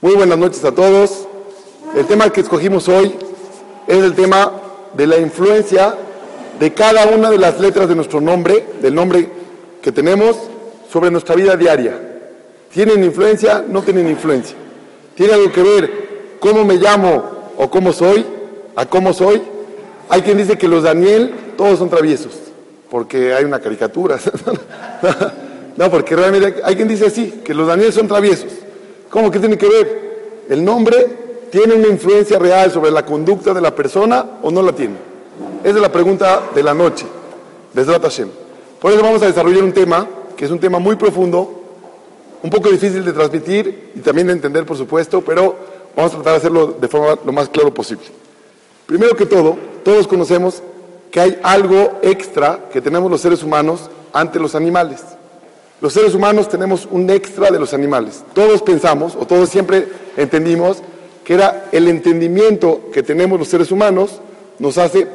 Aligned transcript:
Muy 0.00 0.14
buenas 0.14 0.38
noches 0.38 0.64
a 0.64 0.70
todos. 0.70 1.26
El 1.96 2.06
tema 2.06 2.30
que 2.30 2.42
escogimos 2.42 2.88
hoy 2.88 3.12
es 3.88 3.98
el 3.98 4.14
tema 4.14 4.52
de 4.94 5.08
la 5.08 5.18
influencia 5.18 5.92
de 6.60 6.72
cada 6.72 7.06
una 7.06 7.28
de 7.32 7.38
las 7.38 7.58
letras 7.58 7.88
de 7.88 7.96
nuestro 7.96 8.20
nombre, 8.20 8.64
del 8.80 8.94
nombre 8.94 9.28
que 9.82 9.90
tenemos, 9.90 10.36
sobre 10.88 11.10
nuestra 11.10 11.34
vida 11.34 11.56
diaria. 11.56 11.98
¿Tienen 12.72 13.02
influencia? 13.02 13.64
¿No 13.66 13.82
tienen 13.82 14.08
influencia? 14.08 14.56
¿Tiene 15.16 15.32
algo 15.32 15.50
que 15.50 15.62
ver 15.64 15.92
cómo 16.38 16.64
me 16.64 16.76
llamo 16.76 17.50
o 17.56 17.68
cómo 17.68 17.92
soy? 17.92 18.24
¿A 18.76 18.86
cómo 18.86 19.12
soy? 19.12 19.42
Hay 20.10 20.22
quien 20.22 20.38
dice 20.38 20.56
que 20.56 20.68
los 20.68 20.84
Daniel 20.84 21.34
todos 21.56 21.76
son 21.76 21.90
traviesos, 21.90 22.38
porque 22.88 23.34
hay 23.34 23.42
una 23.42 23.58
caricatura. 23.58 24.16
no, 25.76 25.90
porque 25.90 26.14
realmente 26.14 26.62
hay 26.62 26.76
quien 26.76 26.86
dice 26.86 27.06
así, 27.06 27.40
que 27.44 27.52
los 27.52 27.66
Daniel 27.66 27.92
son 27.92 28.06
traviesos. 28.06 28.52
¿Cómo 29.10 29.30
que 29.30 29.38
tiene 29.38 29.56
que 29.56 29.68
ver? 29.68 30.44
¿El 30.48 30.64
nombre 30.64 31.06
tiene 31.50 31.74
una 31.74 31.88
influencia 31.88 32.38
real 32.38 32.70
sobre 32.70 32.90
la 32.90 33.04
conducta 33.04 33.54
de 33.54 33.60
la 33.60 33.74
persona 33.74 34.38
o 34.42 34.50
no 34.50 34.62
la 34.62 34.72
tiene? 34.72 34.96
Esa 35.62 35.76
es 35.76 35.82
la 35.82 35.92
pregunta 35.92 36.42
de 36.54 36.62
la 36.62 36.74
noche, 36.74 37.06
desde 37.72 37.98
Hashem. 37.98 38.28
Por 38.80 38.92
eso 38.92 39.02
vamos 39.02 39.22
a 39.22 39.26
desarrollar 39.26 39.62
un 39.62 39.72
tema 39.72 40.06
que 40.36 40.44
es 40.44 40.50
un 40.50 40.60
tema 40.60 40.78
muy 40.78 40.96
profundo, 40.96 41.62
un 42.42 42.50
poco 42.50 42.68
difícil 42.68 43.04
de 43.04 43.12
transmitir 43.12 43.92
y 43.94 44.00
también 44.00 44.28
de 44.28 44.34
entender, 44.34 44.64
por 44.64 44.76
supuesto, 44.76 45.20
pero 45.20 45.56
vamos 45.96 46.12
a 46.12 46.14
tratar 46.16 46.32
de 46.34 46.38
hacerlo 46.38 46.76
de 46.80 46.86
forma 46.86 47.18
lo 47.24 47.32
más 47.32 47.48
claro 47.48 47.74
posible. 47.74 48.04
Primero 48.86 49.16
que 49.16 49.26
todo, 49.26 49.56
todos 49.84 50.06
conocemos 50.06 50.62
que 51.10 51.20
hay 51.20 51.38
algo 51.42 51.98
extra 52.02 52.68
que 52.72 52.80
tenemos 52.80 53.10
los 53.10 53.20
seres 53.20 53.42
humanos 53.42 53.90
ante 54.12 54.38
los 54.38 54.54
animales. 54.54 55.02
Los 55.80 55.92
seres 55.92 56.14
humanos 56.14 56.48
tenemos 56.48 56.88
un 56.90 57.08
extra 57.08 57.50
de 57.50 57.58
los 57.58 57.72
animales. 57.72 58.24
Todos 58.34 58.62
pensamos, 58.62 59.14
o 59.14 59.26
todos 59.26 59.48
siempre 59.48 59.86
entendimos, 60.16 60.78
que 61.24 61.34
era 61.34 61.68
el 61.72 61.86
entendimiento 61.88 62.90
que 62.92 63.02
tenemos 63.02 63.38
los 63.38 63.48
seres 63.48 63.70
humanos 63.70 64.20
nos 64.58 64.76
hace, 64.78 65.06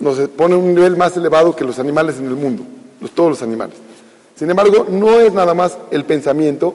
nos 0.00 0.16
pone 0.30 0.54
un 0.54 0.74
nivel 0.74 0.96
más 0.96 1.16
elevado 1.16 1.54
que 1.54 1.64
los 1.64 1.78
animales 1.78 2.16
en 2.18 2.26
el 2.26 2.36
mundo, 2.36 2.62
todos 3.14 3.30
los 3.30 3.42
animales. 3.42 3.76
Sin 4.34 4.48
embargo, 4.48 4.86
no 4.88 5.18
es 5.20 5.32
nada 5.32 5.52
más 5.54 5.76
el 5.90 6.04
pensamiento, 6.04 6.74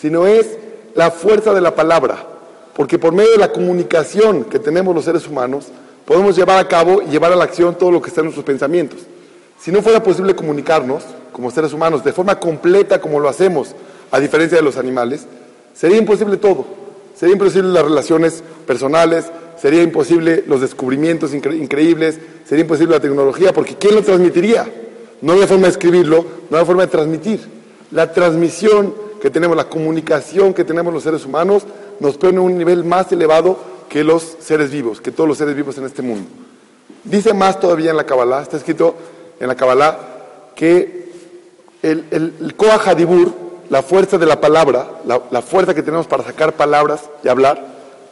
sino 0.00 0.26
es 0.26 0.58
la 0.94 1.10
fuerza 1.10 1.54
de 1.54 1.60
la 1.60 1.74
palabra, 1.74 2.26
porque 2.74 2.98
por 2.98 3.12
medio 3.12 3.32
de 3.32 3.38
la 3.38 3.52
comunicación 3.52 4.44
que 4.44 4.58
tenemos 4.58 4.94
los 4.94 5.04
seres 5.04 5.28
humanos, 5.28 5.66
podemos 6.04 6.34
llevar 6.34 6.58
a 6.58 6.66
cabo 6.66 7.02
y 7.02 7.10
llevar 7.10 7.32
a 7.32 7.36
la 7.36 7.44
acción 7.44 7.76
todo 7.76 7.92
lo 7.92 8.02
que 8.02 8.08
está 8.08 8.22
en 8.22 8.26
nuestros 8.26 8.46
pensamientos. 8.46 9.00
Si 9.60 9.70
no 9.70 9.82
fuera 9.82 10.02
posible 10.02 10.34
comunicarnos, 10.34 11.04
como 11.32 11.50
seres 11.50 11.72
humanos 11.72 12.04
de 12.04 12.12
forma 12.12 12.38
completa 12.38 13.00
como 13.00 13.18
lo 13.18 13.28
hacemos, 13.28 13.74
a 14.10 14.20
diferencia 14.20 14.58
de 14.58 14.64
los 14.64 14.76
animales, 14.76 15.26
sería 15.74 15.96
imposible 15.96 16.36
todo. 16.36 16.64
Sería 17.16 17.34
imposible 17.34 17.70
las 17.70 17.84
relaciones 17.84 18.42
personales, 18.66 19.26
sería 19.60 19.82
imposible 19.82 20.44
los 20.46 20.60
descubrimientos 20.60 21.34
increíbles, 21.34 22.18
sería 22.44 22.62
imposible 22.62 22.96
la 22.96 23.00
tecnología, 23.00 23.52
porque 23.52 23.76
¿quién 23.76 23.94
lo 23.94 24.02
transmitiría? 24.02 24.66
No 25.20 25.32
había 25.32 25.46
forma 25.46 25.64
de 25.64 25.72
escribirlo, 25.72 26.24
no 26.50 26.56
había 26.56 26.66
forma 26.66 26.82
de 26.82 26.88
transmitir. 26.88 27.40
La 27.92 28.12
transmisión 28.12 28.94
que 29.20 29.30
tenemos, 29.30 29.56
la 29.56 29.68
comunicación 29.68 30.52
que 30.52 30.64
tenemos 30.64 30.92
los 30.92 31.04
seres 31.04 31.24
humanos, 31.24 31.64
nos 32.00 32.18
pone 32.18 32.38
a 32.38 32.40
un 32.40 32.58
nivel 32.58 32.84
más 32.84 33.12
elevado 33.12 33.56
que 33.88 34.02
los 34.02 34.36
seres 34.40 34.70
vivos, 34.70 35.00
que 35.00 35.12
todos 35.12 35.28
los 35.28 35.38
seres 35.38 35.54
vivos 35.54 35.78
en 35.78 35.84
este 35.84 36.02
mundo. 36.02 36.28
Dice 37.04 37.32
más 37.34 37.60
todavía 37.60 37.90
en 37.90 37.96
la 37.96 38.04
Kabbalah, 38.04 38.42
está 38.42 38.56
escrito 38.56 38.96
en 39.38 39.46
la 39.46 39.54
Kabbalah, 39.54 39.98
que 40.56 41.01
el, 41.82 42.04
el, 42.10 42.54
Hadibur, 42.84 43.32
la 43.68 43.82
fuerza 43.82 44.18
de 44.18 44.26
la 44.26 44.40
palabra, 44.40 44.86
la, 45.04 45.42
fuerza 45.42 45.74
que 45.74 45.82
tenemos 45.82 46.06
para 46.06 46.22
sacar 46.22 46.52
palabras 46.54 47.10
y 47.24 47.28
hablar, 47.28 47.64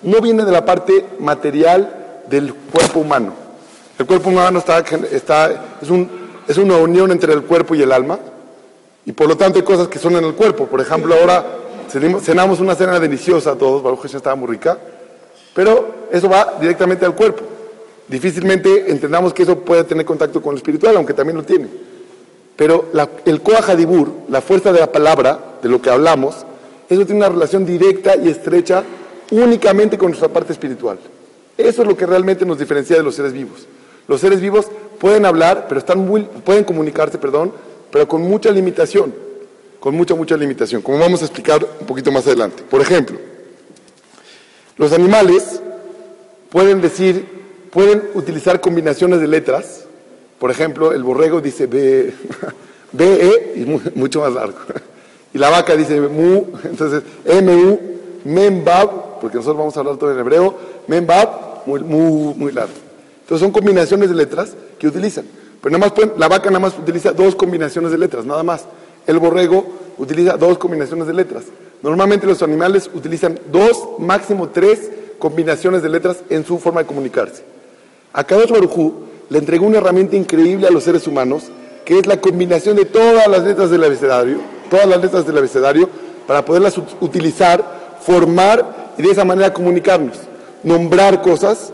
no 0.03 0.21
viene 0.21 0.45
de 0.45 0.53
la 0.53 0.65
parte 0.65 1.05
material 1.19 2.23
del 2.29 2.55
cuerpo 2.55 3.01
humano. 3.01 3.33
El 3.99 4.07
cuerpo 4.07 4.31
humano 4.31 4.59
está, 4.59 4.79
está, 4.79 5.77
es, 5.81 5.91
un, 5.91 6.11
es 6.49 6.57
una 6.57 6.77
unión 6.77 7.11
entre 7.13 7.33
el 7.33 7.43
cuerpo 7.43 7.75
y 7.75 7.83
el 7.83 7.93
alma, 7.93 8.19
y 9.05 9.13
por 9.13 9.29
lo 9.29 9.37
tanto 9.37 9.59
hay 9.59 9.65
cosas 9.65 9.89
que 9.89 9.99
son 9.99 10.17
en 10.17 10.25
el 10.25 10.35
cuerpo. 10.35 10.67
Por 10.67 10.81
ejemplo, 10.81 11.15
ahora 11.15 11.45
cenamos 11.89 12.61
una 12.61 12.75
cena 12.75 12.99
deliciosa 12.99 13.57
todos, 13.57 13.83
Baruch 13.83 14.05
estaba 14.07 14.37
muy 14.37 14.49
rica, 14.49 14.79
pero 15.55 16.07
eso 16.11 16.29
va 16.29 16.55
directamente 16.61 17.05
al 17.05 17.15
cuerpo. 17.15 17.43
Difícilmente 18.09 18.91
entendamos 18.91 19.33
que 19.33 19.43
eso 19.45 19.59
puede 19.59 19.85
tener 19.85 20.05
contacto 20.05 20.43
con 20.43 20.55
lo 20.55 20.57
espiritual, 20.57 20.97
aunque 20.97 21.15
también 21.15 21.37
lo 21.37 21.45
tiene. 21.45 21.69
Pero 22.61 22.91
el 23.25 23.41
Koah 23.41 23.71
Hadibur, 23.71 24.13
la 24.29 24.43
fuerza 24.43 24.71
de 24.71 24.81
la 24.81 24.93
palabra, 24.93 25.57
de 25.63 25.69
lo 25.71 25.81
que 25.81 25.89
hablamos, 25.89 26.45
eso 26.91 27.07
tiene 27.07 27.21
una 27.21 27.31
relación 27.31 27.65
directa 27.65 28.17
y 28.17 28.29
estrecha 28.29 28.85
únicamente 29.31 29.97
con 29.97 30.09
nuestra 30.09 30.29
parte 30.29 30.53
espiritual. 30.53 30.99
Eso 31.57 31.81
es 31.81 31.89
lo 31.89 31.97
que 31.97 32.05
realmente 32.05 32.45
nos 32.45 32.59
diferencia 32.59 32.97
de 32.99 33.03
los 33.03 33.15
seres 33.15 33.33
vivos. 33.33 33.67
Los 34.07 34.21
seres 34.21 34.43
vivos 34.43 34.67
pueden 34.99 35.25
hablar, 35.25 35.69
pero 35.71 35.79
están 35.79 36.01
muy, 36.01 36.25
pueden 36.25 36.65
comunicarse, 36.65 37.17
perdón, 37.17 37.51
pero 37.91 38.07
con 38.07 38.21
mucha 38.21 38.51
limitación, 38.51 39.15
con 39.81 39.95
mucha, 39.95 40.15
mucha 40.15 40.37
limitación, 40.37 40.83
como 40.83 40.99
vamos 40.99 41.23
a 41.23 41.25
explicar 41.25 41.67
un 41.81 41.87
poquito 41.87 42.13
más 42.13 42.27
adelante. 42.27 42.63
Por 42.69 42.83
ejemplo, 42.83 43.17
los 44.77 44.93
animales 44.93 45.63
pueden 46.51 46.83
decir, 46.83 47.25
pueden 47.71 48.03
utilizar 48.13 48.61
combinaciones 48.61 49.19
de 49.19 49.29
letras 49.29 49.87
por 50.41 50.51
ejemplo, 50.51 50.93
el 50.93 51.03
borrego 51.03 51.43
dice 51.43 51.67
B, 51.67 52.13
E 52.99 53.53
y 53.57 53.99
mucho 53.99 54.23
más 54.23 54.33
largo. 54.33 54.59
Y 55.33 55.39
la 55.39 55.49
vaca 55.49 55.77
dice 55.77 56.01
Mu, 56.01 56.47
entonces 56.65 57.05
M-U, 57.25 57.79
Membab, 58.25 59.21
porque 59.21 59.37
nosotros 59.37 59.59
vamos 59.59 59.77
a 59.77 59.81
hablar 59.81 59.97
todo 59.97 60.11
en 60.11 60.19
hebreo, 60.19 60.57
Membab, 60.89 61.67
muy, 61.67 61.81
muy, 61.81 62.35
muy 62.35 62.51
largo. 62.51 62.73
Entonces 63.21 63.45
son 63.45 63.53
combinaciones 63.53 64.09
de 64.09 64.17
letras 64.17 64.57
que 64.77 64.89
utilizan. 64.89 65.25
Pero 65.63 65.79
nada 65.79 65.89
más 65.89 66.19
la 66.19 66.27
vaca 66.27 66.51
nada 66.51 66.59
más 66.59 66.77
utiliza 66.77 67.13
dos 67.13 67.37
combinaciones 67.37 67.93
de 67.93 67.99
letras, 67.99 68.25
nada 68.25 68.43
más. 68.43 68.65
El 69.07 69.21
borrego 69.21 69.65
utiliza 69.99 70.37
dos 70.37 70.59
combinaciones 70.59 71.07
de 71.07 71.13
letras. 71.13 71.45
Normalmente 71.83 72.27
los 72.27 72.43
animales 72.43 72.91
utilizan 72.93 73.39
dos, 73.53 73.91
máximo 73.99 74.49
tres 74.49 74.91
combinaciones 75.21 75.83
de 75.83 75.91
letras 75.91 76.25
en 76.29 76.45
su 76.45 76.59
forma 76.59 76.81
de 76.81 76.87
comunicarse. 76.87 77.45
A 78.13 78.25
cada 78.25 78.47
Barujú 78.47 79.10
le 79.31 79.39
entregó 79.39 79.67
una 79.67 79.79
herramienta 79.79 80.17
increíble 80.17 80.67
a 80.67 80.71
los 80.71 80.85
seres 80.85 81.07
humanos, 81.07 81.45
que 81.85 81.99
es 81.99 82.07
la 82.07 82.21
combinación 82.21 82.77
de 82.77 82.85
todas 82.85 83.27
las 83.29 83.43
letras 83.45 83.71
del 83.71 83.83
abecedario, 83.85 84.39
todas 84.69 84.87
las 84.87 85.01
letras 85.01 85.25
del 85.27 85.39
abecedario, 85.39 85.89
para 86.27 86.45
poderlas 86.45 86.77
utilizar, 87.01 87.65
formar 88.03 88.93
y 88.99 89.03
de 89.03 89.11
esa 89.11 89.25
manera 89.25 89.53
comunicarnos, 89.53 90.19
nombrar 90.65 91.23
cosas, 91.23 91.73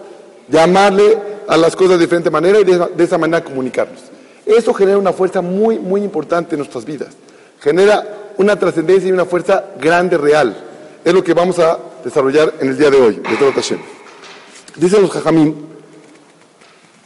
llamarle 0.48 1.18
a 1.48 1.56
las 1.56 1.74
cosas 1.74 1.98
de 1.98 2.04
diferente 2.04 2.30
manera 2.30 2.60
y 2.60 2.64
de, 2.64 3.04
esa 3.04 3.18
manera 3.18 3.42
comunicarnos. 3.42 4.00
Eso 4.44 4.74
genera 4.74 4.98
una 4.98 5.12
fuerza 5.12 5.40
muy, 5.40 5.78
muy 5.78 6.02
importante 6.02 6.54
en 6.54 6.58
nuestras 6.58 6.84
vidas. 6.84 7.08
Genera 7.60 8.32
una 8.36 8.56
trascendencia 8.58 9.08
y 9.08 9.12
una 9.12 9.24
fuerza 9.24 9.64
grande, 9.80 10.18
real. 10.18 10.56
Es 11.04 11.12
lo 11.12 11.24
que 11.24 11.32
vamos 11.32 11.58
a 11.58 11.78
desarrollar 12.04 12.52
en 12.60 12.68
el 12.68 12.78
día 12.78 12.90
de 12.90 13.00
hoy, 13.00 13.14
de 13.14 13.78
Dicen 14.76 15.00
los 15.00 15.10
jajamín 15.10 15.75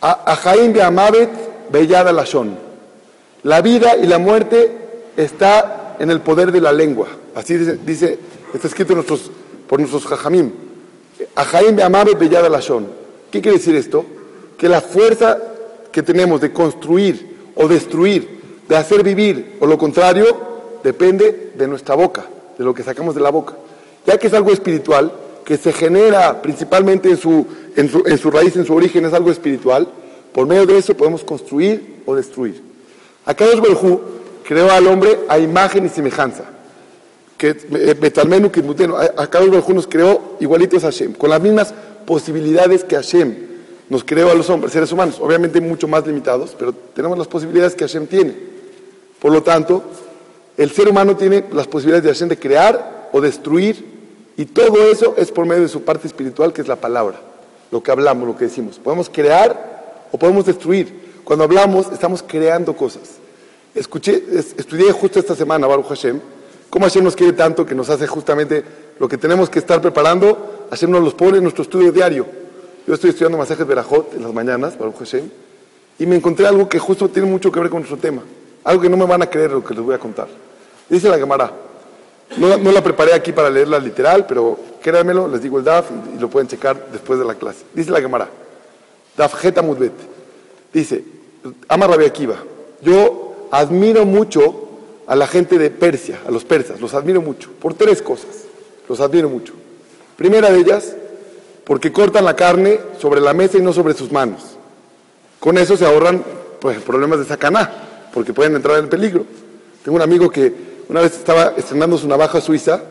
Ajaim 0.00 0.72
Beamavet 0.72 1.31
Bellada 1.71 2.12
Lashon. 2.12 2.56
La 3.43 3.61
vida 3.61 3.97
y 3.97 4.06
la 4.06 4.19
muerte 4.19 4.71
está 5.16 5.97
en 5.99 6.11
el 6.11 6.21
poder 6.21 6.53
de 6.53 6.61
la 6.61 6.72
lengua. 6.72 7.09
Así 7.34 7.56
dice, 7.56 8.19
está 8.55 8.66
escrito 8.66 8.94
por 9.69 9.78
nuestros 9.78 10.06
jajamim. 10.06 10.53
Ajaim 11.34 11.77
Beamavet 11.77 12.19
Bellada 12.19 12.49
Lashon. 12.49 12.87
¿Qué 13.31 13.41
quiere 13.41 13.59
decir 13.59 13.77
esto? 13.77 14.05
Que 14.56 14.69
la 14.69 14.81
fuerza 14.81 15.39
que 15.93 16.03
tenemos 16.03 16.41
de 16.41 16.53
construir 16.53 17.53
o 17.55 17.69
destruir, 17.69 18.41
de 18.69 18.77
hacer 18.77 19.03
vivir 19.03 19.56
o 19.60 19.66
lo 19.66 19.77
contrario, 19.78 20.25
depende 20.83 21.53
de 21.55 21.69
nuestra 21.69 21.94
boca, 21.94 22.25
de 22.56 22.65
lo 22.65 22.75
que 22.75 22.83
sacamos 22.83 23.15
de 23.15 23.21
la 23.21 23.31
boca. 23.31 23.55
Ya 24.06 24.19
que 24.19 24.28
es 24.28 24.34
algo 24.34 24.50
espiritual, 24.50 25.12
que 25.45 25.57
se 25.57 25.72
genera 25.72 26.42
principalmente 26.42 27.10
en 27.10 27.16
su, 27.16 27.47
en 27.77 28.19
su, 28.19 28.31
raíz, 28.31 28.57
en 28.57 28.65
su 28.65 28.75
origen, 28.75 29.04
es 29.04 29.13
algo 29.13 29.31
espiritual, 29.31 29.89
por 30.33 30.47
medio 30.47 30.66
de 30.66 30.78
eso 30.78 30.97
podemos 30.97 31.25
construir 31.25 32.03
o 32.07 32.15
destruir. 32.15 32.63
Akadosh 33.25 33.60
Berjú 33.60 34.01
creó 34.45 34.71
al 34.71 34.87
hombre 34.87 35.21
a 35.28 35.39
imagen 35.39 35.87
y 35.87 35.89
semejanza. 35.89 36.45
Que 37.37 37.54
Betalmenu 37.98 38.51
Kitmutenu, 38.51 38.97
Akadosh 38.97 39.51
Berjú 39.51 39.75
nos 39.75 39.87
creó 39.87 40.37
igualitos 40.41 40.84
a 40.84 40.89
Hashem, 40.89 41.15
con 41.15 41.31
las 41.31 41.41
mismas 41.41 41.75
posibilidades 42.07 42.84
que 42.84 42.97
Hashem 42.97 43.51
nos 43.89 44.04
creó 44.04 44.31
a 44.31 44.34
los 44.34 44.48
hombres, 44.51 44.72
seres 44.72 44.92
humanos, 44.92 45.19
obviamente 45.21 45.60
mucho 45.60 45.89
más 45.89 46.07
limitados, 46.07 46.54
pero 46.57 46.72
tenemos 46.72 47.19
las 47.19 47.27
posibilidades 47.27 47.75
que 47.75 47.84
Hashem 47.84 48.07
tiene. 48.07 48.34
Por 49.19 49.33
lo 49.33 49.42
tanto, 49.42 49.83
el 50.57 50.71
ser 50.71 50.89
humano 50.89 51.16
tiene 51.16 51.45
las 51.53 51.66
posibilidades 51.66 52.04
de 52.04 52.10
Hashem 52.10 52.28
de 52.28 52.39
crear 52.39 53.09
o 53.13 53.21
destruir 53.21 53.90
y 54.41 54.47
todo 54.47 54.91
eso 54.91 55.13
es 55.19 55.31
por 55.31 55.45
medio 55.45 55.65
de 55.65 55.69
su 55.69 55.83
parte 55.83 56.07
espiritual, 56.07 56.54
que 56.54 56.63
es 56.63 56.66
la 56.66 56.77
palabra, 56.77 57.21
lo 57.71 57.83
que 57.83 57.91
hablamos, 57.91 58.27
lo 58.27 58.34
que 58.39 58.47
decimos. 58.47 58.78
Podemos 58.78 59.10
crear 59.10 60.07
o 60.10 60.16
podemos 60.16 60.47
destruir. 60.47 61.21
Cuando 61.25 61.45
hablamos, 61.45 61.92
estamos 61.92 62.25
creando 62.27 62.75
cosas. 62.75 63.03
Escuché, 63.75 64.25
estudié 64.57 64.92
justo 64.92 65.21
esta 65.21 65.37
semana, 65.37 65.66
Baruch 65.66 65.89
Hashem, 65.89 66.19
cómo 66.71 66.87
Hashem 66.87 67.04
nos 67.04 67.16
quiere 67.16 67.34
tanto 67.34 67.66
que 67.66 67.75
nos 67.75 67.91
hace 67.91 68.07
justamente 68.07 68.65
lo 68.98 69.07
que 69.07 69.19
tenemos 69.19 69.51
que 69.51 69.59
estar 69.59 69.83
preparando, 69.83 70.69
hacernos 70.71 71.04
los 71.04 71.13
pone 71.13 71.37
en 71.37 71.42
nuestro 71.42 71.65
estudio 71.65 71.92
diario. 71.92 72.25
Yo 72.87 72.95
estoy 72.95 73.10
estudiando 73.10 73.37
masajes 73.37 73.66
Berajot 73.66 74.15
en 74.15 74.22
las 74.22 74.33
mañanas, 74.33 74.72
para 74.72 74.91
Hashem, 74.91 75.28
y 75.98 76.07
me 76.07 76.16
encontré 76.16 76.47
algo 76.47 76.66
que 76.66 76.78
justo 76.78 77.10
tiene 77.10 77.28
mucho 77.28 77.53
que 77.53 77.60
ver 77.60 77.69
con 77.69 77.81
nuestro 77.81 77.98
tema. 77.98 78.22
Algo 78.65 78.81
que 78.81 78.89
no 78.89 78.97
me 78.97 79.04
van 79.04 79.21
a 79.21 79.27
creer 79.27 79.51
lo 79.51 79.63
que 79.63 79.75
les 79.75 79.84
voy 79.84 79.95
a 79.95 79.98
contar. 79.98 80.28
Dice 80.89 81.10
la 81.10 81.19
Gemara. 81.19 81.69
No, 82.36 82.56
la 82.56 82.82
preparé 82.82 83.12
aquí 83.12 83.32
para 83.32 83.50
leerla 83.50 83.78
literal, 83.78 84.27
pero 84.27 84.59
créanmelo, 84.80 85.27
les 85.27 85.42
digo 85.42 85.59
el 85.59 85.65
DAF 85.65 85.91
y, 86.15 86.21
lo 86.21 86.30
pueden 86.30 86.48
checar 86.48 86.88
después 86.92 87.18
de 87.18 87.24
la 87.24 87.34
clase. 87.34 87.65
Dice 87.74 87.91
la 87.91 88.00
Gemara. 88.00 88.28
Daf 89.16 89.34
Geta 89.34 89.62
Mudbet. 89.62 89.92
Dice, 90.72 91.03
ama 91.68 91.86
Rabbi 91.88 92.04
Akiva, 92.04 92.36
yo 92.80 93.48
admiro 93.50 94.06
mucho 94.06 94.68
a 95.06 95.16
la 95.16 95.27
gente 95.27 95.59
de 95.59 95.71
Persia, 95.71 96.21
a 96.27 96.30
los 96.30 96.44
persas, 96.44 96.80
los 96.80 96.94
admiro 96.94 97.21
mucho, 97.21 97.50
por 97.60 97.74
tres 97.74 98.00
cosas, 98.00 98.44
los 98.88 99.00
admiro 99.00 99.28
mucho. 99.28 99.53
Primera 100.16 100.50
de 100.50 100.60
ellas, 100.60 100.94
porque 101.65 101.91
cortan 101.91 102.24
la 102.24 102.36
carne 102.36 102.78
sobre 103.00 103.21
la 103.21 103.34
mesa 103.34 103.59
y 103.59 103.62
no 103.62 103.72
sobre 103.72 103.94
sus 103.94 104.12
manos. 104.12 104.56
Con 105.41 105.59
eso 105.59 105.77
se 105.77 105.84
ahorran 105.84 106.22
pues, 106.60 106.78
problemas 106.82 107.18
de 107.18 107.24
sacaná, 107.24 108.09
porque 108.15 108.32
pueden 108.32 108.54
entrar 108.54 108.78
en 108.78 108.88
peligro. 108.88 109.24
Tengo 109.82 109.97
un 109.97 110.03
amigo 110.03 110.30
que 110.30 110.70
una 110.91 111.03
vez 111.03 111.15
estaba 111.15 111.54
estrenando 111.57 111.97
su 111.97 112.09
navaja 112.09 112.41
suiza 112.41 112.83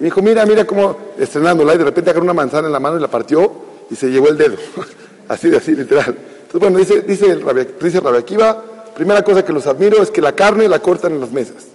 y 0.00 0.04
dijo, 0.04 0.20
mira, 0.20 0.44
mira 0.44 0.64
cómo 0.64 0.96
estrenándola 1.16 1.74
y 1.74 1.78
de 1.78 1.84
repente 1.84 2.10
agarró 2.10 2.24
una 2.24 2.34
manzana 2.34 2.66
en 2.66 2.72
la 2.72 2.80
mano 2.80 2.98
y 2.98 3.00
la 3.00 3.06
partió 3.06 3.52
y 3.88 3.94
se 3.94 4.08
llevó 4.08 4.28
el 4.28 4.36
dedo. 4.36 4.56
así, 5.28 5.54
así, 5.54 5.76
literal. 5.76 6.16
Entonces, 6.16 6.60
bueno, 6.60 6.78
dice, 6.78 7.02
dice, 7.02 7.26
el 7.30 7.76
dice 7.80 7.98
Akiva, 7.98 8.64
primera 8.92 9.22
cosa 9.22 9.44
que 9.44 9.52
los 9.52 9.68
admiro 9.68 10.02
es 10.02 10.10
que 10.10 10.20
la 10.20 10.32
carne 10.32 10.68
la 10.68 10.80
cortan 10.80 11.12
en 11.12 11.20
las 11.20 11.30
mesas. 11.30 11.68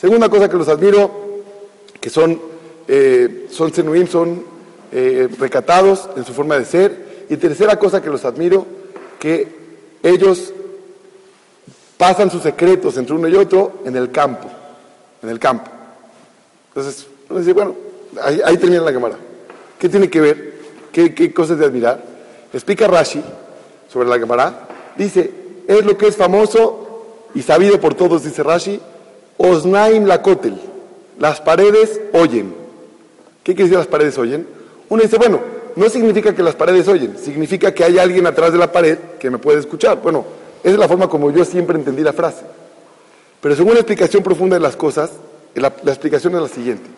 Segunda 0.00 0.30
cosa 0.30 0.48
que 0.48 0.56
los 0.56 0.68
admiro, 0.68 1.10
que 2.00 2.08
son, 2.08 2.40
eh, 2.88 3.46
son 3.50 3.70
son 4.08 4.44
eh, 4.90 5.28
recatados 5.38 6.08
en 6.16 6.24
su 6.24 6.32
forma 6.32 6.58
de 6.58 6.64
ser. 6.64 7.26
Y 7.28 7.36
tercera 7.36 7.78
cosa 7.78 8.00
que 8.00 8.08
los 8.08 8.24
admiro, 8.24 8.64
que 9.18 9.48
ellos 10.02 10.54
pasan 11.98 12.30
sus 12.30 12.42
secretos 12.42 12.96
entre 12.96 13.14
uno 13.14 13.28
y 13.28 13.34
otro 13.34 13.82
en 13.84 13.96
el 13.96 14.10
campo, 14.10 14.48
en 15.22 15.28
el 15.28 15.38
campo. 15.38 15.70
Entonces, 16.68 17.06
uno 17.28 17.40
dice, 17.40 17.52
bueno, 17.52 17.74
ahí, 18.22 18.40
ahí 18.44 18.56
termina 18.56 18.82
la 18.82 18.92
cámara. 18.92 19.16
¿Qué 19.78 19.88
tiene 19.88 20.08
que 20.08 20.20
ver? 20.20 20.54
¿Qué, 20.92 21.14
qué 21.14 21.32
cosas 21.32 21.58
de 21.58 21.64
admirar? 21.64 22.02
Explica 22.52 22.86
Rashi 22.86 23.22
sobre 23.92 24.08
la 24.08 24.18
cámara. 24.18 24.68
Dice, 24.96 25.30
es 25.66 25.84
lo 25.84 25.96
que 25.96 26.08
es 26.08 26.16
famoso 26.16 26.88
y 27.34 27.42
sabido 27.42 27.80
por 27.80 27.94
todos, 27.94 28.24
dice 28.24 28.42
Rashi, 28.42 28.80
Osnaim 29.36 30.06
Lakotel, 30.06 30.58
las 31.18 31.40
paredes 31.40 32.00
oyen. 32.12 32.54
¿Qué 33.44 33.54
quiere 33.54 33.64
decir 33.64 33.78
las 33.78 33.86
paredes 33.86 34.18
oyen? 34.18 34.46
Uno 34.88 35.02
dice, 35.02 35.18
bueno, 35.18 35.40
no 35.76 35.88
significa 35.88 36.34
que 36.34 36.42
las 36.42 36.54
paredes 36.54 36.88
oyen, 36.88 37.16
significa 37.18 37.72
que 37.72 37.84
hay 37.84 37.98
alguien 37.98 38.26
atrás 38.26 38.52
de 38.52 38.58
la 38.58 38.72
pared 38.72 38.98
que 39.18 39.30
me 39.30 39.38
puede 39.38 39.60
escuchar. 39.60 40.00
Bueno, 40.02 40.24
esa 40.62 40.72
es 40.72 40.78
la 40.78 40.88
forma 40.88 41.08
como 41.08 41.30
yo 41.30 41.44
siempre 41.44 41.76
entendí 41.76 42.02
la 42.02 42.12
frase. 42.12 42.42
Pero 43.40 43.54
según 43.54 43.74
la 43.74 43.80
explicación 43.80 44.22
profunda 44.22 44.56
de 44.56 44.60
las 44.60 44.76
cosas, 44.76 45.10
la, 45.54 45.68
explicación 45.68 46.34
es 46.34 46.42
la 46.42 46.48
siguiente. 46.48 46.88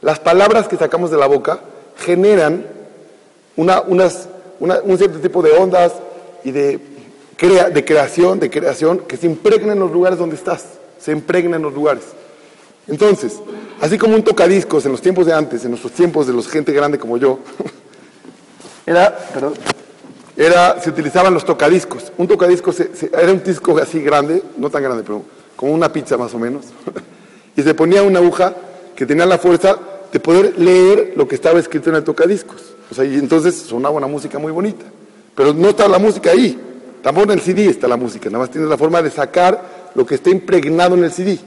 Las 0.00 0.18
palabras 0.18 0.68
que 0.68 0.76
sacamos 0.76 1.10
de 1.10 1.16
la 1.16 1.26
boca 1.26 1.60
generan 1.96 2.66
una, 3.56 3.80
unas, 3.82 4.28
un 4.60 4.98
cierto 4.98 5.18
tipo 5.20 5.42
de 5.42 5.52
ondas 5.52 5.92
y 6.42 6.50
de, 6.50 6.80
crea, 7.36 7.70
de 7.70 7.84
creación, 7.84 8.40
de 8.40 8.50
creación, 8.50 9.00
que 9.00 9.16
se 9.16 9.26
impregna 9.26 9.72
en 9.72 9.78
los 9.78 9.92
lugares 9.92 10.18
donde 10.18 10.36
estás, 10.36 10.64
se 10.98 11.12
impregna 11.12 11.56
en 11.56 11.62
los 11.62 11.72
lugares. 11.72 12.04
Entonces, 12.86 13.40
así 13.80 13.96
como 13.96 14.14
un 14.14 14.22
tocadiscos 14.22 14.84
en 14.84 14.92
los 14.92 15.00
tiempos 15.00 15.26
de 15.26 15.32
antes, 15.32 15.64
en 15.64 15.70
nuestros 15.70 15.92
tiempos 15.92 16.26
de 16.26 16.32
los 16.32 16.48
gente 16.48 16.72
grande 16.72 16.98
como 16.98 17.16
yo, 17.16 17.38
era, 18.86 19.16
perdón, 19.32 19.54
era, 20.36 20.80
se 20.80 20.90
utilizaban 20.90 21.32
los 21.32 21.44
tocadiscos. 21.44 22.12
Un 22.18 22.28
tocadiscos 22.28 22.78
era 22.80 23.32
un 23.32 23.42
disco 23.42 23.78
así 23.78 24.02
grande, 24.02 24.42
no 24.58 24.68
tan 24.68 24.82
grande, 24.82 25.02
pero 25.02 25.22
como 25.56 25.72
una 25.72 25.92
pizza 25.92 26.16
más 26.16 26.34
o 26.34 26.38
menos, 26.38 26.66
y 27.56 27.62
se 27.62 27.74
ponía 27.74 28.02
una 28.02 28.18
aguja 28.18 28.54
que 28.94 29.06
tenía 29.06 29.26
la 29.26 29.38
fuerza 29.38 29.78
de 30.12 30.20
poder 30.20 30.58
leer 30.58 31.14
lo 31.16 31.26
que 31.26 31.34
estaba 31.34 31.58
escrito 31.58 31.90
en 31.90 31.96
el 31.96 32.04
tocadiscos. 32.04 32.62
O 32.90 32.94
sea, 32.94 33.04
y 33.04 33.14
entonces 33.14 33.54
sonaba 33.56 33.96
una 33.96 34.06
música 34.06 34.38
muy 34.38 34.52
bonita. 34.52 34.84
Pero 35.34 35.52
no 35.52 35.70
está 35.70 35.88
la 35.88 35.98
música 35.98 36.30
ahí. 36.30 36.58
Tampoco 37.02 37.32
en 37.32 37.38
el 37.38 37.40
CD 37.40 37.66
está 37.66 37.88
la 37.88 37.96
música, 37.96 38.30
nada 38.30 38.44
más 38.44 38.50
tienes 38.50 38.70
la 38.70 38.78
forma 38.78 39.02
de 39.02 39.10
sacar 39.10 39.90
lo 39.94 40.06
que 40.06 40.14
está 40.14 40.30
impregnado 40.30 40.94
en 40.94 41.04
el 41.04 41.12
CD. 41.12 41.38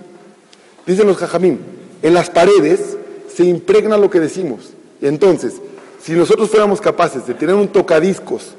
Dicen 0.85 1.07
los 1.07 1.17
jajamín, 1.17 1.59
en 2.01 2.13
las 2.13 2.29
paredes 2.29 2.95
se 3.33 3.43
impregna 3.43 3.97
lo 3.97 4.09
que 4.09 4.19
decimos. 4.19 4.73
Entonces, 5.01 5.55
si 6.01 6.13
nosotros 6.13 6.49
fuéramos 6.49 6.79
capaces 6.79 7.25
de 7.25 7.33
tener 7.33 7.55
un 7.55 7.69
tocadiscos 7.69 8.53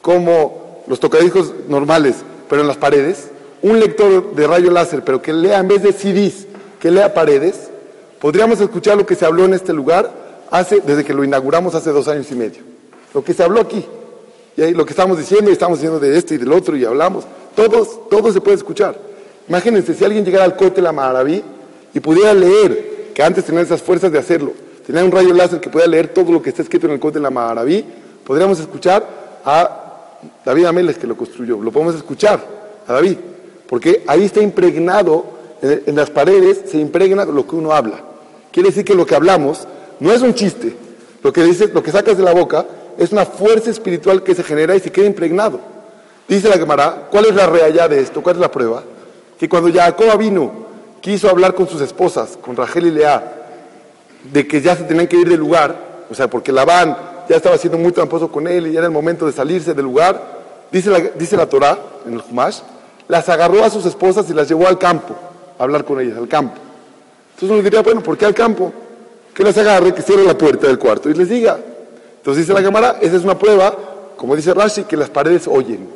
como 0.00 0.84
los 0.86 1.00
tocadiscos 1.00 1.52
normales, 1.68 2.16
pero 2.48 2.62
en 2.62 2.68
las 2.68 2.78
paredes, 2.78 3.28
un 3.62 3.80
lector 3.80 4.34
de 4.34 4.46
rayo 4.46 4.70
láser, 4.70 5.02
pero 5.04 5.20
que 5.20 5.32
lea 5.32 5.58
en 5.58 5.68
vez 5.68 5.82
de 5.82 5.92
CDs, 5.92 6.46
que 6.80 6.90
lea 6.90 7.12
paredes, 7.12 7.70
podríamos 8.20 8.60
escuchar 8.60 8.96
lo 8.96 9.06
que 9.06 9.14
se 9.14 9.24
habló 9.24 9.44
en 9.44 9.54
este 9.54 9.72
lugar 9.72 10.10
hace, 10.50 10.80
desde 10.80 11.04
que 11.04 11.14
lo 11.14 11.24
inauguramos 11.24 11.74
hace 11.74 11.90
dos 11.90 12.08
años 12.08 12.30
y 12.30 12.34
medio. 12.34 12.62
Lo 13.14 13.22
que 13.22 13.34
se 13.34 13.42
habló 13.42 13.60
aquí. 13.60 13.84
Y 14.56 14.62
ahí 14.62 14.74
lo 14.74 14.84
que 14.84 14.92
estamos 14.92 15.18
diciendo, 15.18 15.50
y 15.50 15.52
estamos 15.52 15.78
diciendo 15.78 16.00
de 16.00 16.16
este 16.16 16.34
y 16.34 16.38
del 16.38 16.52
otro, 16.52 16.76
y 16.76 16.84
hablamos. 16.84 17.24
Todos, 17.54 18.08
todo 18.08 18.32
se 18.32 18.40
puede 18.40 18.56
escuchar. 18.56 18.96
Imagínense, 19.48 19.94
si 19.94 20.04
alguien 20.04 20.24
llegara 20.24 20.44
al 20.44 20.56
cote 20.56 20.82
la 20.82 20.92
Maraví 20.92 21.42
y 21.94 22.00
pudiera 22.00 22.34
leer, 22.34 23.12
que 23.14 23.22
antes 23.22 23.44
tenía 23.44 23.62
esas 23.62 23.82
fuerzas 23.82 24.12
de 24.12 24.18
hacerlo, 24.18 24.52
tenía 24.86 25.04
un 25.04 25.10
rayo 25.10 25.32
láser 25.32 25.60
que 25.60 25.70
pudiera 25.70 25.90
leer 25.90 26.08
todo 26.08 26.30
lo 26.32 26.42
que 26.42 26.50
está 26.50 26.62
escrito 26.62 26.86
en 26.86 26.92
el 26.92 27.00
cote 27.00 27.18
la 27.18 27.30
Maraví, 27.30 27.84
podríamos 28.24 28.60
escuchar 28.60 29.06
a 29.44 29.84
David 30.44 30.66
Ameles 30.66 30.98
que 30.98 31.06
lo 31.06 31.16
construyó, 31.16 31.60
lo 31.60 31.70
podemos 31.70 31.94
escuchar 31.94 32.40
a 32.86 32.92
David, 32.92 33.16
porque 33.68 34.02
ahí 34.06 34.24
está 34.24 34.40
impregnado, 34.40 35.24
en, 35.60 35.94
las 35.94 36.10
paredes 36.10 36.62
se 36.66 36.78
impregna 36.78 37.24
lo 37.24 37.46
que 37.46 37.56
uno 37.56 37.72
habla. 37.72 38.00
Quiere 38.50 38.70
decir 38.70 38.84
que 38.84 38.94
lo 38.94 39.06
que 39.06 39.14
hablamos 39.14 39.66
no 40.00 40.12
es 40.12 40.22
un 40.22 40.34
chiste, 40.34 40.74
lo 41.22 41.32
que 41.32 41.42
dices, 41.42 41.72
lo 41.74 41.82
que 41.82 41.92
sacas 41.92 42.16
de 42.16 42.22
la 42.22 42.32
boca 42.32 42.64
es 42.96 43.12
una 43.12 43.26
fuerza 43.26 43.70
espiritual 43.70 44.22
que 44.22 44.34
se 44.34 44.42
genera 44.42 44.74
y 44.74 44.80
se 44.80 44.90
queda 44.90 45.06
impregnado. 45.06 45.60
Dice 46.26 46.48
la 46.48 46.58
Gemara, 46.58 47.08
¿cuál 47.10 47.26
es 47.26 47.34
la 47.34 47.46
realidad 47.46 47.90
de 47.90 48.00
esto? 48.00 48.22
¿Cuál 48.22 48.36
es 48.36 48.40
la 48.40 48.50
prueba? 48.50 48.82
Que 49.38 49.48
cuando 49.48 49.72
Jacob 49.72 50.18
vino, 50.18 50.50
quiso 51.00 51.28
hablar 51.28 51.54
con 51.54 51.68
sus 51.68 51.80
esposas, 51.80 52.38
con 52.40 52.56
Rachel 52.56 52.86
y 52.86 52.90
Lea, 52.90 53.34
de 54.32 54.46
que 54.46 54.60
ya 54.60 54.76
se 54.76 54.84
tenían 54.84 55.06
que 55.06 55.16
ir 55.16 55.28
del 55.28 55.38
lugar, 55.38 56.04
o 56.10 56.14
sea, 56.14 56.28
porque 56.28 56.52
Labán 56.52 56.96
ya 57.28 57.36
estaba 57.36 57.58
siendo 57.58 57.78
muy 57.78 57.92
tramposo 57.92 58.30
con 58.30 58.46
él 58.48 58.66
y 58.66 58.72
ya 58.72 58.78
era 58.78 58.86
el 58.86 58.92
momento 58.92 59.26
de 59.26 59.32
salirse 59.32 59.74
del 59.74 59.84
lugar, 59.84 60.38
dice 60.72 60.90
la, 60.90 60.98
dice 61.00 61.36
la 61.36 61.46
Torah 61.46 61.78
en 62.06 62.14
el 62.14 62.22
Humash, 62.28 62.60
las 63.08 63.28
agarró 63.28 63.64
a 63.64 63.70
sus 63.70 63.84
esposas 63.86 64.28
y 64.30 64.34
las 64.34 64.48
llevó 64.48 64.68
al 64.68 64.78
campo, 64.78 65.14
a 65.58 65.62
hablar 65.62 65.84
con 65.84 66.00
ellas, 66.00 66.16
al 66.18 66.28
campo. 66.28 66.56
Entonces 67.34 67.50
uno 67.50 67.62
diría, 67.62 67.82
bueno, 67.82 68.02
¿por 68.02 68.16
qué 68.16 68.26
al 68.26 68.34
campo? 68.34 68.72
Que 69.34 69.42
las 69.42 69.56
agarre, 69.56 69.94
que 69.94 70.02
cierre 70.02 70.24
la 70.24 70.36
puerta 70.36 70.66
del 70.66 70.78
cuarto 70.78 71.08
y 71.08 71.14
les 71.14 71.28
diga. 71.28 71.58
Entonces 72.18 72.46
dice 72.46 72.52
la 72.52 72.62
cámara, 72.62 72.98
esa 73.00 73.16
es 73.16 73.24
una 73.24 73.38
prueba, 73.38 73.74
como 74.16 74.36
dice 74.36 74.52
Rashi, 74.52 74.84
que 74.84 74.96
las 74.96 75.08
paredes 75.08 75.48
oyen. 75.48 75.88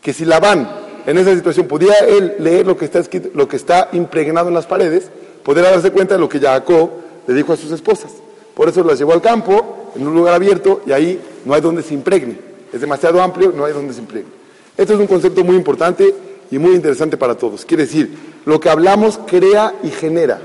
Que 0.00 0.12
si 0.12 0.24
la 0.24 0.40
van 0.40 0.68
en 1.06 1.18
esa 1.18 1.34
situación, 1.34 1.66
podía 1.66 1.94
él 2.06 2.36
leer 2.38 2.66
lo 2.66 2.76
que 2.76 2.86
está 2.86 3.00
escrito, 3.00 3.30
lo 3.34 3.48
que 3.48 3.56
está 3.56 3.88
impregnado 3.92 4.48
en 4.48 4.54
las 4.54 4.66
paredes, 4.66 5.10
podría 5.42 5.70
darse 5.70 5.90
cuenta 5.90 6.14
de 6.14 6.20
lo 6.20 6.28
que 6.28 6.38
Jacob 6.38 6.90
le 7.26 7.34
dijo 7.34 7.52
a 7.52 7.56
sus 7.56 7.70
esposas. 7.72 8.12
Por 8.54 8.68
eso 8.68 8.82
las 8.84 8.98
llevó 8.98 9.12
al 9.12 9.20
campo, 9.20 9.90
en 9.96 10.06
un 10.06 10.14
lugar 10.14 10.34
abierto, 10.34 10.80
y 10.86 10.92
ahí 10.92 11.20
no 11.44 11.54
hay 11.54 11.60
donde 11.60 11.82
se 11.82 11.94
impregne. 11.94 12.38
Es 12.72 12.80
demasiado 12.80 13.20
amplio, 13.20 13.52
no 13.54 13.64
hay 13.64 13.72
donde 13.72 13.92
se 13.92 14.00
impregne. 14.00 14.30
Esto 14.76 14.94
es 14.94 15.00
un 15.00 15.06
concepto 15.08 15.42
muy 15.42 15.56
importante 15.56 16.14
y 16.50 16.58
muy 16.58 16.74
interesante 16.74 17.16
para 17.16 17.34
todos. 17.36 17.64
Quiere 17.64 17.84
decir, 17.84 18.10
lo 18.44 18.58
que 18.60 18.70
hablamos 18.70 19.18
crea 19.26 19.74
y 19.82 19.90
genera. 19.90 20.40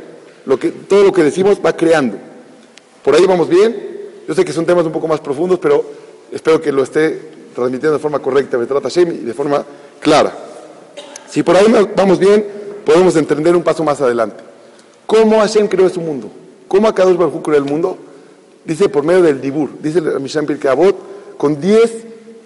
Lo 0.46 0.60
que, 0.60 0.72
todo 0.72 1.04
lo 1.04 1.14
que 1.14 1.24
decimos 1.24 1.60
va 1.66 1.74
creando. 1.74 2.18
¿Por 3.04 3.16
ahí 3.16 3.26
vamos 3.26 3.50
bien? 3.50 3.94
Yo 4.28 4.34
sé 4.34 4.44
que 4.46 4.54
son 4.54 4.66
temas 4.66 4.86
un 4.86 4.92
poco 4.92 5.08
más 5.08 5.20
profundos, 5.20 5.60
pero 5.60 5.86
espero 6.32 6.62
que 6.62 6.72
lo 6.72 6.84
esté 6.84 7.34
transmitiendo 7.54 7.94
de 7.94 8.00
forma 8.00 8.20
correcta, 8.20 8.58
trata 8.66 8.90
Hashem, 8.90 9.12
y 9.12 9.18
de 9.20 9.34
forma 9.34 9.64
clara. 10.00 10.34
Si 11.30 11.44
por 11.44 11.56
ahí 11.56 11.66
vamos 11.96 12.20
bien, 12.20 12.46
podemos 12.86 13.16
entender 13.16 13.56
un 13.56 13.64
paso 13.64 13.84
más 13.84 14.02
adelante. 14.02 14.44
¿Cómo 15.06 15.40
Hashem 15.40 15.68
creó 15.68 15.90
su 15.90 16.02
mundo? 16.02 16.30
¿Cómo 16.68 16.88
Akadosh 16.88 17.18
Baruj 17.18 17.42
creó 17.42 17.58
el 17.58 17.66
mundo? 17.66 17.98
Dice 18.66 18.90
por 18.90 19.04
medio 19.04 19.22
del 19.22 19.42
Dibur, 19.42 19.70
dice 19.82 20.00
el 20.00 20.20
Mishan 20.20 20.46
Pirkeabot, 20.46 21.38
con 21.38 21.60
10 21.60 21.92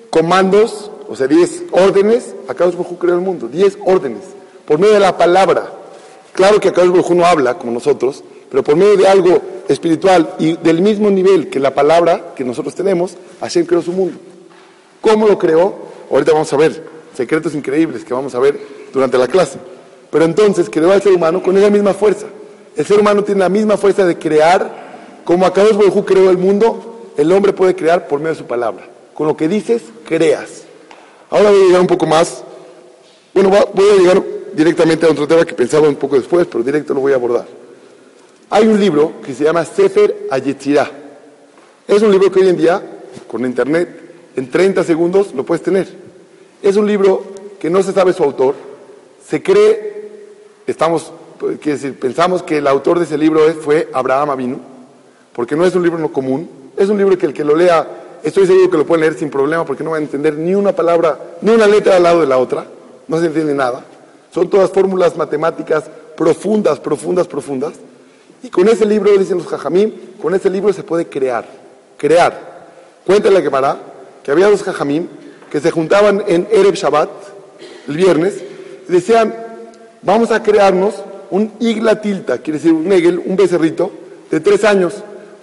comandos, 0.09 0.91
o 1.09 1.15
sea, 1.15 1.27
10 1.27 1.65
órdenes, 1.71 2.35
Akadosh 2.47 2.75
Baruj 2.75 2.97
creó 2.97 3.15
el 3.15 3.21
mundo, 3.21 3.47
10 3.47 3.79
órdenes, 3.85 4.23
por 4.65 4.79
medio 4.79 4.93
de 4.93 4.99
la 4.99 5.17
palabra. 5.17 5.71
Claro 6.33 6.59
que 6.59 6.69
Akadosh 6.69 6.91
Baruj 6.91 7.11
no 7.11 7.25
habla 7.25 7.57
como 7.57 7.71
nosotros, 7.71 8.23
pero 8.49 8.63
por 8.63 8.75
medio 8.75 8.97
de 8.97 9.07
algo 9.07 9.41
espiritual 9.67 10.35
y 10.39 10.57
del 10.57 10.81
mismo 10.81 11.09
nivel 11.09 11.49
que 11.49 11.59
la 11.59 11.73
palabra 11.73 12.33
que 12.35 12.43
nosotros 12.43 12.75
tenemos, 12.75 13.15
Hashem 13.41 13.65
creó 13.65 13.81
su 13.81 13.91
mundo. 13.91 14.17
¿Cómo 15.01 15.27
lo 15.27 15.37
creó? 15.37 15.75
Ahorita 16.09 16.31
vamos 16.31 16.51
a 16.53 16.57
ver 16.57 16.83
secretos 17.15 17.55
increíbles 17.55 18.05
que 18.05 18.13
vamos 18.13 18.35
a 18.35 18.39
ver 18.39 18.59
durante 18.93 19.17
la 19.17 19.27
clase. 19.27 19.57
Pero 20.09 20.25
entonces 20.25 20.69
creó 20.69 20.91
al 20.91 21.01
ser 21.01 21.13
humano 21.13 21.43
con 21.43 21.57
esa 21.57 21.69
misma 21.69 21.93
fuerza. 21.93 22.27
El 22.75 22.85
ser 22.85 22.99
humano 22.99 23.23
tiene 23.23 23.39
la 23.39 23.49
misma 23.49 23.75
fuerza 23.75 24.05
de 24.05 24.17
crear 24.17 24.87
como 25.27 25.45
Akadosh 25.45 25.75
Baruj 25.75 26.05
creó 26.05 26.29
el 26.29 26.37
mundo, 26.37 27.11
el 27.17 27.29
hombre 27.33 27.51
puede 27.51 27.75
crear 27.75 28.07
por 28.07 28.19
medio 28.19 28.31
de 28.31 28.39
su 28.39 28.45
palabra. 28.45 28.85
Con 29.13 29.27
lo 29.27 29.35
que 29.35 29.49
dices, 29.49 29.81
creas. 30.07 30.66
Ahora 31.29 31.51
voy 31.51 31.61
a 31.61 31.65
llegar 31.65 31.81
un 31.81 31.87
poco 31.87 32.05
más. 32.05 32.43
Bueno, 33.33 33.49
voy 33.49 33.89
a 33.89 33.95
llegar 33.95 34.23
directamente 34.53 35.05
a 35.05 35.09
otro 35.09 35.27
tema 35.27 35.45
que 35.45 35.53
pensaba 35.53 35.87
un 35.87 35.95
poco 35.95 36.15
después, 36.15 36.47
pero 36.47 36.63
directo 36.63 36.93
lo 36.93 37.01
voy 37.01 37.11
a 37.11 37.15
abordar. 37.15 37.45
Hay 38.49 38.65
un 38.65 38.79
libro 38.79 39.13
que 39.23 39.33
se 39.33 39.43
llama 39.43 39.65
Sefer 39.65 40.27
Ayetzirah. 40.31 40.89
Es 41.87 42.01
un 42.01 42.11
libro 42.11 42.31
que 42.31 42.39
hoy 42.39 42.49
en 42.49 42.57
día, 42.57 42.81
con 43.27 43.45
internet, 43.45 43.89
en 44.35 44.49
30 44.49 44.83
segundos 44.83 45.33
lo 45.33 45.45
puedes 45.45 45.63
tener. 45.63 45.87
Es 46.61 46.77
un 46.77 46.87
libro 46.87 47.23
que 47.59 47.69
no 47.69 47.83
se 47.83 47.91
sabe 47.91 48.13
su 48.13 48.23
autor. 48.23 48.55
Se 49.25 49.43
cree, 49.43 50.11
estamos, 50.65 51.11
decir, 51.63 51.99
pensamos 51.99 52.41
que 52.41 52.59
el 52.59 52.67
autor 52.67 52.99
de 52.99 53.05
ese 53.05 53.17
libro 53.17 53.41
fue 53.61 53.89
Abraham 53.93 54.29
Avinu, 54.29 54.59
porque 55.33 55.55
no 55.55 55.65
es 55.65 55.75
un 55.75 55.83
libro 55.83 55.99
no 55.99 56.11
común. 56.11 56.49
Es 56.77 56.89
un 56.89 56.97
libro 56.97 57.17
que 57.17 57.25
el 57.25 57.33
que 57.33 57.43
lo 57.43 57.55
lea, 57.55 57.85
estoy 58.27 58.47
seguro 58.47 58.69
que 58.69 58.77
lo 58.77 58.85
puede 58.85 59.01
leer 59.01 59.13
sin 59.15 59.29
problema, 59.29 59.65
porque 59.65 59.83
no 59.83 59.91
va 59.91 59.97
a 59.97 60.01
entender 60.01 60.35
ni 60.37 60.55
una 60.55 60.73
palabra, 60.73 61.17
ni 61.41 61.51
una 61.51 61.67
letra 61.67 61.95
al 61.95 62.03
lado 62.03 62.21
de 62.21 62.27
la 62.27 62.37
otra. 62.37 62.65
No 63.07 63.19
se 63.19 63.27
entiende 63.27 63.53
nada. 63.53 63.85
Son 64.33 64.49
todas 64.49 64.69
fórmulas 64.71 65.15
matemáticas 65.15 65.85
profundas, 66.15 66.79
profundas, 66.79 67.27
profundas. 67.27 67.73
Y 68.43 68.49
con 68.49 68.67
ese 68.67 68.85
libro, 68.85 69.15
dicen 69.17 69.37
los 69.37 69.47
jajamim, 69.47 69.91
con 70.21 70.33
ese 70.35 70.49
libro 70.49 70.73
se 70.73 70.83
puede 70.83 71.07
crear, 71.07 71.45
crear. 71.97 72.67
Cuéntale 73.05 73.41
que 73.41 73.49
para 73.49 73.77
que 74.23 74.31
había 74.31 74.49
dos 74.49 74.63
jajamim 74.63 75.07
que 75.49 75.61
se 75.61 75.71
juntaban 75.71 76.23
en 76.27 76.47
Ereb 76.51 76.75
Shabbat, 76.75 77.09
el 77.87 77.95
viernes, 77.95 78.43
y 78.87 78.91
decían, 78.91 79.33
vamos 80.01 80.31
a 80.31 80.43
crearnos 80.43 80.95
un 81.29 81.53
igla 81.59 82.01
tilta, 82.01 82.39
quiere 82.39 82.59
decir 82.59 82.73
un 82.73 82.91
egel, 82.91 83.19
un 83.25 83.35
becerrito, 83.35 83.91
de 84.29 84.39
tres 84.39 84.63
años, 84.65 84.95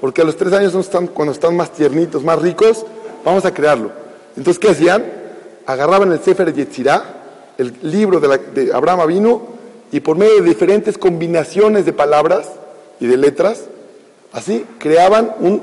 porque 0.04 0.20
a 0.20 0.24
los 0.26 0.36
tres 0.36 0.52
años 0.52 0.74
están, 0.74 1.06
cuando 1.06 1.32
están 1.32 1.56
más 1.56 1.72
tiernitos, 1.72 2.22
más 2.22 2.38
ricos, 2.38 2.84
vamos 3.24 3.46
a 3.46 3.54
crearlo. 3.54 3.90
Entonces, 4.36 4.58
¿qué 4.58 4.68
hacían? 4.68 5.02
Agarraban 5.64 6.12
el 6.12 6.20
Sefer 6.20 6.52
Yetzirah, 6.52 7.02
el 7.56 7.72
libro 7.80 8.20
de, 8.20 8.36
de 8.54 8.74
Abraham 8.74 9.00
Avino, 9.00 9.46
y 9.92 10.00
por 10.00 10.18
medio 10.18 10.42
de 10.42 10.42
diferentes 10.42 10.98
combinaciones 10.98 11.86
de 11.86 11.94
palabras, 11.94 12.50
y 13.00 13.06
de 13.06 13.16
letras, 13.16 13.64
así 14.30 14.66
creaban 14.76 15.36
un 15.40 15.62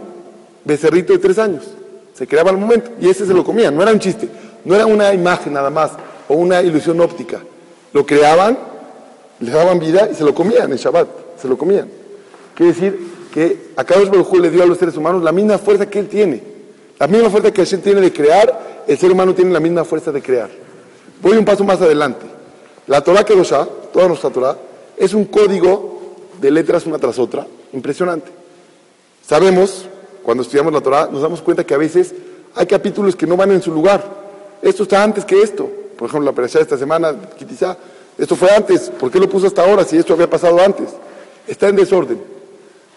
becerrito 0.66 1.14
de 1.14 1.20
tres 1.20 1.38
años. 1.38 1.62
Se 2.16 2.26
creaba 2.26 2.50
al 2.50 2.58
momento 2.58 2.90
y 3.00 3.12
ese 3.12 3.28
se 3.28 3.36
lo 3.36 3.44
comían, 3.44 3.76
no 3.76 3.84
era 3.84 3.92
un 3.92 4.00
chiste, 4.00 4.28
no 4.66 4.74
era 4.74 4.88
una 4.88 5.14
imagen 5.14 5.54
nada 5.54 5.70
más 5.70 5.92
o 6.28 6.34
una 6.34 6.64
ilusión 6.64 7.00
óptica. 7.00 7.42
Lo 7.94 8.08
creaban, 8.08 8.58
le 9.40 9.52
daban 9.52 9.78
vida 9.78 10.10
y 10.12 10.16
se 10.16 10.24
lo 10.24 10.34
comían 10.34 10.72
en 10.72 10.80
Shabbat, 10.80 11.08
se 11.40 11.48
lo 11.48 11.60
comían. 11.60 11.88
Quiere 12.56 12.74
decir 12.74 13.11
que 13.32 13.72
a 13.76 13.84
Kadosh 13.84 14.10
Baruj 14.10 14.34
le 14.40 14.50
dio 14.50 14.64
a 14.64 14.66
los 14.66 14.78
seres 14.78 14.98
humanos 14.98 15.24
la 15.24 15.32
misma 15.32 15.58
fuerza 15.58 15.90
que 15.90 16.00
él 16.00 16.08
tiene. 16.08 16.44
La 17.00 17.08
misma 17.08 17.30
fuerza 17.30 17.52
que 17.52 17.64
Hashem 17.64 17.82
tiene 17.82 18.02
de 18.02 18.12
crear, 18.12 18.84
el 18.88 18.98
ser 18.98 19.12
humano 19.12 19.34
tiene 19.34 19.52
la 19.52 19.60
misma 19.60 19.84
fuerza 19.84 20.12
de 20.12 20.22
crear. 20.22 20.50
Voy 21.22 21.38
un 21.38 21.46
paso 21.46 21.64
más 21.64 21.82
adelante. 21.82 22.26
La 22.88 23.02
Torah 23.02 23.24
Kedoshah, 23.24 23.68
toda 23.94 24.08
nuestra 24.08 24.30
Torah, 24.30 24.58
es 24.98 25.14
un 25.14 25.26
código 25.26 26.02
de 26.40 26.52
letras 26.52 26.86
una 26.86 27.00
tras 27.00 27.18
otra, 27.18 27.48
impresionante. 27.74 28.30
Sabemos, 29.26 29.86
cuando 30.24 30.44
estudiamos 30.44 30.74
la 30.74 30.82
Torah, 30.82 31.10
nos 31.12 31.22
damos 31.22 31.42
cuenta 31.42 31.64
que 31.64 31.74
a 31.74 31.78
veces 31.78 32.14
hay 32.54 32.66
capítulos 32.66 33.16
que 33.16 33.26
no 33.26 33.38
van 33.38 33.52
en 33.52 33.62
su 33.62 33.72
lugar. 33.72 34.04
Esto 34.62 34.84
está 34.84 35.04
antes 35.04 35.24
que 35.24 35.42
esto. 35.42 35.70
Por 35.98 36.10
ejemplo, 36.10 36.26
la 36.26 36.32
operación 36.32 36.60
de 36.60 36.64
esta 36.64 36.78
semana, 36.78 37.16
quizá, 37.38 37.78
esto 38.18 38.36
fue 38.36 38.50
antes. 38.52 38.90
¿Por 38.90 39.10
qué 39.10 39.20
lo 39.20 39.30
puso 39.30 39.48
hasta 39.48 39.64
ahora 39.64 39.86
si 39.86 39.98
esto 39.98 40.14
había 40.14 40.30
pasado 40.30 40.60
antes? 40.60 40.90
Está 41.48 41.70
en 41.70 41.78
desorden. 41.78 42.41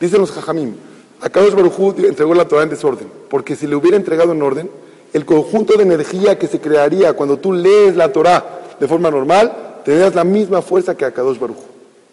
Dicen 0.00 0.20
los 0.20 0.32
jajamim, 0.32 0.74
Akadosh 1.20 1.54
Baruj 1.54 1.98
entregó 1.98 2.34
la 2.34 2.46
Torah 2.46 2.64
en 2.64 2.70
desorden, 2.70 3.08
porque 3.30 3.56
si 3.56 3.66
le 3.66 3.76
hubiera 3.76 3.96
entregado 3.96 4.32
en 4.32 4.42
orden, 4.42 4.70
el 5.12 5.24
conjunto 5.24 5.76
de 5.76 5.84
energía 5.84 6.38
que 6.38 6.46
se 6.46 6.60
crearía 6.60 7.12
cuando 7.12 7.38
tú 7.38 7.52
lees 7.52 7.96
la 7.96 8.12
Torah 8.12 8.76
de 8.78 8.88
forma 8.88 9.10
normal, 9.10 9.80
tendrías 9.84 10.14
la 10.14 10.24
misma 10.24 10.60
fuerza 10.62 10.96
que 10.96 11.04
Akadosh 11.04 11.38
Baruj. 11.38 11.58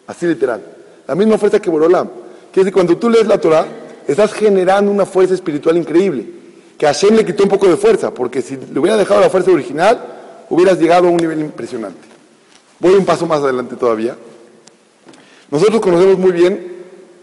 Así 0.08 0.26
literal 0.28 0.62
la 1.12 1.16
misma 1.16 1.38
fuerza 1.38 1.60
que 1.60 1.70
Borolam. 1.70 2.08
Quiere 2.54 2.66
decir, 2.66 2.74
cuando 2.74 2.98
tú 2.98 3.10
lees 3.10 3.28
la 3.28 3.38
Torah, 3.38 3.66
estás 4.08 4.34
generando 4.34 4.90
una 4.90 5.06
fuerza 5.06 5.34
espiritual 5.34 5.76
increíble, 5.76 6.26
que 6.78 6.86
Hashem 6.86 7.16
le 7.16 7.26
quitó 7.26 7.44
un 7.44 7.50
poco 7.50 7.68
de 7.68 7.76
fuerza, 7.76 8.14
porque 8.14 8.42
si 8.42 8.56
le 8.56 8.80
hubiera 8.80 8.96
dejado 8.96 9.20
la 9.20 9.30
fuerza 9.30 9.52
original, 9.52 10.00
hubieras 10.50 10.80
llegado 10.80 11.10
a 11.10 11.12
un 11.12 11.18
nivel 11.18 11.42
impresionante. 11.42 12.08
Voy 12.80 12.94
un 12.94 13.06
paso 13.06 13.26
más 13.26 13.42
adelante 13.42 13.76
todavía. 13.76 14.16
Nosotros 15.50 15.82
conocemos 15.82 16.18
muy 16.18 16.32
bien 16.32 16.78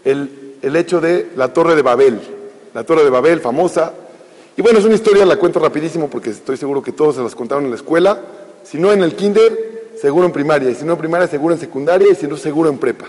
el, 0.05 0.29
el 0.61 0.75
hecho 0.75 1.01
de 1.01 1.31
la 1.35 1.53
Torre 1.53 1.75
de 1.75 1.81
Babel, 1.81 2.19
la 2.73 2.83
Torre 2.83 3.03
de 3.03 3.09
Babel 3.09 3.39
famosa. 3.39 3.93
Y 4.57 4.61
bueno, 4.61 4.79
es 4.79 4.85
una 4.85 4.95
historia, 4.95 5.25
la 5.25 5.37
cuento 5.37 5.59
rapidísimo 5.59 6.09
porque 6.09 6.31
estoy 6.31 6.57
seguro 6.57 6.81
que 6.81 6.91
todos 6.91 7.15
se 7.15 7.21
las 7.21 7.35
contaron 7.35 7.65
en 7.65 7.71
la 7.71 7.77
escuela. 7.77 8.19
Si 8.63 8.77
no 8.77 8.91
en 8.91 9.01
el 9.03 9.15
kinder, 9.15 9.93
seguro 10.01 10.25
en 10.25 10.33
primaria. 10.33 10.69
Y 10.69 10.75
si 10.75 10.85
no 10.85 10.93
en 10.93 10.99
primaria, 10.99 11.27
seguro 11.27 11.53
en 11.53 11.59
secundaria. 11.59 12.11
Y 12.11 12.15
si 12.15 12.27
no, 12.27 12.35
seguro 12.37 12.69
en 12.69 12.77
prepa. 12.77 13.05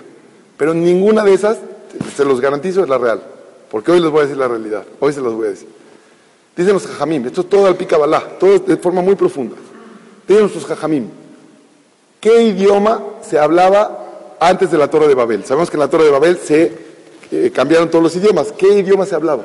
Pero 0.56 0.74
ninguna 0.74 1.24
de 1.24 1.34
esas, 1.34 1.58
se 2.14 2.24
los 2.24 2.40
garantizo, 2.40 2.82
es 2.82 2.88
la 2.88 2.98
real. 2.98 3.20
Porque 3.70 3.90
hoy 3.90 4.00
les 4.00 4.10
voy 4.10 4.20
a 4.20 4.22
decir 4.22 4.36
la 4.36 4.48
realidad. 4.48 4.84
Hoy 5.00 5.12
se 5.12 5.20
los 5.20 5.34
voy 5.34 5.46
a 5.46 5.50
decir. 5.50 5.68
Dicen 6.56 6.74
los 6.74 6.86
jajamim, 6.86 7.26
esto 7.26 7.42
es 7.42 7.48
todo 7.48 7.66
al 7.66 7.76
picabalá, 7.76 8.20
todo 8.38 8.58
de 8.58 8.76
forma 8.76 9.00
muy 9.00 9.14
profunda. 9.14 9.56
Dicen 10.26 10.50
los 10.52 10.66
jajamim, 10.66 11.08
¿qué 12.20 12.42
idioma 12.42 13.02
se 13.22 13.38
hablaba 13.38 14.36
antes 14.38 14.70
de 14.70 14.76
la 14.76 14.90
Torre 14.90 15.08
de 15.08 15.14
Babel? 15.14 15.44
Sabemos 15.44 15.70
que 15.70 15.76
en 15.76 15.80
la 15.80 15.88
Torre 15.88 16.04
de 16.04 16.10
Babel 16.10 16.36
se 16.38 16.89
eh, 17.30 17.50
cambiaron 17.54 17.90
todos 17.90 18.02
los 18.02 18.16
idiomas. 18.16 18.52
¿Qué 18.52 18.68
idioma 18.68 19.06
se 19.06 19.14
hablaba? 19.14 19.44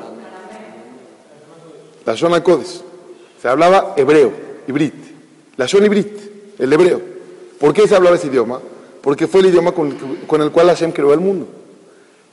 La 2.04 2.14
Shona 2.14 2.42
Kodesh. 2.42 2.82
Se 3.40 3.48
hablaba 3.48 3.94
hebreo, 3.96 4.32
ibrit. 4.66 4.94
La 5.56 5.66
Shona 5.66 5.86
ibrit, 5.86 6.18
el 6.58 6.72
hebreo. 6.72 7.00
¿Por 7.58 7.72
qué 7.72 7.88
se 7.88 7.96
hablaba 7.96 8.16
ese 8.16 8.26
idioma? 8.26 8.60
porque 9.06 9.28
fue 9.28 9.38
el 9.38 9.46
idioma 9.46 9.70
con, 9.70 10.42
el 10.42 10.50
cual 10.50 10.66
Hashem 10.66 10.90
creó 10.90 11.14
el 11.14 11.20
mundo. 11.20 11.46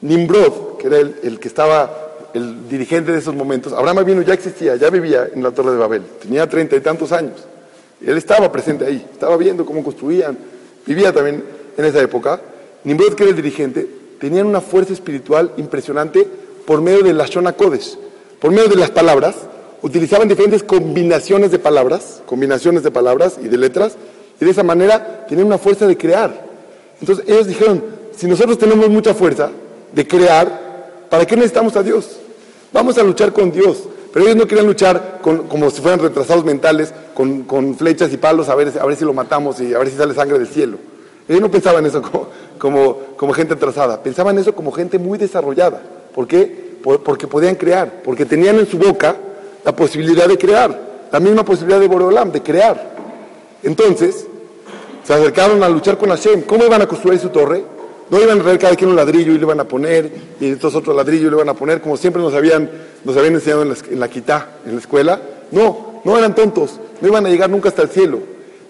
Nimrod, 0.01 0.77
que 0.79 0.87
era 0.87 0.97
el, 0.97 1.39
que 1.39 1.47
estaba, 1.47 2.15
el 2.33 2.67
dirigente 2.67 3.11
de 3.11 3.19
esos 3.19 3.35
momentos, 3.35 3.73
Abraham 3.73 4.03
vino 4.03 4.23
ya 4.23 4.33
existía, 4.33 4.75
ya 4.75 4.89
vivía 4.89 5.29
en 5.35 5.43
la 5.43 5.51
Torre 5.51 5.69
de 5.69 5.77
Babel, 5.77 6.01
tenía 6.19 6.49
treinta 6.49 6.75
y 6.75 6.79
tantos 6.79 7.11
años. 7.11 7.35
Él 8.03 8.17
estaba 8.17 8.51
presente 8.51 8.87
ahí, 8.87 9.05
estaba 9.13 9.37
viendo 9.37 9.67
cómo 9.67 9.83
construían, 9.83 10.35
vivía 10.87 11.13
también 11.13 11.43
en 11.77 11.85
esa 11.85 12.01
época. 12.01 12.41
Nimrod, 12.85 13.13
que 13.13 13.21
era 13.21 13.29
el 13.29 13.35
dirigente, 13.35 13.87
tenían 14.23 14.47
una 14.47 14.61
fuerza 14.61 14.93
espiritual 14.93 15.51
impresionante 15.57 16.25
por 16.65 16.79
medio 16.79 17.03
de 17.03 17.11
la 17.11 17.25
Shona 17.25 17.51
Kodesh, 17.51 17.97
por 18.39 18.51
medio 18.51 18.69
de 18.69 18.77
las 18.77 18.89
palabras, 18.89 19.35
utilizaban 19.81 20.29
diferentes 20.29 20.63
combinaciones 20.63 21.51
de 21.51 21.59
palabras, 21.59 22.21
combinaciones 22.25 22.83
de 22.83 22.91
palabras 22.91 23.35
y 23.43 23.49
de 23.49 23.57
letras, 23.57 23.97
y 24.39 24.45
de 24.45 24.51
esa 24.51 24.63
manera 24.63 25.25
tenían 25.27 25.47
una 25.47 25.57
fuerza 25.57 25.87
de 25.87 25.97
crear. 25.97 26.41
Entonces 27.01 27.25
ellos 27.27 27.47
dijeron, 27.47 27.83
si 28.15 28.27
nosotros 28.27 28.57
tenemos 28.57 28.87
mucha 28.87 29.13
fuerza 29.13 29.49
de 29.91 30.07
crear, 30.07 31.07
¿para 31.09 31.25
qué 31.25 31.35
necesitamos 31.35 31.75
a 31.75 31.83
Dios? 31.83 32.17
Vamos 32.71 32.97
a 32.97 33.03
luchar 33.03 33.33
con 33.33 33.51
Dios. 33.51 33.83
Pero 34.13 34.23
ellos 34.23 34.37
no 34.37 34.47
querían 34.47 34.67
luchar 34.67 35.19
como 35.21 35.69
si 35.69 35.81
fueran 35.81 35.99
retrasados 35.99 36.45
mentales, 36.45 36.93
con, 37.13 37.75
flechas 37.75 38.13
y 38.13 38.15
palos, 38.15 38.47
a 38.47 38.55
ver, 38.55 38.71
si 38.97 39.03
lo 39.03 39.11
matamos 39.11 39.59
y 39.59 39.73
a 39.73 39.79
ver 39.79 39.89
si 39.89 39.97
sale 39.97 40.13
sangre 40.13 40.39
del 40.39 40.47
cielo. 40.47 40.77
Ellos 41.27 41.41
no 41.41 41.51
pensaban 41.51 41.85
eso 41.85 42.01
como, 42.11 42.29
como, 42.57 43.33
gente 43.33 43.53
atrasada, 43.53 44.01
pensaban 44.01 44.37
eso 44.37 44.53
como 44.55 44.71
gente 44.71 44.99
muy 44.99 45.17
desarrollada. 45.17 45.81
¿Por 46.13 46.27
qué? 46.27 46.63
porque 46.83 47.27
podían 47.27 47.55
crear, 47.55 48.01
porque 48.03 48.25
tenían 48.25 48.59
en 48.59 48.67
su 48.67 48.77
boca 48.77 49.15
la 49.63 49.73
posibilidad 49.73 50.27
de 50.27 50.37
crear, 50.37 51.07
la 51.09 51.19
misma 51.21 51.45
posibilidad 51.45 51.79
de 51.79 51.87
Borolam, 51.87 52.29
de 52.29 52.41
crear. 52.41 52.93
Entonces, 53.63 54.27
se 55.03 55.13
acercaron 55.13 55.63
a 55.63 55.69
luchar 55.69 55.97
con 55.97 56.09
Hashem. 56.09 56.41
¿Cómo 56.41 56.65
iban 56.65 56.81
a 56.81 56.87
construir 56.87 57.19
su 57.19 57.29
torre? 57.29 57.63
No 58.09 58.19
iban 58.19 58.39
a 58.39 58.43
traer 58.43 58.59
cada 58.59 58.75
quien 58.75 58.89
un 58.89 58.95
ladrillo 58.95 59.31
y 59.31 59.37
le 59.37 59.43
iban 59.43 59.59
a 59.59 59.63
poner, 59.63 60.11
y 60.39 60.51
estos 60.51 60.75
otros 60.75 60.95
ladrillos 60.95 61.31
le 61.31 61.37
iban 61.37 61.49
a 61.49 61.53
poner, 61.53 61.81
como 61.81 61.95
siempre 61.97 62.21
nos 62.21 62.33
habían, 62.33 62.69
nos 63.03 63.15
habían 63.15 63.35
enseñado 63.35 63.63
en 63.63 63.69
la, 63.69 63.75
en 63.89 63.99
la 63.99 64.07
quitá, 64.09 64.49
en 64.65 64.73
la 64.73 64.79
escuela. 64.79 65.21
No, 65.51 66.01
no 66.03 66.17
eran 66.17 66.35
tontos, 66.35 66.79
no 66.99 67.07
iban 67.07 67.25
a 67.25 67.29
llegar 67.29 67.49
nunca 67.49 67.69
hasta 67.69 67.81
el 67.81 67.89
cielo. 67.89 68.19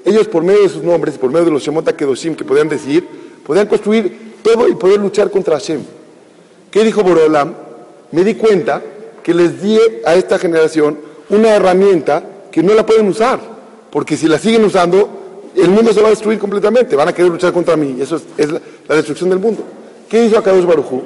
Ellos, 0.06 0.28
por 0.28 0.44
medio 0.44 0.64
de 0.64 0.70
sus 0.70 0.84
nombres, 0.84 1.18
por 1.18 1.32
medio 1.32 1.46
de 1.46 1.52
los 1.52 1.64
Shemota 1.64 1.96
Kedoshim 1.96 2.36
que 2.36 2.44
podían 2.44 2.70
decir, 2.70 3.08
podían 3.46 3.68
construir 3.68 4.34
todo 4.42 4.68
y 4.68 4.76
poder 4.76 5.00
luchar 5.00 5.32
contra 5.32 5.56
Hashem. 5.56 5.82
¿Qué 6.70 6.84
dijo 6.84 7.04
Borolam? 7.04 7.54
Me 8.12 8.24
di 8.24 8.36
cuenta 8.36 8.82
que 9.24 9.34
les 9.34 9.62
di 9.62 9.78
a 10.06 10.16
esta 10.16 10.38
generación 10.38 10.98
una 11.30 11.56
herramienta 11.56 12.24
que 12.52 12.62
no 12.62 12.74
la 12.74 12.86
pueden 12.86 13.08
usar, 13.08 13.40
porque 13.90 14.18
si 14.18 14.28
la 14.28 14.38
siguen 14.38 14.66
usando, 14.66 15.52
el 15.56 15.70
mundo 15.70 15.94
se 15.94 16.02
va 16.02 16.08
a 16.08 16.12
destruir 16.12 16.40
completamente, 16.40 16.96
van 16.96 17.08
a 17.08 17.14
querer 17.14 17.32
luchar 17.32 17.54
contra 17.54 17.76
mí, 17.76 17.98
eso 18.00 18.22
es, 18.38 18.52
la, 18.52 18.96
destrucción 18.96 19.30
del 19.30 19.40
mundo. 19.40 19.64
¿Qué 20.10 20.26
hizo 20.26 20.38
Akadosh 20.38 20.66
Barujú? 20.66 21.02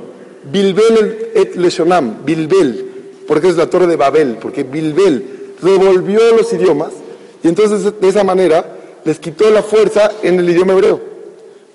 Bilbel 0.51 1.31
et 1.35 1.55
Leshonam, 1.55 2.25
Bilbel, 2.25 2.87
porque 3.27 3.49
es 3.49 3.57
la 3.57 3.69
torre 3.69 3.87
de 3.87 3.95
Babel, 3.95 4.37
porque 4.41 4.63
Bilbel 4.63 5.53
revolvió 5.61 6.19
los 6.35 6.51
idiomas 6.53 6.91
y 7.43 7.47
entonces 7.47 7.93
de 7.99 8.07
esa 8.07 8.23
manera 8.23 8.65
les 9.03 9.19
quitó 9.19 9.49
la 9.49 9.63
fuerza 9.63 10.11
en 10.23 10.39
el 10.39 10.49
idioma 10.49 10.73
hebreo. 10.73 11.16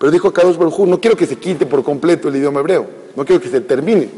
Pero 0.02 0.10
dijo 0.10 0.26
Akadosh 0.26 0.56
Barujú, 0.56 0.84
no 0.84 1.00
quiero 1.00 1.16
que 1.16 1.26
se 1.26 1.36
quite 1.36 1.64
por 1.64 1.84
completo 1.84 2.26
el 2.26 2.34
idioma 2.34 2.58
hebreo, 2.58 2.88
no 3.14 3.24
quiero 3.24 3.40
que 3.40 3.48
se 3.48 3.60
termine, 3.60 4.08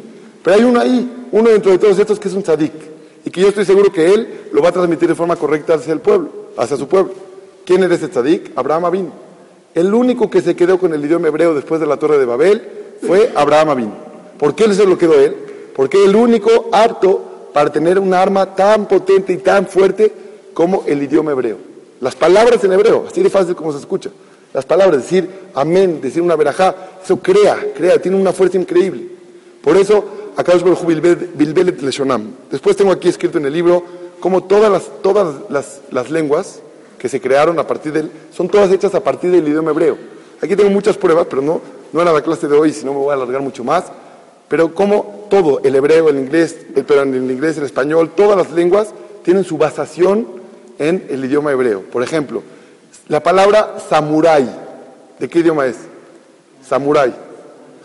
pero 0.43 0.57
hay 0.57 0.65
uno 0.65 0.81
ahí, 0.81 1.27
uno 1.31 1.51
dentro 1.51 1.73
de 1.73 1.77
todos 1.77 1.99
estos 1.99 2.19
que 2.19 2.29
es 2.29 2.33
un 2.33 2.43
tzadik 2.43 2.73
y 3.23 3.29
que 3.29 3.43
yo 3.43 3.49
estoy 3.49 3.67
seguro 3.67 3.93
que 3.93 4.15
él 4.15 4.49
lo 4.51 4.63
va 4.63 4.71
a 4.71 4.73
transmitir 4.73 5.11
de 5.11 5.15
forma 5.15 5.37
correcta 5.37 5.75
hacia 5.75 5.93
el 5.93 6.01
pueblo, 6.01 6.31
hacia 6.57 6.79
su 6.79 6.89
pueblo. 6.89 7.13
¿Quién 7.67 7.85
era 7.85 7.95
ese 7.95 8.09
tzadik? 8.09 8.53
Abraham 8.57 8.87
Avin. 8.87 9.13
El 9.75 9.93
único 9.93 10.31
que 10.31 10.41
se 10.41 10.57
quedó 10.57 10.79
con 10.79 10.95
el 10.95 11.05
idioma 11.05 11.29
hebreo 11.29 11.53
después 11.53 11.83
de 11.83 11.87
la 11.87 11.99
Torre 11.99 12.17
de 12.17 12.25
Babel 12.25 12.67
fue 13.07 13.31
Abraham 13.35 13.69
Avin. 13.69 13.93
¿Por 14.39 14.55
qué 14.55 14.73
se 14.73 14.87
lo 14.87 14.97
quedó 14.97 15.21
él? 15.21 15.37
Porque 15.77 16.03
el 16.03 16.17
único 16.17 16.71
apto 16.73 17.51
para 17.53 17.71
tener 17.71 17.99
un 17.99 18.15
arma 18.15 18.55
tan 18.55 18.89
potente 18.89 19.35
y 19.35 19.37
tan 19.37 19.67
fuerte 19.67 20.11
como 20.55 20.83
el 20.87 21.03
idioma 21.03 21.33
hebreo. 21.33 21.59
Las 22.01 22.17
palabras 22.17 22.65
en 22.65 22.73
hebreo, 22.73 23.05
así 23.07 23.23
de 23.23 23.29
fácil 23.29 23.55
como 23.55 23.71
se 23.71 23.81
escucha. 23.81 24.09
Las 24.55 24.65
palabras, 24.65 25.03
decir 25.03 25.29
amén, 25.53 26.01
decir 26.01 26.23
una 26.23 26.37
verajá, 26.37 26.75
eso 27.05 27.19
crea, 27.19 27.59
crea, 27.77 28.01
tiene 28.01 28.17
una 28.17 28.33
fuerza 28.33 28.57
increíble. 28.57 29.09
Por 29.61 29.77
eso, 29.77 30.05
acá 30.37 30.53
os 30.55 30.87
Bilbelet 30.87 31.83
Leshonam. 31.83 32.31
Después 32.53 32.77
tengo 32.77 32.93
aquí 32.93 33.09
escrito 33.09 33.39
en 33.39 33.47
el 33.47 33.53
libro 33.53 33.83
cómo 34.21 34.45
todas 34.45 34.71
las, 34.71 34.85
todas 35.03 35.51
las, 35.51 35.81
las 35.91 36.09
lenguas 36.09 36.61
que 36.99 37.09
se 37.09 37.21
crearon 37.21 37.59
a 37.59 37.67
partir 37.67 37.93
del, 37.93 38.11
son 38.33 38.49
todas 38.49 38.71
hechas 38.71 38.95
a 38.95 39.03
partir 39.03 39.33
del 39.33 39.47
idioma 39.47 39.73
hebreo. 39.73 39.99
Aquí 40.41 40.55
tengo 40.55 40.71
muchas 40.71 40.97
pruebas, 40.97 41.27
pero 41.29 41.43
no, 41.43 41.61
no 41.93 42.01
era 42.01 42.13
la 42.13 42.23
clase 42.23 42.47
de 42.47 42.57
hoy, 42.57 42.73
si 42.73 42.85
no 42.85 42.93
me 42.93 42.99
voy 42.99 43.11
a 43.11 43.15
alargar 43.15 43.43
mucho 43.43 43.65
más. 43.65 43.85
Pero 44.49 44.73
como 44.73 45.27
todo, 45.31 45.61
el 45.65 45.75
hebreo, 45.75 46.09
el 46.11 46.19
inglés, 46.19 46.57
el, 46.77 46.85
pero 46.85 47.03
el 47.03 47.31
inglés, 47.31 47.59
el 47.59 47.65
español, 47.65 48.13
todas 48.15 48.37
las 48.37 48.53
lenguas 48.53 48.95
tienen 49.25 49.43
su 49.43 49.59
basación 49.59 50.29
en 50.79 51.07
el 51.11 51.25
idioma 51.25 51.51
hebreo. 51.51 51.83
Por 51.83 52.05
ejemplo, 52.05 52.43
la 53.09 53.23
palabra 53.23 53.77
samurai, 53.89 54.49
¿de 55.19 55.29
qué 55.29 55.41
idioma 55.41 55.67
es? 55.67 55.77
Samurai. 56.67 57.13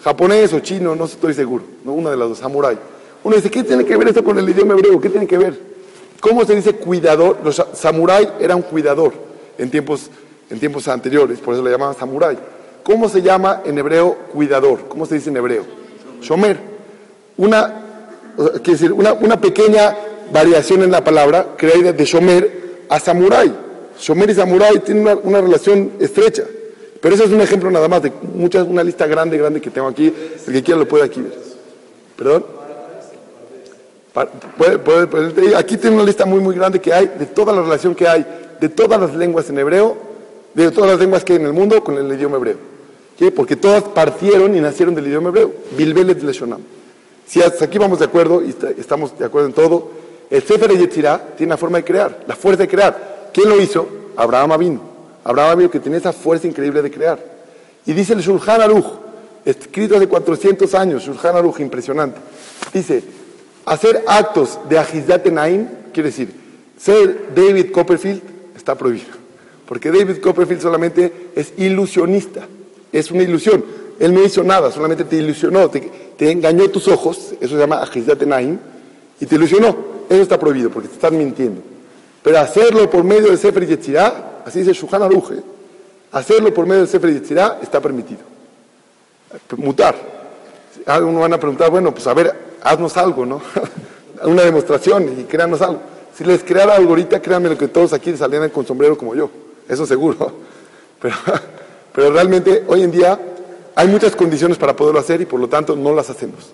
Japonés 0.04 0.54
o 0.54 0.60
chino, 0.60 0.96
no 0.96 1.06
estoy 1.06 1.34
seguro. 1.34 1.64
¿no? 1.84 1.94
Una 1.94 2.12
de 2.12 2.18
las 2.18 2.30
dos, 2.30 2.38
samurai. 2.38 2.78
Uno 3.24 3.36
dice, 3.36 3.52
¿qué 3.52 3.64
tiene 3.64 3.84
que 3.84 3.98
ver 3.98 4.08
esto 4.08 4.24
con 4.24 4.38
el 4.40 4.50
idioma 4.50 4.74
hebreo? 4.74 5.00
¿Qué 5.02 5.10
tiene 5.10 5.28
que 5.28 5.38
ver? 5.38 5.60
¿Cómo 6.22 6.46
se 6.46 6.56
dice 6.56 6.74
cuidador? 6.74 7.38
Los 7.44 7.64
samurai 7.74 8.30
era 8.40 8.56
un 8.56 8.62
cuidador 8.62 9.14
en 9.58 9.70
tiempos, 9.70 10.10
en 10.50 10.60
tiempos 10.60 10.88
anteriores, 10.88 11.40
por 11.40 11.54
eso 11.54 11.64
le 11.64 11.72
llamaban 11.72 11.96
samurai. 11.96 12.38
¿Cómo 12.84 13.10
se 13.10 13.22
llama 13.22 13.62
en 13.66 13.78
hebreo 13.78 14.16
cuidador? 14.32 14.88
¿Cómo 14.88 15.06
se 15.06 15.16
dice 15.16 15.30
en 15.30 15.38
hebreo? 15.38 15.66
Shomer. 16.22 16.58
Una, 17.38 17.74
decir, 18.64 18.92
una, 18.94 19.14
una 19.14 19.40
pequeña 19.40 19.96
variación 20.32 20.84
en 20.84 20.92
la 20.92 21.04
palabra, 21.04 21.56
creada 21.58 21.92
de 21.92 22.06
shomer 22.06 22.86
a 22.90 23.00
samurai. 23.00 23.54
Shomer 24.00 24.30
y 24.30 24.34
Samurai 24.34 24.80
tienen 24.80 25.20
una, 25.24 25.42
relación 25.42 25.92
estrecha. 26.00 26.44
Pero 27.02 27.16
ese 27.16 27.26
es 27.26 27.32
un 27.32 27.42
ejemplo 27.42 27.70
nada 27.72 27.88
más 27.88 28.04
de 28.04 28.12
muchas, 28.34 28.68
una 28.68 28.84
lista 28.84 29.08
grande, 29.08 29.38
grande 29.38 29.62
que 29.62 29.70
tengo 29.70 29.88
aquí. 29.88 30.14
El 30.48 30.54
que 30.54 30.64
quiera 30.64 30.80
lo 30.80 30.88
puede 30.88 31.06
aquí 31.06 31.22
ver. 31.22 31.34
¿Perdón? 32.16 32.46
aquí 35.56 35.78
tiene 35.78 35.96
una 35.96 36.06
lista 36.06 36.26
muy, 36.26 36.40
muy 36.40 36.56
grande 36.56 36.82
que 36.82 36.92
hay 36.92 37.08
de 37.08 37.26
toda 37.28 37.54
la 37.54 37.62
relación 37.62 37.96
que 37.96 38.08
hay 38.08 38.26
de 38.60 38.70
todas 38.70 39.00
las 39.00 39.16
lenguas 39.16 39.50
en 39.50 39.60
hebreo, 39.60 39.96
de 40.54 40.72
todas 40.72 40.92
las 40.92 41.00
lenguas 41.00 41.24
que 41.24 41.34
hay 41.34 41.40
en 41.40 41.46
el 41.46 41.54
mundo 41.54 41.84
con 41.84 41.98
el 41.98 42.12
idioma 42.12 42.38
hebreo. 42.38 42.58
¿Qué? 43.18 43.32
Porque 43.32 43.56
todas 43.56 43.84
partieron 43.84 44.56
y 44.56 44.60
nacieron 44.60 44.96
del 44.96 45.08
idioma 45.08 45.30
hebreo. 45.30 45.54
Bilbelet 45.78 46.22
Leshonam. 46.22 46.62
Si 47.26 47.42
hasta 47.42 47.66
aquí 47.66 47.78
vamos 47.78 48.00
de 48.00 48.06
acuerdo 48.06 48.42
y 48.44 48.56
estamos 48.78 49.18
de 49.18 49.26
acuerdo 49.26 49.48
en 49.48 49.54
todo, 49.54 49.92
el 50.30 50.42
Sefer 50.44 50.72
Yetzirah 50.78 51.36
tiene 51.38 51.52
una 51.52 51.58
forma 51.58 51.78
de 51.78 51.84
crear, 51.84 52.24
la 52.28 52.36
fuerza 52.36 52.64
de 52.64 52.68
crear. 52.68 53.19
¿Quién 53.34 53.50
lo 53.50 53.60
hizo? 53.62 53.88
Abraham 54.16 54.52
Avino. 54.52 54.82
Abraham 55.24 55.52
Avino 55.52 55.72
que 55.72 55.80
tenía 55.80 56.00
esa 56.00 56.14
fuerza 56.14 56.48
increíble 56.48 56.82
de 56.82 56.92
crear. 56.92 57.20
Y 57.86 57.94
dice 57.94 58.14
el 58.14 58.22
Shulchan 58.22 58.62
Aruch, 58.62 58.86
escrito 59.46 59.96
hace 59.96 60.08
400 60.08 60.74
años, 60.76 61.04
Shulchan 61.04 61.36
Aruch, 61.36 61.60
impresionante. 61.60 62.20
Dice, 62.74 63.04
hacer 63.66 64.04
actos 64.08 64.60
de 64.68 64.78
Ajizdat 64.78 65.26
Naim, 65.28 65.68
quiere 65.94 66.10
decir, 66.10 66.34
ser 66.78 67.34
David 67.36 67.72
Copperfield 67.72 68.22
está 68.56 68.76
prohibido. 68.76 69.18
Porque 69.66 69.92
David 69.92 70.18
Copperfield 70.20 70.62
solamente 70.62 71.32
es 71.36 71.54
ilusionista, 71.58 72.48
es 72.92 73.12
una 73.12 73.24
ilusión. 73.24 73.64
Él 74.00 74.14
no 74.14 74.24
hizo 74.24 74.44
nada, 74.44 74.72
solamente 74.72 75.04
te 75.04 75.18
ilusionó, 75.18 75.70
te, 75.70 76.32
engañó 76.32 76.70
tus 76.70 76.88
ojos, 76.88 77.34
eso 77.40 77.56
se 77.56 77.60
llama 77.60 77.82
Ajizdat 77.82 78.22
Naim, 78.24 78.58
y 79.20 79.26
te 79.26 79.36
ilusionó. 79.36 79.90
Eso 80.10 80.22
está 80.24 80.40
prohibido 80.40 80.72
porque 80.72 80.88
te 80.88 80.96
están 80.96 81.18
mintiendo. 81.18 81.62
Pero 82.24 82.40
hacerlo 82.40 82.90
por 82.90 83.04
medio 83.04 83.28
del 83.28 83.38
Sefer 83.38 83.66
Yetzirah, 83.66 84.42
así 84.46 84.60
dice 84.60 84.74
Shuhan 84.74 85.04
Aruj, 85.04 85.32
hacerlo 86.12 86.54
por 86.54 86.66
medio 86.66 86.82
del 86.82 86.90
Sefer 86.90 87.14
Yetzirah 87.14 87.60
está 87.62 87.80
permitido. 87.80 88.22
Mutar. 89.58 89.96
Uno 91.02 91.20
van 91.20 91.34
a 91.34 91.40
preguntar, 91.40 91.70
bueno, 91.70 91.94
pues 91.94 92.08
a 92.08 92.14
ver, 92.14 92.34
haznos 92.62 92.98
algo, 92.98 93.26
¿no? 93.26 93.42
Una 94.24 94.44
demostración 94.44 95.20
y 95.20 95.24
créanos 95.24 95.62
algo. 95.62 95.82
Si 96.16 96.24
les 96.24 96.44
creara 96.44 96.76
algo 96.76 96.90
ahorita, 96.90 97.22
créanme 97.22 97.50
lo 97.50 97.58
que 97.58 97.68
todos 97.68 97.94
aquí 97.94 98.16
salieran 98.18 98.50
con 98.50 98.66
sombrero 98.66 98.98
como 98.98 99.16
yo. 99.16 99.30
Eso 99.68 99.86
seguro. 99.86 100.50
Pero, 101.02 101.16
pero 101.94 102.12
realmente 102.12 102.66
hoy 102.68 102.84
en 102.84 102.92
día 102.92 103.18
hay 103.74 103.88
muchas 103.88 104.18
condiciones 104.18 104.58
para 104.58 104.76
poderlo 104.76 105.00
hacer 105.00 105.22
y 105.22 105.26
por 105.26 105.40
lo 105.40 105.48
tanto 105.48 105.78
no 105.78 105.96
las 105.96 106.10
hacemos. 106.10 106.52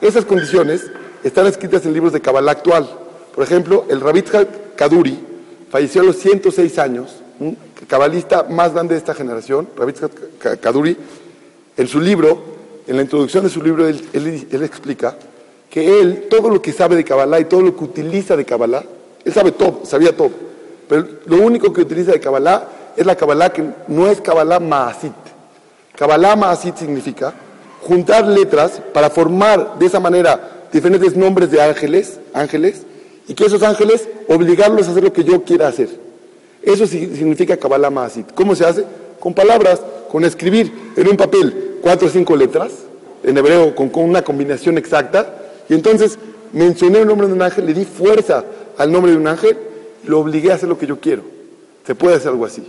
Esas 0.00 0.24
condiciones 0.24 0.90
están 1.22 1.46
escritas 1.46 1.84
en 1.84 1.92
libros 1.92 2.14
de 2.14 2.22
Kabbalah 2.22 2.52
actual. 2.52 2.88
Por 3.34 3.42
ejemplo, 3.42 3.84
el 3.88 4.00
Rabbi 4.00 4.22
Kaduri 4.76 5.18
falleció 5.70 6.02
a 6.02 6.04
los 6.04 6.16
106 6.16 6.78
años, 6.78 7.16
un 7.40 7.56
cabalista 7.88 8.44
más 8.48 8.72
grande 8.72 8.94
de 8.94 8.98
esta 8.98 9.14
generación, 9.14 9.68
Rabbi 9.76 9.92
Kaduri, 10.60 10.96
en 11.76 11.88
su 11.88 12.00
libro, 12.00 12.54
en 12.86 12.96
la 12.96 13.02
introducción 13.02 13.42
de 13.42 13.50
su 13.50 13.60
libro, 13.60 13.88
él, 13.88 14.62
explica 14.62 15.16
que 15.68 16.00
él, 16.00 16.26
todo 16.30 16.48
lo 16.48 16.62
que 16.62 16.72
sabe 16.72 16.94
de 16.94 17.02
Kabbalah 17.02 17.40
y 17.40 17.46
todo 17.46 17.62
lo 17.62 17.76
que 17.76 17.82
utiliza 17.82 18.36
de 18.36 18.44
Kabbalah, 18.44 18.84
él 19.24 19.32
sabe 19.32 19.50
todo, 19.50 19.80
sabía 19.84 20.16
todo, 20.16 20.30
pero 20.88 21.04
lo 21.26 21.38
único 21.38 21.72
que 21.72 21.80
utiliza 21.80 22.12
de 22.12 22.20
Kabbalah 22.20 22.68
es 22.96 23.04
la 23.04 23.16
Kabbalah 23.16 23.50
que 23.52 23.64
no 23.88 24.06
es 24.06 24.20
Kabbalah 24.20 24.60
Maasit. 24.60 25.12
Kabbalah 25.96 26.36
Maasit 26.36 26.76
significa 26.76 27.34
juntar 27.80 28.28
letras 28.28 28.80
para 28.92 29.10
formar 29.10 29.76
de 29.78 29.86
esa 29.86 29.98
manera 29.98 30.66
diferentes 30.72 31.16
nombres 31.16 31.50
de 31.50 31.60
ángeles, 31.60 32.20
ángeles, 32.32 32.84
y 33.26 33.34
que 33.34 33.46
esos 33.46 33.62
ángeles 33.62 34.08
obligarlos 34.28 34.86
a 34.86 34.90
hacer 34.90 35.04
lo 35.04 35.12
que 35.12 35.24
yo 35.24 35.42
quiera 35.42 35.68
hacer. 35.68 35.88
Eso 36.62 36.86
significa 36.86 37.56
Kabbalah 37.56 37.90
Maasit. 37.90 38.32
¿Cómo 38.34 38.54
se 38.54 38.64
hace? 38.64 38.84
Con 39.20 39.34
palabras, 39.34 39.80
con 40.10 40.24
escribir 40.24 40.72
en 40.96 41.08
un 41.08 41.16
papel 41.16 41.78
cuatro 41.82 42.08
o 42.08 42.10
cinco 42.10 42.36
letras, 42.36 42.72
en 43.22 43.36
hebreo 43.36 43.74
con, 43.74 43.90
una 43.94 44.22
combinación 44.22 44.78
exacta, 44.78 45.34
y 45.68 45.74
entonces 45.74 46.18
mencioné 46.52 47.00
el 47.00 47.06
nombre 47.06 47.26
de 47.26 47.34
un 47.34 47.42
ángel, 47.42 47.66
le 47.66 47.74
di 47.74 47.84
fuerza 47.84 48.44
al 48.78 48.90
nombre 48.90 49.12
de 49.12 49.18
un 49.18 49.26
ángel, 49.26 49.56
lo 50.06 50.20
obligué 50.20 50.52
a 50.52 50.54
hacer 50.54 50.68
lo 50.68 50.78
que 50.78 50.86
yo 50.86 51.00
quiero. 51.00 51.22
Se 51.86 51.94
puede 51.94 52.16
hacer 52.16 52.28
algo 52.28 52.46
así. 52.46 52.62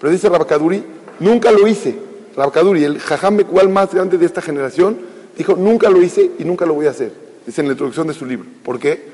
Pero 0.00 0.12
dice 0.12 0.28
Rabakaduri, 0.28 0.82
nunca 1.20 1.52
lo 1.52 1.66
hice. 1.66 1.94
Rabakaduri, 2.36 2.84
el 2.84 2.98
jajam 2.98 3.38
cual 3.44 3.68
más 3.68 3.92
grande 3.92 4.16
de 4.16 4.26
esta 4.26 4.40
generación, 4.40 4.98
dijo, 5.36 5.56
nunca 5.56 5.90
lo 5.90 6.02
hice 6.02 6.30
y 6.38 6.44
nunca 6.44 6.64
lo 6.64 6.74
voy 6.74 6.86
a 6.86 6.90
hacer. 6.90 7.12
Dice 7.46 7.60
en 7.60 7.68
la 7.68 7.72
introducción 7.72 8.06
de 8.06 8.14
su 8.14 8.24
libro. 8.24 8.46
¿Por 8.64 8.78
qué? 8.78 9.11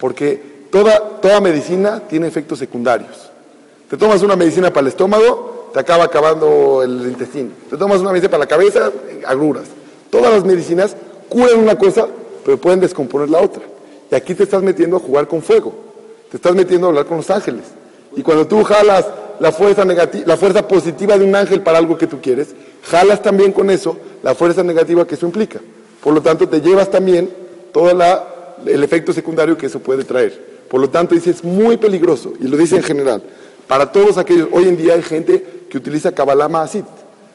Porque 0.00 0.66
toda, 0.70 0.98
toda 1.20 1.40
medicina 1.40 2.02
tiene 2.08 2.26
efectos 2.26 2.58
secundarios. 2.58 3.30
Te 3.88 3.96
tomas 3.96 4.22
una 4.22 4.34
medicina 4.34 4.70
para 4.70 4.82
el 4.82 4.88
estómago, 4.88 5.70
te 5.72 5.78
acaba 5.78 6.04
acabando 6.04 6.82
el 6.82 7.02
intestino. 7.06 7.50
Te 7.68 7.76
tomas 7.76 8.00
una 8.00 8.10
medicina 8.10 8.30
para 8.30 8.44
la 8.44 8.48
cabeza, 8.48 8.90
agruras. 9.26 9.64
Todas 10.08 10.32
las 10.32 10.44
medicinas 10.44 10.96
curan 11.28 11.58
una 11.58 11.76
cosa, 11.76 12.08
pero 12.44 12.58
pueden 12.58 12.80
descomponer 12.80 13.28
la 13.28 13.40
otra. 13.40 13.62
Y 14.10 14.14
aquí 14.14 14.34
te 14.34 14.44
estás 14.44 14.62
metiendo 14.62 14.96
a 14.96 15.00
jugar 15.00 15.28
con 15.28 15.42
fuego. 15.42 15.72
Te 16.30 16.36
estás 16.36 16.54
metiendo 16.54 16.86
a 16.86 16.90
hablar 16.90 17.06
con 17.06 17.18
los 17.18 17.30
ángeles. 17.30 17.64
Y 18.16 18.22
cuando 18.22 18.46
tú 18.46 18.62
jalas 18.64 19.06
la 19.38 19.52
fuerza, 19.52 19.84
negativa, 19.84 20.24
la 20.26 20.36
fuerza 20.36 20.66
positiva 20.66 21.16
de 21.16 21.24
un 21.24 21.34
ángel 21.34 21.62
para 21.62 21.78
algo 21.78 21.96
que 21.98 22.06
tú 22.06 22.20
quieres, 22.20 22.54
jalas 22.84 23.22
también 23.22 23.52
con 23.52 23.70
eso 23.70 23.96
la 24.22 24.34
fuerza 24.34 24.62
negativa 24.62 25.06
que 25.06 25.14
eso 25.14 25.26
implica. 25.26 25.60
Por 26.02 26.14
lo 26.14 26.22
tanto, 26.22 26.48
te 26.48 26.60
llevas 26.60 26.90
también 26.90 27.30
toda 27.72 27.94
la 27.94 28.39
el 28.66 28.82
efecto 28.84 29.12
secundario 29.12 29.56
que 29.56 29.66
eso 29.66 29.80
puede 29.80 30.04
traer. 30.04 30.60
Por 30.68 30.80
lo 30.80 30.88
tanto, 30.88 31.14
dice, 31.14 31.30
es 31.30 31.42
muy 31.42 31.76
peligroso, 31.76 32.32
y 32.40 32.44
lo 32.44 32.56
dice 32.56 32.76
en 32.76 32.82
general. 32.82 33.22
Para 33.66 33.90
todos 33.90 34.18
aquellos, 34.18 34.48
hoy 34.52 34.68
en 34.68 34.76
día 34.76 34.94
hay 34.94 35.02
gente 35.02 35.44
que 35.68 35.78
utiliza 35.78 36.12
Kabbalah 36.12 36.48
Maasit. 36.48 36.84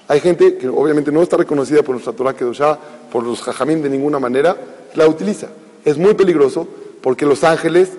Hay 0.07 0.19
gente 0.19 0.57
que 0.57 0.67
obviamente 0.67 1.11
no 1.11 1.21
está 1.21 1.37
reconocida 1.37 1.81
por 1.81 1.95
nuestra 1.95 2.13
Torah 2.13 2.35
Kedoshá, 2.35 2.77
por 3.11 3.23
los 3.23 3.41
Jajamín 3.41 3.81
de 3.81 3.89
ninguna 3.89 4.19
manera, 4.19 4.55
la 4.95 5.07
utiliza. 5.07 5.47
Es 5.83 5.97
muy 5.97 6.13
peligroso 6.13 6.67
porque 7.01 7.25
los 7.25 7.43
ángeles 7.43 7.91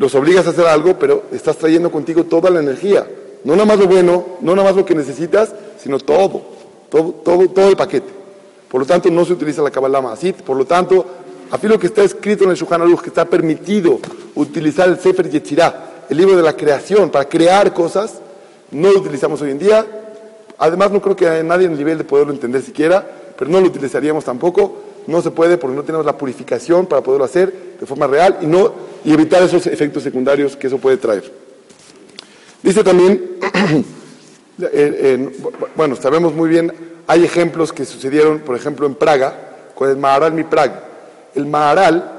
los 0.00 0.14
obligas 0.14 0.46
a 0.46 0.50
hacer 0.50 0.66
algo, 0.66 0.98
pero 0.98 1.24
estás 1.30 1.58
trayendo 1.58 1.90
contigo 1.90 2.24
toda 2.24 2.48
la 2.48 2.60
energía. 2.60 3.06
No 3.44 3.52
nada 3.52 3.66
más 3.66 3.78
lo 3.78 3.86
bueno, 3.86 4.24
no 4.40 4.56
nada 4.56 4.68
más 4.68 4.76
lo 4.76 4.86
que 4.86 4.94
necesitas, 4.94 5.54
sino 5.78 5.98
todo, 5.98 6.42
todo, 6.88 7.12
todo, 7.22 7.48
todo 7.48 7.68
el 7.68 7.76
paquete. 7.76 8.08
Por 8.70 8.80
lo 8.80 8.86
tanto, 8.86 9.10
no 9.10 9.26
se 9.26 9.34
utiliza 9.34 9.60
la 9.60 9.70
Kabbalah 9.70 10.00
Maasit. 10.00 10.36
Por 10.36 10.56
lo 10.56 10.64
tanto, 10.64 11.04
lo 11.62 11.78
que 11.78 11.86
está 11.88 12.02
escrito 12.02 12.44
en 12.44 12.50
el 12.50 12.56
Shulchan 12.56 12.82
Aruch, 12.82 13.00
que 13.00 13.08
está 13.08 13.24
permitido 13.24 13.98
utilizar 14.34 14.88
el 14.88 14.98
Sefer 14.98 15.28
Yetzirah, 15.28 16.06
el 16.08 16.16
libro 16.16 16.36
de 16.36 16.42
la 16.42 16.56
creación, 16.56 17.10
para 17.10 17.28
crear 17.28 17.72
cosas, 17.72 18.20
no 18.70 18.92
lo 18.92 19.00
utilizamos 19.00 19.40
hoy 19.42 19.50
en 19.50 19.58
día. 19.58 19.86
Además, 20.58 20.90
no 20.90 21.00
creo 21.00 21.16
que 21.16 21.42
nadie 21.42 21.66
en 21.66 21.72
el 21.72 21.78
nivel 21.78 21.98
de 21.98 22.04
poderlo 22.04 22.32
entender 22.32 22.62
siquiera, 22.62 23.06
pero 23.36 23.50
no 23.50 23.60
lo 23.60 23.66
utilizaríamos 23.66 24.24
tampoco. 24.24 24.84
no 25.06 25.22
se 25.22 25.30
puede 25.30 25.56
porque 25.56 25.76
no 25.76 25.82
tenemos 25.82 26.06
la 26.06 26.16
purificación 26.16 26.86
para 26.86 27.02
poderlo 27.02 27.24
hacer 27.24 27.52
de 27.80 27.86
forma 27.86 28.06
real 28.06 28.38
y, 28.42 28.46
no, 28.46 28.72
y 29.04 29.12
evitar 29.12 29.42
esos 29.42 29.66
efectos 29.66 30.02
secundarios 30.02 30.56
que 30.56 30.66
eso 30.66 30.78
puede 30.78 30.98
traer. 30.98 31.32
Dice 32.62 32.84
también, 32.84 33.38
bueno, 35.74 35.96
sabemos 35.96 36.34
muy 36.34 36.48
bien, 36.50 36.72
hay 37.06 37.24
ejemplos 37.24 37.72
que 37.72 37.86
sucedieron, 37.86 38.40
por 38.40 38.54
ejemplo, 38.54 38.86
en 38.86 38.94
Praga, 38.94 39.34
con 39.74 39.88
el 39.88 39.96
Maharal 39.96 40.32
Mi 40.32 40.44
Praga. 40.44 40.89
El 41.34 41.46
Maharal 41.46 42.12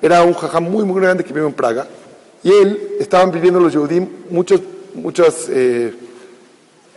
era 0.00 0.22
un 0.22 0.34
jajam 0.34 0.64
muy, 0.64 0.84
muy 0.84 1.00
grande 1.00 1.24
que 1.24 1.32
vive 1.32 1.46
en 1.46 1.52
Praga, 1.52 1.86
y 2.42 2.50
él, 2.50 2.96
estaban 3.00 3.30
viviendo 3.30 3.58
los 3.58 3.72
Yehudim 3.72 4.06
muchos, 4.30 4.60
muchas 4.94 5.48
eh, 5.48 5.94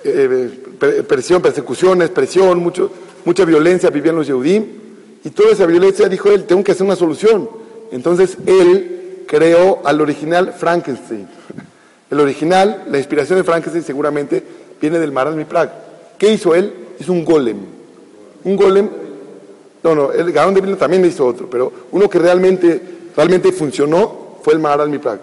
eh, 0.03 1.03
presión, 1.07 1.41
persecuciones, 1.41 2.09
presión, 2.09 2.59
mucho, 2.59 2.91
mucha 3.23 3.45
violencia 3.45 3.89
vivían 3.89 4.15
los 4.15 4.27
Yehudim, 4.27 4.65
y 5.23 5.29
toda 5.31 5.51
esa 5.51 5.65
violencia, 5.65 6.07
dijo 6.07 6.29
él, 6.29 6.45
tengo 6.45 6.63
que 6.63 6.71
hacer 6.71 6.85
una 6.85 6.95
solución. 6.95 7.49
Entonces 7.91 8.37
él 8.45 9.23
creó 9.27 9.81
al 9.83 9.99
original 10.01 10.53
Frankenstein. 10.57 11.27
El 12.09 12.19
original, 12.21 12.85
la 12.89 12.97
inspiración 12.97 13.37
de 13.37 13.43
Frankenstein 13.43 13.83
seguramente 13.83 14.41
viene 14.79 14.99
del 14.99 15.11
Maral 15.11 15.45
Praga. 15.45 15.73
¿Qué 16.17 16.31
hizo 16.31 16.55
él? 16.55 16.73
Hizo 16.99 17.11
un 17.11 17.25
golem. 17.25 17.57
Un 18.43 18.55
golem, 18.55 18.89
no, 19.83 19.95
no, 19.95 20.11
el 20.11 20.31
Gaón 20.31 20.53
de 20.53 20.61
Vilna 20.61 20.77
también 20.77 21.05
hizo 21.05 21.25
otro, 21.25 21.49
pero 21.49 21.71
uno 21.91 22.09
que 22.09 22.19
realmente, 22.19 22.81
realmente 23.15 23.51
funcionó 23.51 24.37
fue 24.41 24.53
el 24.53 24.59
Maharal 24.59 24.99
Praga. 24.99 25.19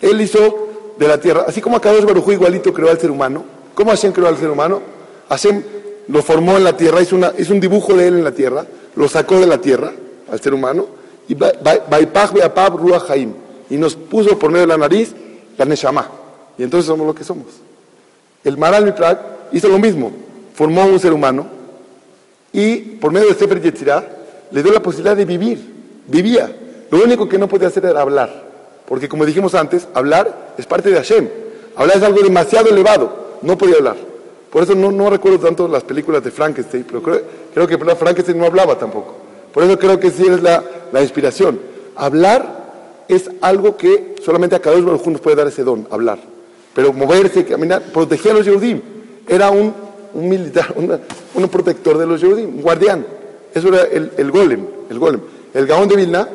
Él 0.00 0.20
hizo 0.20 0.94
de 0.98 1.08
la 1.08 1.20
tierra, 1.20 1.44
así 1.46 1.60
como 1.60 1.76
Akadosh 1.76 2.04
Baruj 2.04 2.32
igualito 2.32 2.72
creó 2.72 2.90
al 2.90 2.98
ser 2.98 3.10
humano. 3.10 3.44
¿Cómo 3.74 3.90
Hashem 3.90 4.12
creó 4.12 4.28
al 4.28 4.36
ser 4.36 4.50
humano? 4.50 4.80
Hashem 5.28 5.62
lo 6.08 6.22
formó 6.22 6.56
en 6.56 6.64
la 6.64 6.76
tierra, 6.76 7.00
hizo, 7.00 7.16
una, 7.16 7.32
hizo 7.38 7.52
un 7.52 7.60
dibujo 7.60 7.94
de 7.94 8.08
él 8.08 8.18
en 8.18 8.24
la 8.24 8.32
tierra, 8.32 8.64
lo 8.96 9.08
sacó 9.08 9.38
de 9.38 9.46
la 9.46 9.58
tierra 9.58 9.92
al 10.30 10.40
ser 10.40 10.54
humano 10.54 10.86
y 11.28 11.36
y 13.70 13.76
nos 13.76 13.96
puso 13.96 14.38
por 14.38 14.50
medio 14.50 14.62
de 14.62 14.66
la 14.66 14.78
nariz 14.78 15.14
la 15.58 15.64
Neshama. 15.64 16.08
Y 16.56 16.62
entonces 16.62 16.86
somos 16.86 17.06
lo 17.06 17.14
que 17.14 17.24
somos. 17.24 17.46
El 18.42 18.56
Maral 18.56 18.84
Miprak 18.84 19.20
hizo 19.52 19.68
lo 19.68 19.78
mismo, 19.78 20.10
formó 20.54 20.86
un 20.86 20.98
ser 20.98 21.12
humano 21.12 21.57
y 22.52 22.76
por 22.76 23.12
medio 23.12 23.28
de 23.28 23.34
Sefer 23.34 23.60
Yetzirah 23.60 24.04
le 24.50 24.62
dio 24.62 24.72
la 24.72 24.80
posibilidad 24.80 25.16
de 25.16 25.24
vivir, 25.24 25.58
vivía. 26.06 26.50
Lo 26.90 27.02
único 27.02 27.28
que 27.28 27.38
no 27.38 27.48
podía 27.48 27.68
hacer 27.68 27.84
era 27.84 28.00
hablar, 28.00 28.44
porque 28.86 29.08
como 29.08 29.26
dijimos 29.26 29.54
antes, 29.54 29.86
hablar 29.94 30.54
es 30.56 30.66
parte 30.66 30.90
de 30.90 30.96
Hashem. 30.96 31.28
Hablar 31.76 31.96
es 31.98 32.02
algo 32.02 32.22
demasiado 32.22 32.70
elevado, 32.70 33.38
no 33.42 33.56
podía 33.56 33.76
hablar. 33.76 33.96
Por 34.50 34.62
eso 34.62 34.74
no, 34.74 35.10
recuerdo 35.10 35.38
tanto 35.38 35.68
las 35.68 35.84
películas 35.84 36.24
de 36.24 36.30
Frankenstein, 36.30 36.84
pero 36.84 37.02
creo, 37.02 37.66
que 37.66 37.78
Frankenstein 37.78 38.38
no 38.38 38.46
hablaba 38.46 38.78
tampoco. 38.78 39.14
Por 39.52 39.62
eso 39.62 39.78
creo 39.78 40.00
que 40.00 40.10
sí 40.10 40.24
es 40.26 40.42
la, 40.42 40.62
inspiración. 41.00 41.60
Hablar 41.94 43.04
es 43.08 43.30
algo 43.42 43.76
que 43.76 44.16
solamente 44.24 44.56
a 44.56 44.60
cada 44.60 44.76
uno 44.76 44.92
nos 44.92 45.20
puede 45.20 45.36
dar 45.36 45.46
ese 45.46 45.64
don, 45.64 45.86
hablar. 45.90 46.18
Pero 46.74 46.92
moverse, 46.92 47.44
caminar, 47.44 47.82
proteger 47.92 48.32
a 48.32 48.34
los 48.36 48.46
Yehudim. 48.46 48.80
Era 49.26 49.50
un, 49.50 49.74
militar, 50.14 50.74
un 50.76 51.48
protector 51.48 51.98
de 51.98 52.06
los 52.06 52.20
Yehudim, 52.20 52.56
un 52.56 52.62
guardián. 52.62 53.06
Eso 53.54 53.68
era 53.68 53.82
el, 53.82 54.30
golem, 54.30 54.66
el 54.90 54.98
golem. 54.98 55.20
El 55.54 55.66
Gaón 55.66 55.88
de 55.88 55.96
Vilna, 55.96 56.28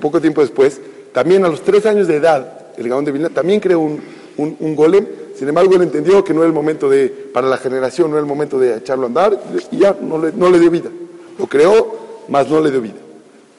poco 0.00 0.20
tiempo 0.20 0.40
después, 0.40 0.80
también 1.12 1.44
a 1.44 1.48
los 1.48 1.62
tres 1.62 1.86
años 1.86 2.06
de 2.06 2.16
edad, 2.16 2.66
el 2.76 2.88
Gaón 2.88 3.04
de 3.04 3.12
Vilna 3.12 3.30
también 3.30 3.60
creó 3.60 3.80
un, 3.80 4.00
un 4.36 4.76
golem 4.76 5.06
sin 5.38 5.48
embargo, 5.48 5.76
él 5.76 5.82
entendió 5.82 6.24
que 6.24 6.34
no 6.34 6.40
era 6.40 6.48
el 6.48 6.52
momento 6.52 6.90
de, 6.90 7.08
para 7.08 7.46
la 7.46 7.58
generación, 7.58 8.10
no 8.10 8.16
era 8.16 8.22
el 8.22 8.28
momento 8.28 8.58
de 8.58 8.76
echarlo 8.76 9.04
a 9.04 9.06
andar 9.06 9.40
y 9.70 9.78
ya 9.78 9.96
no 10.00 10.18
le, 10.18 10.32
no 10.32 10.50
le 10.50 10.58
dio 10.58 10.68
vida. 10.68 10.90
Lo 11.38 11.46
creó, 11.46 12.24
mas 12.26 12.50
no 12.50 12.60
le 12.60 12.72
dio 12.72 12.80
vida. 12.80 12.96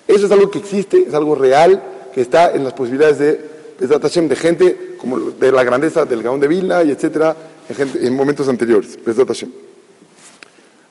Eso 0.06 0.26
es 0.26 0.32
algo 0.34 0.52
que 0.52 0.60
existe, 0.60 1.06
es 1.08 1.14
algo 1.14 1.36
real, 1.36 1.82
que 2.14 2.20
está 2.20 2.52
en 2.52 2.66
las 2.66 2.74
posibilidades 2.74 3.18
de, 3.18 4.28
de 4.28 4.36
gente 4.36 4.96
como 5.00 5.32
de 5.32 5.54
la 5.54 5.64
grandeza 5.64 6.04
del 6.04 6.22
Gaón 6.22 6.42
de 6.42 6.50
Vilna 6.50 6.84
y 6.84 6.92
etcétera, 6.92 7.34
en, 7.78 8.16
momentos 8.16 8.48
anteriores. 8.48 8.98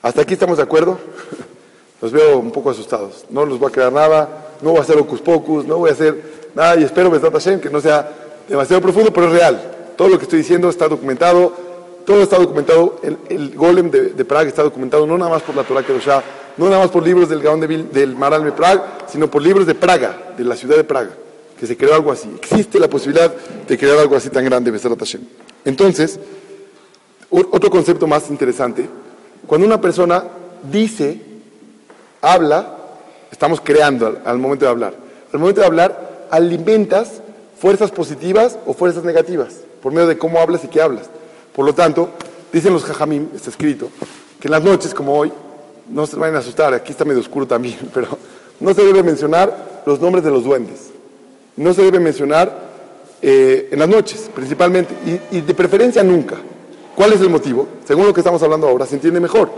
Hasta 0.01 0.21
aquí 0.21 0.33
estamos 0.33 0.57
de 0.57 0.63
acuerdo. 0.63 0.97
Los 2.01 2.11
veo 2.11 2.39
un 2.39 2.51
poco 2.51 2.69
asustados. 2.69 3.25
No 3.29 3.45
los 3.45 3.59
voy 3.59 3.67
a 3.67 3.73
crear 3.73 3.91
nada, 3.91 4.55
no 4.61 4.69
voy 4.69 4.79
a 4.79 4.83
hacer 4.83 4.97
ocus 4.97 5.19
pocus, 5.19 5.65
no 5.65 5.79
voy 5.79 5.89
a 5.89 5.93
hacer 5.93 6.15
nada 6.55 6.79
y 6.79 6.83
espero, 6.85 7.11
que 7.11 7.69
no 7.69 7.81
sea 7.81 8.09
demasiado 8.47 8.81
profundo, 8.81 9.11
pero 9.11 9.27
es 9.27 9.33
real. 9.33 9.61
Todo 9.97 10.07
lo 10.07 10.17
que 10.17 10.23
estoy 10.23 10.39
diciendo 10.39 10.69
está 10.69 10.87
documentado, 10.87 11.53
todo 12.05 12.23
está 12.23 12.37
documentado, 12.37 13.01
el, 13.29 13.53
golem 13.53 13.91
de, 13.91 14.23
Praga 14.23 14.47
está 14.47 14.63
documentado 14.63 15.05
no 15.05 15.17
nada 15.17 15.29
más 15.29 15.43
por 15.43 15.55
la 15.55 15.63
Torah 15.63 15.83
Kedoshá, 15.83 16.23
no 16.55 16.69
nada 16.69 16.79
más 16.79 16.89
por 16.89 17.03
libros 17.03 17.27
del 17.27 17.41
Gaón 17.41 17.59
de 17.59 17.67
del 17.67 18.15
Maral 18.15 18.45
de 18.45 18.53
Praga, 18.53 18.99
sino 19.11 19.29
por 19.29 19.41
libros 19.41 19.67
de 19.67 19.75
Praga, 19.75 20.33
de 20.37 20.45
la 20.45 20.55
ciudad 20.55 20.77
de 20.77 20.85
Praga, 20.85 21.11
que 21.59 21.67
se 21.67 21.75
creó 21.75 21.95
algo 21.95 22.13
así. 22.13 22.29
Existe 22.41 22.79
la 22.79 22.89
posibilidad 22.89 23.33
de 23.67 23.77
crear 23.77 23.97
algo 23.97 24.15
así 24.15 24.29
tan 24.29 24.45
grande, 24.45 24.71
Hashem. 24.71 25.21
Entonces, 25.65 26.17
otro 27.29 27.69
concepto 27.69 28.07
más 28.07 28.29
interesante, 28.29 28.89
cuando 29.47 29.67
una 29.67 29.79
persona 29.79 30.23
dice, 30.71 31.21
habla, 32.21 32.77
estamos 33.31 33.61
creando 33.61 34.19
al 34.25 34.37
momento 34.37 34.65
de 34.65 34.71
hablar. 34.71 34.93
Al 35.31 35.39
momento 35.39 35.61
de 35.61 35.67
hablar, 35.67 36.27
alimentas 36.31 37.21
fuerzas 37.59 37.91
positivas 37.91 38.57
o 38.65 38.73
fuerzas 38.73 39.03
negativas 39.03 39.55
por 39.81 39.91
medio 39.91 40.07
de 40.07 40.17
cómo 40.17 40.39
hablas 40.39 40.63
y 40.63 40.67
qué 40.67 40.81
hablas. 40.81 41.09
Por 41.55 41.65
lo 41.65 41.73
tanto, 41.73 42.09
dicen 42.51 42.73
los 42.73 42.83
jajamim, 42.83 43.29
está 43.35 43.49
escrito, 43.49 43.89
que 44.39 44.47
en 44.47 44.51
las 44.51 44.63
noches 44.63 44.93
como 44.93 45.17
hoy, 45.17 45.31
no 45.89 46.05
se 46.05 46.15
vayan 46.15 46.35
a 46.35 46.39
asustar, 46.39 46.73
aquí 46.73 46.91
está 46.91 47.05
medio 47.05 47.19
oscuro 47.19 47.47
también, 47.47 47.77
pero 47.93 48.07
no 48.59 48.73
se 48.73 48.83
debe 48.83 49.03
mencionar 49.03 49.81
los 49.85 49.99
nombres 49.99 50.23
de 50.23 50.31
los 50.31 50.43
duendes. 50.43 50.91
No 51.55 51.73
se 51.73 51.83
debe 51.83 51.99
mencionar 51.99 52.69
eh, 53.21 53.69
en 53.71 53.79
las 53.79 53.89
noches, 53.89 54.29
principalmente, 54.33 54.93
y, 55.31 55.37
y 55.37 55.41
de 55.41 55.53
preferencia 55.53 56.03
nunca. 56.03 56.37
¿Cuál 56.99 57.13
es 57.13 57.21
el 57.21 57.29
motivo? 57.29 57.65
Según 57.87 58.07
lo 58.07 58.13
que 58.13 58.19
estamos 58.19 58.43
hablando 58.43 58.67
ahora, 58.67 58.85
se 58.85 58.95
entiende 58.95 59.21
mejor. 59.21 59.49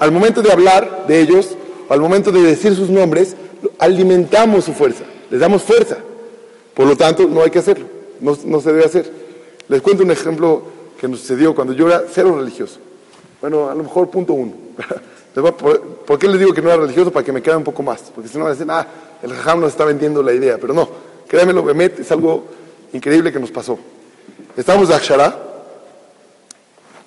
Al 0.00 0.10
momento 0.10 0.42
de 0.42 0.50
hablar 0.50 1.04
de 1.06 1.20
ellos, 1.20 1.54
al 1.88 2.00
momento 2.00 2.32
de 2.32 2.42
decir 2.42 2.74
sus 2.74 2.90
nombres, 2.90 3.36
alimentamos 3.78 4.64
su 4.64 4.72
fuerza, 4.72 5.04
les 5.30 5.38
damos 5.38 5.62
fuerza. 5.62 5.98
Por 6.74 6.88
lo 6.88 6.96
tanto, 6.96 7.28
no 7.28 7.44
hay 7.44 7.50
que 7.50 7.60
hacerlo, 7.60 7.86
no, 8.18 8.36
no 8.44 8.60
se 8.60 8.72
debe 8.72 8.84
hacer. 8.84 9.12
Les 9.68 9.80
cuento 9.80 10.02
un 10.02 10.10
ejemplo 10.10 10.64
que 11.00 11.06
nos 11.06 11.20
sucedió 11.20 11.54
cuando 11.54 11.72
yo 11.72 11.86
era 11.86 12.02
cero 12.10 12.34
religioso. 12.36 12.80
Bueno, 13.40 13.70
a 13.70 13.76
lo 13.76 13.84
mejor 13.84 14.10
punto 14.10 14.32
uno. 14.32 14.54
¿Por 16.04 16.18
qué 16.18 16.26
les 16.26 16.40
digo 16.40 16.52
que 16.52 16.62
no 16.62 16.68
era 16.68 16.82
religioso? 16.82 17.12
Para 17.12 17.24
que 17.24 17.30
me 17.30 17.40
quede 17.40 17.54
un 17.54 17.62
poco 17.62 17.84
más. 17.84 18.10
Porque 18.12 18.28
si 18.28 18.36
no, 18.36 18.44
me 18.44 18.50
dicen, 18.50 18.72
ah, 18.72 18.84
el 19.22 19.32
jajam 19.34 19.60
nos 19.60 19.70
está 19.70 19.84
vendiendo 19.84 20.20
la 20.20 20.32
idea. 20.32 20.58
Pero 20.60 20.74
no, 20.74 20.88
créanmelo, 21.28 21.62
Bemet, 21.62 22.00
es 22.00 22.10
algo 22.10 22.42
increíble 22.92 23.30
que 23.30 23.38
nos 23.38 23.52
pasó. 23.52 23.78
Estábamos 24.56 24.88
de 24.88 24.96
Akshara. 24.96 25.44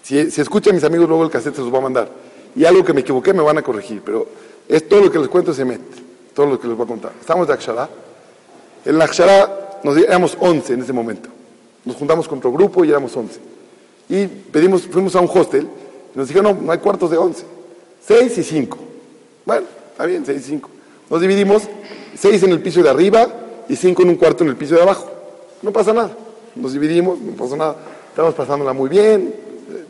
Si, 0.03 0.31
si 0.31 0.41
escuchan 0.41 0.75
mis 0.75 0.83
amigos, 0.83 1.07
luego 1.07 1.23
el 1.23 1.29
cassette 1.29 1.55
se 1.55 1.61
los 1.61 1.73
va 1.73 1.77
a 1.77 1.81
mandar. 1.81 2.09
Y 2.55 2.65
algo 2.65 2.83
que 2.83 2.93
me 2.93 3.01
equivoqué 3.01 3.33
me 3.33 3.41
van 3.41 3.57
a 3.57 3.61
corregir. 3.61 4.01
Pero 4.03 4.27
es 4.67 4.87
todo 4.87 5.01
lo 5.01 5.11
que 5.11 5.19
les 5.19 5.27
cuento 5.27 5.51
es 5.51 5.59
Emet. 5.59 5.81
Todo 6.33 6.45
lo 6.45 6.59
que 6.59 6.67
les 6.67 6.75
voy 6.75 6.85
a 6.85 6.87
contar. 6.87 7.11
Estábamos 7.19 7.47
de 7.47 7.53
Akshara. 7.53 7.89
En 8.85 9.01
Akshara 9.01 9.79
nos 9.83 9.97
éramos 9.97 10.37
11 10.39 10.73
en 10.73 10.81
ese 10.81 10.93
momento. 10.93 11.29
Nos 11.85 11.95
juntamos 11.95 12.27
con 12.27 12.37
otro 12.37 12.51
grupo 12.51 12.85
y 12.85 12.89
éramos 12.89 13.15
11. 13.15 13.39
Y 14.09 14.27
pedimos, 14.27 14.83
fuimos 14.83 15.15
a 15.15 15.21
un 15.21 15.29
hostel 15.33 15.67
y 16.13 16.17
nos 16.17 16.27
dijeron, 16.27 16.55
no, 16.55 16.61
no 16.61 16.71
hay 16.71 16.79
cuartos 16.79 17.09
de 17.11 17.17
11. 17.17 17.45
6 18.07 18.37
y 18.37 18.43
5. 18.43 18.77
Bueno, 19.45 19.67
está 19.91 20.05
bien, 20.05 20.25
6 20.25 20.39
y 20.39 20.43
5. 20.43 20.69
Nos 21.09 21.21
dividimos, 21.21 21.63
6 22.17 22.43
en 22.43 22.51
el 22.51 22.61
piso 22.61 22.81
de 22.81 22.89
arriba 22.89 23.27
y 23.67 23.75
5 23.75 24.01
en 24.01 24.09
un 24.09 24.15
cuarto 24.15 24.43
en 24.43 24.49
el 24.49 24.55
piso 24.55 24.75
de 24.75 24.81
abajo. 24.81 25.09
No 25.61 25.71
pasa 25.71 25.93
nada. 25.93 26.11
Nos 26.55 26.73
dividimos, 26.73 27.19
no 27.19 27.31
pasa 27.33 27.55
nada. 27.55 27.75
Estamos 28.09 28.33
pasándola 28.33 28.73
muy 28.73 28.89
bien, 28.89 29.33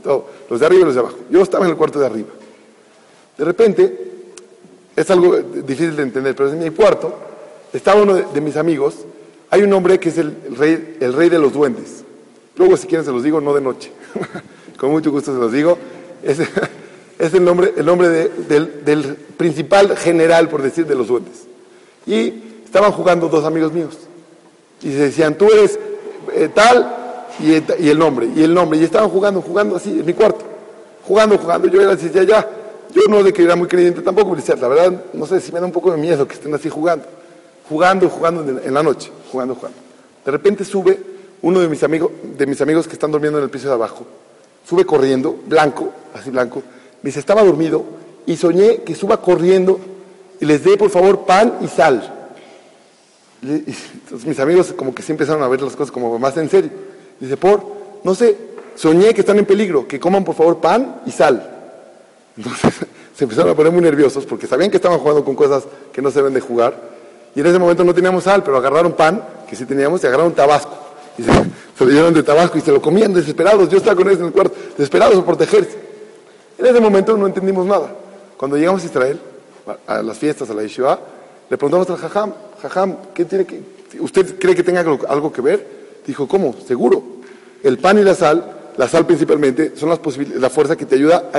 todo. 0.04 0.26
los 0.50 0.60
de 0.60 0.66
arriba 0.66 0.82
y 0.82 0.86
los 0.86 0.94
de 0.94 1.00
abajo. 1.00 1.18
Yo 1.30 1.42
estaba 1.42 1.66
en 1.66 1.72
el 1.72 1.78
cuarto 1.78 2.00
de 2.00 2.06
arriba. 2.06 2.30
De 3.38 3.46
repente, 3.46 4.12
es 4.96 5.10
algo 5.10 5.38
difícil 5.38 5.96
de 5.96 6.04
entender, 6.04 6.36
pero 6.36 6.50
en 6.50 6.60
mi 6.60 6.70
cuarto 6.72 7.14
estaba 7.74 8.02
uno 8.02 8.16
de 8.16 8.42
mis 8.42 8.58
amigos 8.58 8.96
hay 9.52 9.64
un 9.64 9.74
hombre 9.74 10.00
que 10.00 10.10
es 10.10 10.18
el, 10.18 10.34
rey, 10.58 10.98
el 11.02 11.12
rey 11.12 11.28
de 11.28 11.38
los 11.38 11.52
duendes. 11.52 12.06
Luego, 12.56 12.78
si 12.78 12.88
quieren, 12.88 13.06
se 13.06 13.12
los 13.12 13.22
digo, 13.22 13.42
no 13.42 13.54
de 13.54 13.60
noche. 13.60 13.92
Con 14.78 14.92
mucho 14.92 15.12
gusto 15.12 15.34
se 15.34 15.40
los 15.40 15.52
digo. 15.52 15.78
Es, 16.24 16.40
es 17.20 17.34
el 17.34 17.44
nombre, 17.44 17.74
el 17.76 17.86
nombre 17.86 18.08
del, 18.08 19.18
principal 19.36 19.98
general, 19.98 20.48
por 20.48 20.62
decir, 20.62 20.88
de 20.88 20.96
los 20.96 21.10
duendes. 21.10 21.44
Y 22.08 22.34
estaban 22.64 22.94
jugando 22.94 23.28
dos 23.28 23.44
amigos 23.44 23.74
míos. 23.74 23.98
Y 24.82 24.92
se 24.92 25.00
decían, 25.00 25.38
tú 25.38 25.52
eres 25.52 25.78
eh, 26.34 26.50
tal 26.54 27.01
y, 27.44 27.90
el 27.90 27.98
nombre, 27.98 28.30
y 28.36 28.44
el 28.44 28.54
nombre. 28.54 28.80
Y 28.80 28.84
estaban 28.84 29.10
jugando, 29.10 29.42
jugando 29.42 29.76
así 29.76 29.90
en 29.90 30.06
mi 30.06 30.14
cuarto. 30.14 30.46
Jugando, 31.08 31.38
jugando. 31.38 31.68
Yo 31.68 31.82
era 31.82 31.94
así, 31.94 32.10
ya, 32.14 32.24
ya. 32.24 32.48
Yo 32.94 33.02
no 33.10 33.24
de 33.24 33.32
que 33.32 33.44
era 33.44 33.56
muy 33.56 33.68
creyente 33.68 34.02
tampoco, 34.02 34.36
pero 34.36 34.60
la 34.62 34.68
verdad, 34.68 35.06
no 35.14 35.26
sé 35.26 35.40
si 35.40 35.52
me 35.52 35.60
da 35.60 35.66
un 35.66 35.72
poco 35.72 35.92
de 35.92 35.98
miedo 35.98 36.28
que 36.28 36.34
estén 36.34 36.54
así 36.54 36.70
jugando 36.70 37.06
jugando, 37.72 38.10
jugando 38.10 38.60
en 38.62 38.74
la 38.74 38.84
noche, 38.84 39.10
jugando, 39.32 39.56
jugando. 39.56 39.78
De 40.26 40.32
repente 40.32 40.66
sube 40.66 41.00
uno 41.42 41.62
de 41.62 41.70
mis 41.70 41.82
amigos, 41.84 42.12
de 42.38 42.46
mis 42.46 42.60
amigos 42.60 42.86
que 42.86 42.94
están 42.94 43.12
durmiendo 43.12 43.40
en 43.40 43.46
el 43.46 43.50
piso 43.50 43.70
de 43.70 43.74
abajo, 43.74 44.06
sube 44.68 44.86
corriendo, 44.86 45.40
blanco, 45.48 45.90
así 46.14 46.30
blanco, 46.30 46.62
me 47.02 47.08
dice, 47.08 47.22
estaba 47.22 47.44
dormido 47.44 47.86
y 48.26 48.36
soñé 48.36 48.82
que 48.84 48.94
suba 48.94 49.22
corriendo 49.22 49.80
y 50.42 50.46
les 50.46 50.64
dé 50.66 50.76
por 50.78 50.90
favor 50.90 51.26
pan 51.26 51.60
y 51.62 51.68
sal. 51.68 52.18
mis 54.26 54.40
amigos 54.40 54.74
como 54.74 54.94
que 54.94 55.02
sí 55.02 55.14
empezaron 55.14 55.42
a 55.42 55.48
ver 55.48 55.62
las 55.62 55.76
cosas 55.76 55.92
como 55.92 56.20
más 56.20 56.36
en 56.38 56.50
serio. 56.50 56.72
Dice, 57.22 57.38
por, 57.38 57.64
no 58.04 58.16
sé, 58.16 58.36
soñé 58.76 59.14
que 59.14 59.22
están 59.22 59.38
en 59.38 59.46
peligro, 59.46 59.88
que 59.88 60.00
coman 60.00 60.26
por 60.26 60.36
favor 60.36 60.58
pan 60.58 61.02
y 61.06 61.12
sal. 61.12 61.50
Entonces 62.38 62.74
se 63.16 63.24
empezaron 63.26 63.52
a 63.52 63.56
poner 63.56 63.72
muy 63.72 63.82
nerviosos 63.82 64.26
porque 64.26 64.48
sabían 64.48 64.72
que 64.72 64.78
estaban 64.78 64.98
jugando 64.98 65.24
con 65.24 65.36
cosas 65.36 65.64
que 65.94 66.02
no 66.02 66.10
se 66.10 66.18
deben 66.18 66.34
de 66.34 66.42
jugar. 66.42 66.76
Y 67.36 67.42
en 67.42 67.46
ese 67.46 67.60
momento 67.60 67.84
no 67.84 67.94
teníamos 67.94 68.24
sal, 68.24 68.44
pero 68.44 68.58
agarraron 68.58 68.94
pan, 68.94 69.24
que 69.48 69.56
sí 69.56 69.66
teníamos, 69.66 70.04
y 70.04 70.08
agarraron 70.08 70.34
tabasco. 70.34 70.76
Y 71.18 71.24
se, 71.24 71.32
se 71.78 71.86
lo 71.86 72.12
de 72.12 72.24
tabasco 72.24 72.58
y 72.58 72.62
se 72.62 72.72
lo 72.72 72.82
comían 72.82 73.14
desesperados. 73.14 73.70
Yo 73.70 73.78
estaba 73.78 73.96
con 73.96 74.08
ellos 74.08 74.20
en 74.20 74.26
el 74.26 74.32
cuarto, 74.32 74.56
desesperados 74.76 75.16
por 75.16 75.26
protegerse. 75.26 75.78
En 76.58 76.66
ese 76.66 76.80
momento 76.80 77.16
no 77.16 77.28
entendimos 77.28 77.68
nada. 77.68 77.96
Cuando 78.36 78.58
llegamos 78.58 78.82
a 78.82 78.86
Israel, 78.86 79.20
a 79.86 80.02
las 80.02 80.18
fiestas, 80.18 80.50
a 80.50 80.56
la 80.56 80.64
Yeshiva, 80.64 81.00
le 81.50 81.58
preguntamos 81.58 81.90
al 81.92 81.98
Jajam, 81.98 82.34
Jajam, 82.62 82.96
¿qué 83.14 83.26
tiene 83.26 83.46
que, 83.46 83.62
¿usted 84.00 84.40
cree 84.40 84.56
que 84.56 84.64
tenga 84.64 84.82
algo 84.82 85.32
que 85.32 85.42
ver? 85.42 85.81
Dijo, 86.06 86.28
¿cómo? 86.28 86.56
Seguro. 86.68 87.04
El 87.64 87.78
pan 87.78 88.00
y 88.00 88.04
la 88.04 88.16
sal, 88.16 88.44
la 88.78 88.88
sal 88.88 89.06
principalmente, 89.06 89.74
son 89.76 89.90
las 89.90 90.00
la 90.36 90.50
fuerza 90.50 90.76
que 90.76 90.86
te 90.86 90.96
ayuda 90.96 91.30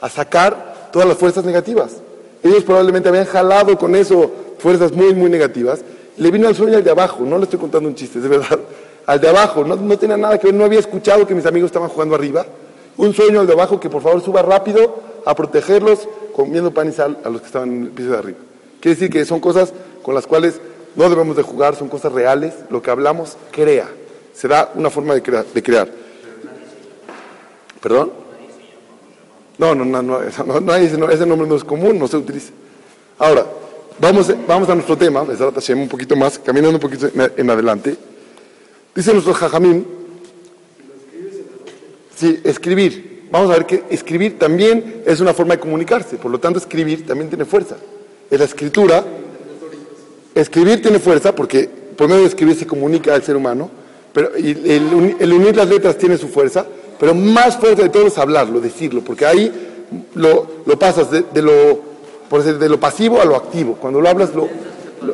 a, 0.00 0.08
sacar 0.08 0.88
todas 0.92 1.06
las 1.06 1.18
fuerzas 1.18 1.44
negativas. 1.44 1.96
Ellos 2.42 2.64
probablemente 2.64 3.08
habían 3.08 3.26
jalado 3.26 3.76
con 3.76 3.94
eso 3.94 4.30
fuerzas 4.58 4.92
muy, 4.92 5.14
muy 5.14 5.28
negativas. 5.28 5.80
Le 6.16 6.30
vino 6.30 6.48
al 6.48 6.54
sueño 6.54 6.76
al 6.76 6.84
de 6.84 6.90
abajo, 6.90 7.24
no 7.24 7.36
le 7.36 7.44
estoy 7.44 7.58
contando 7.58 7.88
un 7.88 7.94
chiste, 7.94 8.18
es 8.18 8.28
verdad. 8.28 8.58
Al 9.06 9.18
de 9.22 9.28
abajo, 9.30 9.64
no, 9.64 9.74
no 9.74 9.98
tenía 9.98 10.18
nada 10.18 10.36
que 10.36 10.48
ver, 10.48 10.54
no 10.54 10.66
había 10.66 10.80
escuchado 10.80 11.26
que 11.26 11.34
mis 11.34 11.46
amigos 11.46 11.68
estaban 11.68 11.88
jugando 11.88 12.14
arriba. 12.14 12.44
Un 12.98 13.14
sueño 13.14 13.40
al 13.40 13.46
de 13.46 13.54
abajo 13.54 13.80
que 13.80 13.88
por 13.88 14.02
favor 14.02 14.22
suba 14.22 14.42
rápido 14.42 14.96
a 15.24 15.34
protegerlos 15.34 16.06
comiendo 16.34 16.72
pan 16.72 16.90
y 16.90 16.92
sal 16.92 17.16
a 17.24 17.30
los 17.30 17.40
que 17.40 17.46
estaban 17.46 17.72
en 17.72 17.82
el 17.84 17.88
piso 17.88 18.10
de 18.10 18.18
arriba. 18.18 18.38
Quiere 18.80 18.96
decir 18.96 19.10
que 19.10 19.24
son 19.24 19.40
cosas 19.40 19.72
con 20.02 20.14
las 20.14 20.26
cuales 20.26 20.60
no 20.98 21.08
debemos 21.08 21.36
de 21.36 21.44
jugar, 21.44 21.76
son 21.76 21.88
cosas 21.88 22.12
reales. 22.12 22.54
Lo 22.70 22.82
que 22.82 22.90
hablamos 22.90 23.36
crea, 23.52 23.88
se 24.34 24.48
da 24.48 24.72
una 24.74 24.90
forma 24.90 25.14
de, 25.14 25.22
crear. 25.22 25.88
¿Perdón? 27.80 28.10
No, 29.58 29.76
no, 29.76 29.84
no, 29.84 30.02
no, 30.60 30.74
ese 30.74 31.26
nombre 31.26 31.46
no 31.46 31.54
es 31.54 31.62
común, 31.62 32.00
no 32.00 32.08
se 32.08 32.16
utiliza. 32.16 32.50
Ahora, 33.16 33.46
vamos, 34.00 34.34
vamos 34.48 34.68
a 34.68 34.74
nuestro 34.74 34.98
tema, 34.98 35.22
un 35.22 35.88
poquito 35.88 36.16
más, 36.16 36.36
caminando 36.40 36.76
un 36.76 36.80
poquito 36.80 37.08
en 37.14 37.48
adelante. 37.48 37.96
Dice 38.92 39.12
nuestro 39.12 39.34
Jajamín, 39.34 39.86
sí, 42.16 42.40
escribir. 42.42 43.28
Vamos 43.30 43.50
a 43.50 43.52
ver 43.52 43.66
que 43.66 43.84
escribir 43.88 44.36
también 44.36 45.02
es 45.06 45.20
una 45.20 45.32
forma 45.32 45.54
de 45.54 45.60
comunicarse, 45.60 46.16
por 46.16 46.32
lo 46.32 46.40
tanto 46.40 46.58
escribir 46.58 47.06
también 47.06 47.28
tiene 47.28 47.44
fuerza. 47.44 47.76
En 48.30 48.38
la 48.38 48.44
escritura, 48.44 49.04
escribir 50.34 50.82
tiene 50.82 50.98
fuerza 50.98 51.34
porque 51.34 51.68
por 51.98 52.08
medio 52.08 52.22
de 52.22 52.28
escribir 52.28 52.56
se 52.56 52.66
comunica 52.66 53.12
al 53.12 53.24
ser 53.24 53.36
humano, 53.36 53.68
pero 54.12 54.34
el, 54.36 55.32
unir 55.32 55.56
las 55.56 55.68
letras 55.68 55.98
tiene 55.98 56.16
su 56.16 56.28
fuerza, 56.28 56.64
pero 56.98 57.14
más 57.14 57.56
fuerte 57.56 57.82
de 57.82 57.88
todo 57.88 58.06
es 58.06 58.16
hablarlo, 58.18 58.60
decirlo, 58.60 59.02
porque 59.02 59.26
ahí 59.26 59.52
lo, 60.14 60.46
pasas 60.78 61.10
de, 61.10 61.42
lo, 61.42 61.80
por 62.28 62.42
decir, 62.42 62.58
de 62.58 62.68
lo 62.68 62.78
pasivo 62.78 63.20
a 63.20 63.24
lo 63.24 63.36
activo. 63.36 63.76
Cuando 63.80 64.00
lo 64.00 64.08
hablas, 64.08 64.34
lo, 64.34 64.48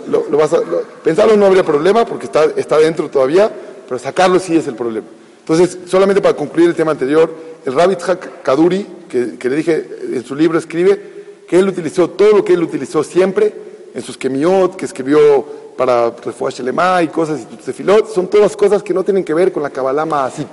lo, 0.09 0.37
vas 0.37 0.53
a, 0.53 0.61
pensarlo 1.03 1.37
no 1.37 1.47
habría 1.47 1.65
problema 1.65 2.05
porque 2.05 2.27
está, 2.27 2.45
está 2.57 2.79
dentro 2.79 3.09
todavía, 3.09 3.51
pero 3.89 3.99
sacarlo 3.99 4.39
sí 4.39 4.57
es 4.57 4.67
el 4.69 4.75
problema. 4.75 5.07
Entonces, 5.41 5.79
solamente 5.87 6.23
para 6.23 6.37
concluir 6.37 6.69
el 6.69 6.75
tema 6.75 6.93
anterior, 6.93 7.35
el 7.65 7.73
Rabbit 7.73 8.01
Kaduri, 8.43 8.87
que, 9.09 9.37
que, 9.39 9.51
le 9.51 9.57
dije 9.57 9.87
en 10.13 10.25
su 10.25 10.35
libro, 10.35 10.59
escribe 10.59 11.01
que 11.49 11.59
él 11.59 11.69
utilizó 11.69 12.11
todo 12.11 12.39
lo 12.39 12.45
que 12.45 12.55
él 12.55 12.63
utilizó 12.63 13.03
siempre 13.03 13.64
en 13.95 14.03
sus 14.03 14.19
kemiot, 14.19 14.77
que 14.77 14.85
escribió 14.85 15.45
para 15.77 16.11
Refuah 16.11 16.51
Shelema 16.51 17.03
y 17.03 17.09
cosas 17.09 17.41
y 17.41 17.57
tefilot, 17.57 18.09
son 18.09 18.27
todas 18.29 18.57
cosas 18.57 18.83
que 18.83 18.93
no 18.93 19.05
tienen 19.05 19.25
que 19.25 19.33
ver 19.35 19.53
con 19.53 19.63
la 19.63 19.71
Kabbalah 19.71 20.05
Maasit, 20.05 20.49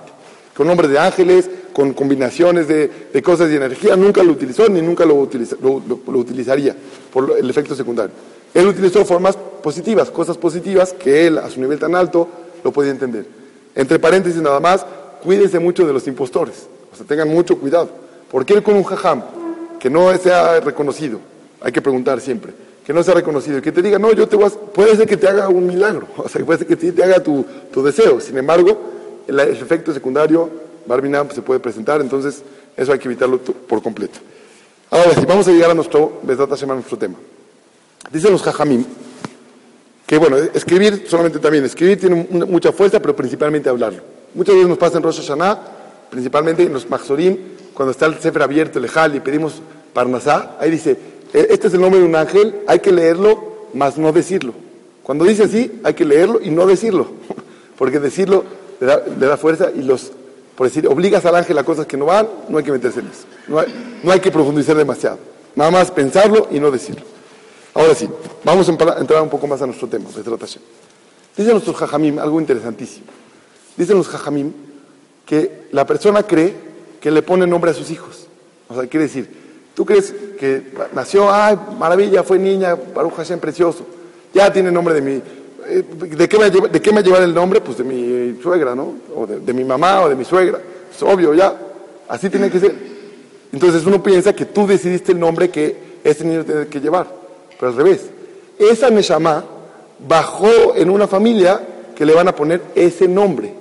con 0.56 0.68
nombres 0.68 0.92
de 0.92 1.00
ángeles, 1.00 1.50
con 1.74 1.94
combinaciones 1.94 2.68
de, 2.68 3.22
cosas 3.24 3.50
de 3.50 3.56
energía, 3.56 3.96
nunca 3.96 4.24
lo 4.24 4.32
utilizó 4.32 4.68
ni 4.70 4.82
nunca 4.82 5.06
lo, 5.06 5.16
utilizaría 5.16 6.76
por 7.12 7.38
el 7.38 7.50
efecto 7.50 7.76
secundario. 7.76 8.14
Él 8.54 8.68
utilizó 8.68 9.06
formas 9.06 9.38
positivas, 9.64 10.12
cosas 10.12 10.38
positivas 10.38 10.94
que 10.94 11.28
él 11.28 11.38
a 11.38 11.50
su 11.50 11.60
nivel 11.62 11.80
tan 11.80 11.96
alto 11.96 12.28
lo 12.64 12.72
podía 12.72 12.92
entender. 12.92 13.26
Entre 13.74 13.98
paréntesis 13.98 14.42
nada 14.42 14.60
más, 14.60 14.86
cuídense 15.24 15.60
mucho 15.60 15.86
de 15.88 15.94
los 15.94 16.06
impostores, 16.08 16.68
o 16.92 16.96
sea, 16.96 17.06
tengan 17.06 17.30
mucho 17.30 17.58
cuidado. 17.58 17.90
¿Por 18.30 18.46
qué 18.46 18.62
con 18.62 18.76
un 18.76 18.84
jajam 18.84 19.24
que 19.80 19.90
no 19.90 20.16
sea 20.18 20.60
reconocido? 20.60 21.20
Hay 21.62 21.72
que 21.72 21.82
preguntar 21.82 22.20
siempre. 22.20 22.54
Que 22.86 22.94
no 22.94 23.04
sea 23.04 23.14
reconocido 23.14 23.60
y 23.60 23.62
que 23.62 23.72
te 23.72 23.82
diga, 23.82 24.00
no, 24.00 24.12
yo 24.14 24.28
te 24.28 24.36
voy 24.36 24.46
a... 24.46 24.50
Puede 24.50 24.96
ser 24.96 25.08
que 25.08 25.18
te 25.18 25.28
haga 25.28 25.50
un 25.50 25.68
milagro, 25.68 26.08
o 26.18 26.28
sea, 26.28 26.44
puede 26.46 26.60
ser 26.60 26.68
que 26.68 26.76
te 26.76 27.04
haga 27.04 27.22
tu, 27.22 27.46
deseo. 27.84 28.20
Sin 28.20 28.38
embargo, 28.38 28.80
el, 29.28 29.40
efecto 29.40 29.94
secundario, 29.94 30.50
Barbinam, 30.86 31.30
se 31.32 31.42
puede 31.42 31.60
presentar, 31.60 32.02
entonces 32.02 32.42
eso 32.76 32.92
hay 32.92 33.00
que 33.00 33.08
evitarlo 33.08 33.40
por 33.40 33.82
completo. 33.82 34.20
Ahora 34.90 35.14
sí, 35.14 35.26
vamos 35.28 35.48
a 35.48 35.52
llegar 35.52 35.72
a 35.72 35.74
nuestro, 35.74 36.22
a 36.28 36.66
nuestro 36.74 36.98
tema. 36.98 37.16
Dicen 38.12 38.32
los 38.32 38.42
jajamim, 38.42 38.84
que 40.06 40.18
bueno, 40.18 40.36
escribir 40.36 41.06
solamente 41.08 41.40
también, 41.40 41.64
escribir 41.64 41.98
tiene 41.98 42.28
mucha 42.30 42.74
fuerza, 42.74 43.00
pero 43.00 43.16
principalmente 43.16 43.70
hablarlo. 43.70 44.02
Muchas 44.34 44.56
veces 44.56 44.68
nos 44.68 44.78
pasa 44.78 44.98
en 44.98 45.04
Rosh 45.04 45.22
principalmente 46.10 46.64
en 46.64 46.74
los 46.74 46.90
Mahzorim, 46.90 47.38
cuando 47.74 47.92
está 47.92 48.08
el 48.08 48.20
Sefer 48.20 48.44
abierto, 48.44 48.80
el 48.80 48.86
Ejal, 48.86 49.16
y 49.16 49.22
pedimos 49.22 49.62
Parnasá, 49.94 50.58
ahí 50.60 50.70
dice, 50.70 50.92
e, 50.92 50.98
este 51.34 51.68
es 51.68 51.74
el 51.74 51.82
nombre 51.82 52.00
de 52.00 52.06
un 52.06 52.16
ángel, 52.16 52.62
hay 52.68 52.80
que 52.80 52.92
leerlo, 52.92 53.68
más 53.74 53.98
no 53.98 54.12
decirlo. 54.12 54.54
Cuando 55.04 55.26
dice 55.26 55.44
así, 55.44 55.80
hay 55.84 55.94
que 55.94 56.06
leerlo 56.06 56.40
y 56.42 56.50
no 56.50 56.66
decirlo, 56.66 57.08
porque 57.78 58.00
decirlo 58.00 58.44
le 58.80 59.28
da, 59.28 59.38
fuerza 59.38 59.70
y 59.74 59.84
los, 59.84 60.12
por 60.56 60.68
decir, 60.68 60.88
obligas 60.88 61.24
al 61.26 61.36
ángel 61.36 61.58
a 61.58 61.64
cosas 61.64 61.86
que 61.86 61.98
no 61.98 62.06
van, 62.06 62.28
no 62.50 62.58
hay 62.58 62.64
que 62.64 62.72
meterse 62.72 63.00
en 63.00 63.08
eso. 63.08 63.26
No 63.48 63.60
hay, 63.60 64.00
no 64.04 64.12
hay 64.12 64.20
que 64.20 64.32
profundizar 64.32 64.76
demasiado. 64.76 65.20
Nada 65.56 65.70
más 65.70 65.92
pensarlo 65.92 66.48
y 66.52 66.60
no 66.60 66.72
decirlo. 66.72 67.04
Ahora 67.74 67.94
sí, 67.94 68.10
vamos 68.44 68.68
a 68.68 68.72
entrar 69.00 69.22
un 69.22 69.30
poco 69.30 69.48
más 69.48 69.62
a 69.62 69.66
nuestro 69.66 69.88
tema, 69.88 70.10
tratación. 70.10 70.64
Dicen 71.38 71.54
nuestros 71.54 71.78
jajamim 71.78 72.20
algo 72.20 72.42
interesantísimo. 72.42 73.06
Dicen 73.78 73.98
los 73.98 74.08
jajamim 74.08 74.52
que 75.26 75.68
la 75.72 75.86
persona 75.86 76.24
cree 76.24 76.54
que 77.00 77.12
le 77.12 77.22
pone 77.22 77.48
nombre 77.48 77.72
a 77.72 77.74
sus 77.74 77.90
hijos. 77.92 78.28
O 78.68 78.76
sea, 78.76 78.88
quiere 78.88 79.06
decir, 79.06 79.30
tú 79.74 79.86
crees 79.86 80.14
que 80.40 80.74
nació, 80.94 81.32
ay, 81.32 81.58
maravilla, 81.78 82.24
fue 82.24 82.40
niña, 82.40 82.76
Baruch 82.76 83.14
Hashem, 83.16 83.40
precioso. 83.40 83.86
Ya 84.34 84.52
tiene 84.52 84.72
nombre 84.72 84.94
de 84.94 85.02
mi... 85.02 85.22
Eh, 85.68 85.84
¿De 86.16 86.28
qué, 86.28 86.40
me, 86.40 86.50
¿De 86.50 86.82
qué 86.82 86.92
me 86.92 87.04
llevar 87.04 87.22
el 87.24 87.34
nombre? 87.34 87.62
Pues 87.62 87.78
de 87.78 87.84
mi 87.84 88.42
suegra, 88.42 88.74
¿no? 88.76 88.96
O 89.16 89.28
de, 89.28 89.54
mi 89.54 89.64
mamá 89.64 90.02
o 90.02 90.10
de 90.10 90.16
mi 90.16 90.26
suegra. 90.26 90.60
Es 90.94 91.02
obvio, 91.04 91.34
ya. 91.34 91.56
Así 92.08 92.30
tiene 92.30 92.50
que 92.50 92.60
ser. 92.60 92.74
Entonces 93.52 93.86
uno 93.86 94.02
piensa 94.02 94.34
que 94.34 94.46
tú 94.46 94.66
decidiste 94.66 95.12
el 95.12 95.20
nombre 95.20 95.50
que 95.50 96.00
ese 96.04 96.24
niño 96.26 96.44
tiene 96.44 96.68
que 96.68 96.80
llevar 96.80 97.22
pero 97.62 97.72
al 97.74 97.78
revés. 97.78 98.10
Esa 98.58 98.90
Neshama 98.90 99.46
bajó 100.08 100.76
en 100.76 100.90
una 100.90 101.08
familia 101.08 101.62
que 101.96 102.08
le 102.08 102.16
van 102.16 102.28
a 102.28 102.36
poner 102.36 102.60
ese 102.74 103.08
nombre. 103.08 103.54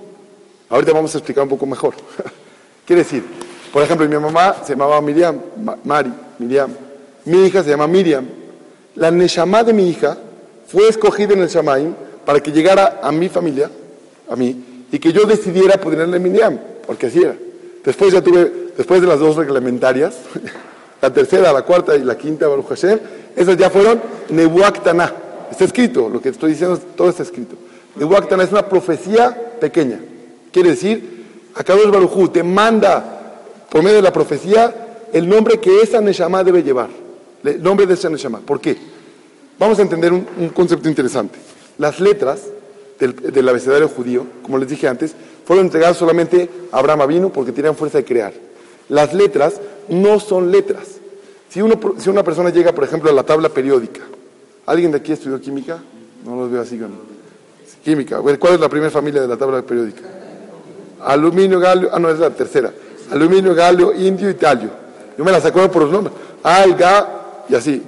Ahorita 0.71 0.95
vamos 0.95 1.15
a 1.15 1.19
explicar 1.19 1.45
un 1.45 1.51
poco 1.51 1.67
mejor. 1.67 1.95
Quiere 2.87 3.03
decir, 3.03 3.23
por 3.73 3.83
ejemplo, 3.83 4.09
mi 4.09 4.17
mamá 4.17 4.57
se 4.65 4.73
llamaba 4.73 5.01
Miriam, 5.01 5.39
Mari, 5.85 6.13
Miriam. 6.39 6.71
Mi 7.25 7.47
hija 7.47 7.63
se 7.63 7.71
llama 7.71 7.87
Miriam. 7.87 8.27
La 8.97 9.11
Neshama 9.11 9.63
de 9.63 9.73
mi 9.73 9.89
hija 9.89 10.17
fue 10.67 10.89
escogida 10.89 11.35
en 11.35 11.43
el 11.43 11.49
Shamaim 11.49 11.95
para 12.25 12.41
que 12.41 12.51
llegara 12.51 13.01
a 13.03 13.13
mi 13.13 13.29
familia, 13.29 13.71
a 14.29 14.37
mí, 14.37 14.87
y 14.91 14.99
que 14.99 15.13
yo 15.13 15.25
decidiera 15.25 15.81
ponerle 15.81 16.19
Miriam, 16.19 16.59
porque 16.87 17.07
así 17.07 17.23
era. 17.23 17.37
Después 17.85 18.13
ya 18.13 18.23
tuve, 18.23 18.73
después 18.77 19.01
de 19.01 19.07
las 19.07 19.21
dos 19.21 19.37
reglamentarias, 19.37 20.19
la 21.03 21.13
tercera, 21.13 21.53
la 21.53 21.63
cuarta 21.63 21.97
y 21.97 22.03
la 22.03 22.19
quinta, 22.19 22.49
Baruch 22.49 22.69
Hashem, 22.69 22.99
esas 23.37 23.57
ya 23.57 23.71
fueron 23.71 24.01
Nebuactaná. 24.31 25.13
Está 25.51 25.65
escrito, 25.65 26.09
lo 26.09 26.21
que 26.21 26.31
estoy 26.31 26.53
diciendo, 26.53 26.79
todo 26.97 27.09
está 27.09 27.23
escrito. 27.23 27.57
Nebuactaná 27.97 28.45
es 28.45 28.53
una 28.53 28.69
profecía 28.69 29.37
pequeña. 29.61 30.01
Quiere 30.53 30.71
decir, 30.71 31.21
Akadosh 31.55 31.91
Barujú 31.91 32.29
te 32.29 32.43
manda 32.43 33.20
por 33.71 33.83
medio 33.83 33.97
de 33.97 34.03
la 34.03 34.13
profecía 34.13 34.91
el 35.13 35.29
nombre 35.29 35.59
que 35.59 35.81
esa 35.81 36.01
Neshama 36.01 36.45
debe 36.45 36.63
llevar. 36.63 36.89
El 37.43 37.63
nombre 37.63 37.87
de 37.87 37.95
esa 37.95 38.11
Neshama. 38.11 38.41
¿Por 38.41 38.61
qué? 38.61 38.77
Vamos 39.59 39.79
a 39.79 39.83
entender 39.83 40.13
un, 40.13 40.25
concepto 40.55 40.89
interesante. 40.89 41.39
Las 41.79 42.01
letras 42.01 42.43
del, 42.99 43.15
del, 43.17 43.49
abecedario 43.49 43.89
judío, 43.89 44.27
como 44.43 44.59
les 44.59 44.69
dije 44.69 44.89
antes, 44.89 45.15
fueron 45.45 45.67
entregadas 45.67 45.97
solamente 45.97 46.49
a 46.71 46.79
Abraham 46.79 47.03
Avinu 47.03 47.31
porque 47.31 47.53
tenían 47.53 47.75
fuerza 47.75 47.99
de 47.99 48.05
crear. 48.05 48.33
Las 48.89 49.15
letras 49.15 49.61
no 49.89 50.21
son 50.21 50.51
letras. 50.51 51.01
Si, 51.49 51.61
uno, 51.61 51.79
si 51.99 52.09
una 52.11 52.23
persona 52.23 52.51
llega, 52.51 52.73
por 52.73 52.85
ejemplo, 52.85 53.11
a 53.11 53.13
la 53.13 53.25
tabla 53.25 53.49
periódica, 53.49 54.03
¿alguien 54.67 54.93
de 54.93 54.99
aquí 54.99 55.13
estudió 55.13 55.41
química? 55.41 55.83
No 56.25 56.37
los 56.37 56.51
veo 56.51 56.61
así. 56.61 56.77
¿no? 56.77 56.89
Química. 57.85 58.21
¿Cuál 58.21 58.55
es 58.55 58.61
la 58.61 58.69
primera 58.69 58.91
familia 58.91 59.21
de 59.21 59.29
la 59.29 59.37
tabla 59.37 59.63
periódica? 59.63 60.03
Aluminio, 61.01 61.59
galio, 61.59 61.89
ah, 61.93 61.99
no, 61.99 62.11
es 62.11 62.19
la 62.19 62.31
tercera. 62.31 62.73
Aluminio, 63.11 63.55
galio, 63.55 63.93
indio 63.93 64.31
y 64.31 64.35
talio. 64.35 64.71
Yo 65.19 65.25
me 65.25 65.33
las 65.33 65.45
acuerdo 65.45 65.71
por 65.71 65.83
los 65.83 65.93
nombres. 65.93 66.15
Al, 66.43 66.75
ga, 66.75 67.45
y 67.49 67.55
así. 67.55 67.83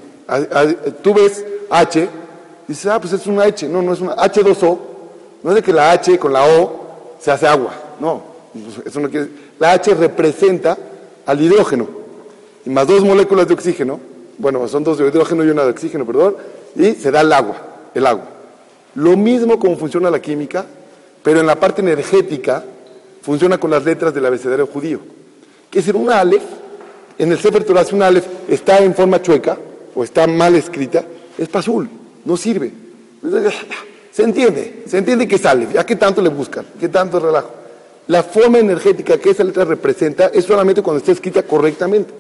Tú 1.03 1.15
ves 1.15 1.45
H, 1.71 2.09
dices, 2.67 2.87
ah, 2.87 3.01
pues 3.01 3.13
es 3.13 3.27
una 3.27 3.45
H. 3.45 3.69
No, 3.69 3.83
no 3.83 3.93
es 3.93 4.01
una 4.01 4.17
H2O. 4.17 4.79
No 5.43 5.51
es 5.51 5.57
de 5.57 5.63
que 5.63 5.73
la 5.73 5.93
H 5.93 6.19
con 6.19 6.33
la 6.33 6.47
O 6.47 7.17
se 7.21 7.31
hace 7.31 7.47
agua. 7.47 7.73
No, 8.01 8.23
pues 8.53 8.87
eso 8.87 9.01
no 9.01 9.09
quiere 9.09 9.29
La 9.59 9.73
H 9.73 9.95
representa 9.95 10.77
al 11.25 11.41
hidrógeno. 11.41 11.89
Y 12.65 12.71
más 12.71 12.87
dos 12.87 13.03
moléculas 13.03 13.49
de 13.49 13.55
oxígeno. 13.55 14.01
Bueno, 14.39 14.67
son 14.69 14.85
dos 14.85 14.99
de 14.99 15.07
hidrógeno 15.07 15.45
y 15.45 15.51
una 15.51 15.65
de 15.65 15.71
oxígeno, 15.71 16.05
perdón. 16.05 16.37
Y 16.75 16.93
se 16.93 17.11
da 17.11 17.21
el 17.21 17.33
agua, 17.33 17.57
el 17.95 18.07
agua. 18.07 18.25
Lo 18.95 19.17
mismo 19.17 19.59
como 19.59 19.77
funciona 19.77 20.11
la 20.11 20.21
química, 20.21 20.65
pero 21.23 21.41
en 21.41 21.47
la 21.47 21.57
parte 21.57 21.81
energética 21.81 22.65
funciona 23.23 23.59
con 23.59 23.71
las 23.71 23.85
letras 23.85 24.13
del 24.13 24.27
abecedario 24.27 24.67
judío. 24.67 25.01
Que 25.71 25.79
es 25.79 25.87
decir, 25.87 25.99
una 25.99 26.21
Aleph, 26.21 26.43
en 27.19 27.33
el 27.33 27.39
Sefer 27.39 27.65
Torah, 27.65 27.85
si 27.85 27.95
una 27.95 28.09
Aleph 28.09 28.27
está 28.49 28.79
en 28.79 28.95
forma 28.95 29.23
chueca 29.23 29.57
o 29.95 30.05
está 30.05 30.27
mal 30.27 30.55
escrita, 30.57 31.05
es 31.39 31.49
pasul, 31.49 31.89
no 32.25 32.37
sirve. 32.37 32.73
Se 34.11 34.25
entiende, 34.25 34.83
se 34.87 34.99
entiende 34.99 35.27
que 35.27 35.37
es 35.37 35.47
Aleph, 35.47 35.79
¿a 35.79 35.87
qué 35.87 35.97
tanto 35.97 36.21
le 36.21 36.29
buscan? 36.29 36.67
¿Qué 36.79 36.89
tanto 36.89 37.21
relajo? 37.21 37.51
La 38.09 38.23
forma 38.25 38.59
energética 38.59 39.17
que 39.17 39.31
esa 39.31 39.45
letra 39.45 39.65
representa 39.65 40.27
es 40.27 40.45
solamente 40.45 40.83
cuando 40.83 40.99
está 40.99 41.13
escrita 41.13 41.45
correctamente. 41.45 42.13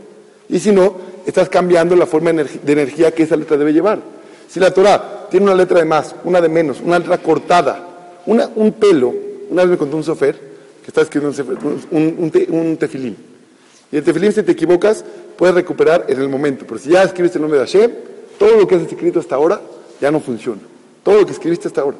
Y 0.48 0.60
si 0.60 0.70
no, 0.70 0.94
estás 1.26 1.48
cambiando 1.48 1.96
la 1.96 2.06
forma 2.06 2.32
de 2.32 2.72
energía 2.72 3.12
que 3.12 3.24
esa 3.24 3.36
letra 3.36 3.56
debe 3.56 3.72
llevar. 3.72 4.00
Si 4.48 4.60
la 4.60 4.72
Torah 4.72 5.26
tiene 5.30 5.46
una 5.46 5.54
letra 5.54 5.80
de 5.80 5.84
más, 5.84 6.14
una 6.24 6.40
de 6.40 6.48
menos, 6.48 6.80
una 6.80 6.98
letra 6.98 7.18
cortada, 7.18 7.88
un 8.26 8.72
pelo, 8.72 9.12
una 9.50 9.62
vez 9.62 9.72
me 9.72 9.76
contó 9.76 9.96
un 9.96 10.04
sofer 10.04 10.51
que 10.82 10.88
está 10.88 11.02
escribiendo 11.02 11.36
un, 11.90 12.32
un, 12.50 12.76
tefilín. 12.76 13.16
Y 13.90 13.96
el 13.96 14.02
tefilín, 14.02 14.32
si 14.32 14.42
te 14.42 14.52
equivocas, 14.52 15.04
puedes 15.36 15.54
recuperar 15.54 16.06
en 16.08 16.20
el 16.20 16.28
momento. 16.28 16.64
Pero 16.66 16.78
si 16.78 16.90
ya 16.90 17.02
escribiste 17.02 17.38
el 17.38 17.42
nombre 17.42 17.60
de 17.60 17.66
Hashem, 17.66 17.90
todo 18.38 18.56
lo 18.56 18.66
que 18.66 18.74
has 18.74 18.82
escrito 18.82 19.20
hasta 19.20 19.36
ahora 19.36 19.60
ya 20.00 20.10
no 20.10 20.20
funciona. 20.20 20.60
Todo 21.04 21.20
lo 21.20 21.26
que 21.26 21.32
escribiste 21.32 21.68
hasta 21.68 21.82
ahora. 21.82 21.96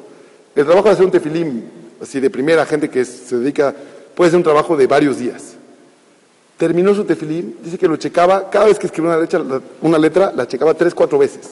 El 0.55 0.64
trabajo 0.64 0.88
de 0.88 0.95
hacer 0.95 1.05
un 1.05 1.11
tefilín, 1.11 1.64
así 2.01 2.18
de 2.18 2.29
primera 2.29 2.66
gente 2.66 2.90
que 2.90 3.05
se 3.05 3.38
dedica, 3.38 3.75
puede 4.14 4.31
ser 4.31 4.38
un 4.38 4.42
trabajo 4.42 4.77
de 4.77 4.87
varios 4.87 5.18
días. 5.18 5.55
Terminó 6.57 6.95
su 6.95 7.05
tefilín, 7.05 7.57
dice 7.62 7.79
que 7.79 7.88
lo 7.88 7.97
checaba, 7.97 8.51
cada 8.51 8.66
vez 8.66 8.79
que 8.79 8.87
escribía 8.87 9.12
una 9.12 9.21
letra, 9.21 9.42
una 9.81 9.99
letra 9.99 10.33
la 10.35 10.47
checaba 10.47 10.75
tres, 10.75 10.95
cuatro 10.95 11.18
veces, 11.18 11.51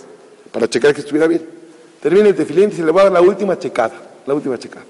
para 0.53 0.69
checar 0.69 0.95
que 0.95 1.01
estuviera 1.01 1.27
bien. 1.27 1.43
Termina 2.03 2.29
el 2.29 2.35
tefilín 2.35 2.65
y 2.65 2.67
dice, 2.69 2.85
le 2.85 2.91
voy 2.91 3.01
a 3.01 3.05
dar 3.05 3.13
la 3.13 3.21
última 3.21 3.59
checada, 3.59 3.95
la 4.27 4.35
última 4.35 4.59
checada. 4.59 4.85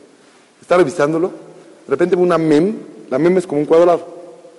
Está 0.60 0.76
revisándolo, 0.76 1.32
de 1.90 1.96
repente 1.96 2.14
ve 2.14 2.22
una 2.22 2.38
mem, 2.38 2.74
la 3.10 3.18
mem 3.18 3.36
es 3.36 3.48
como 3.48 3.60
un 3.60 3.66
cuadrado, 3.66 4.06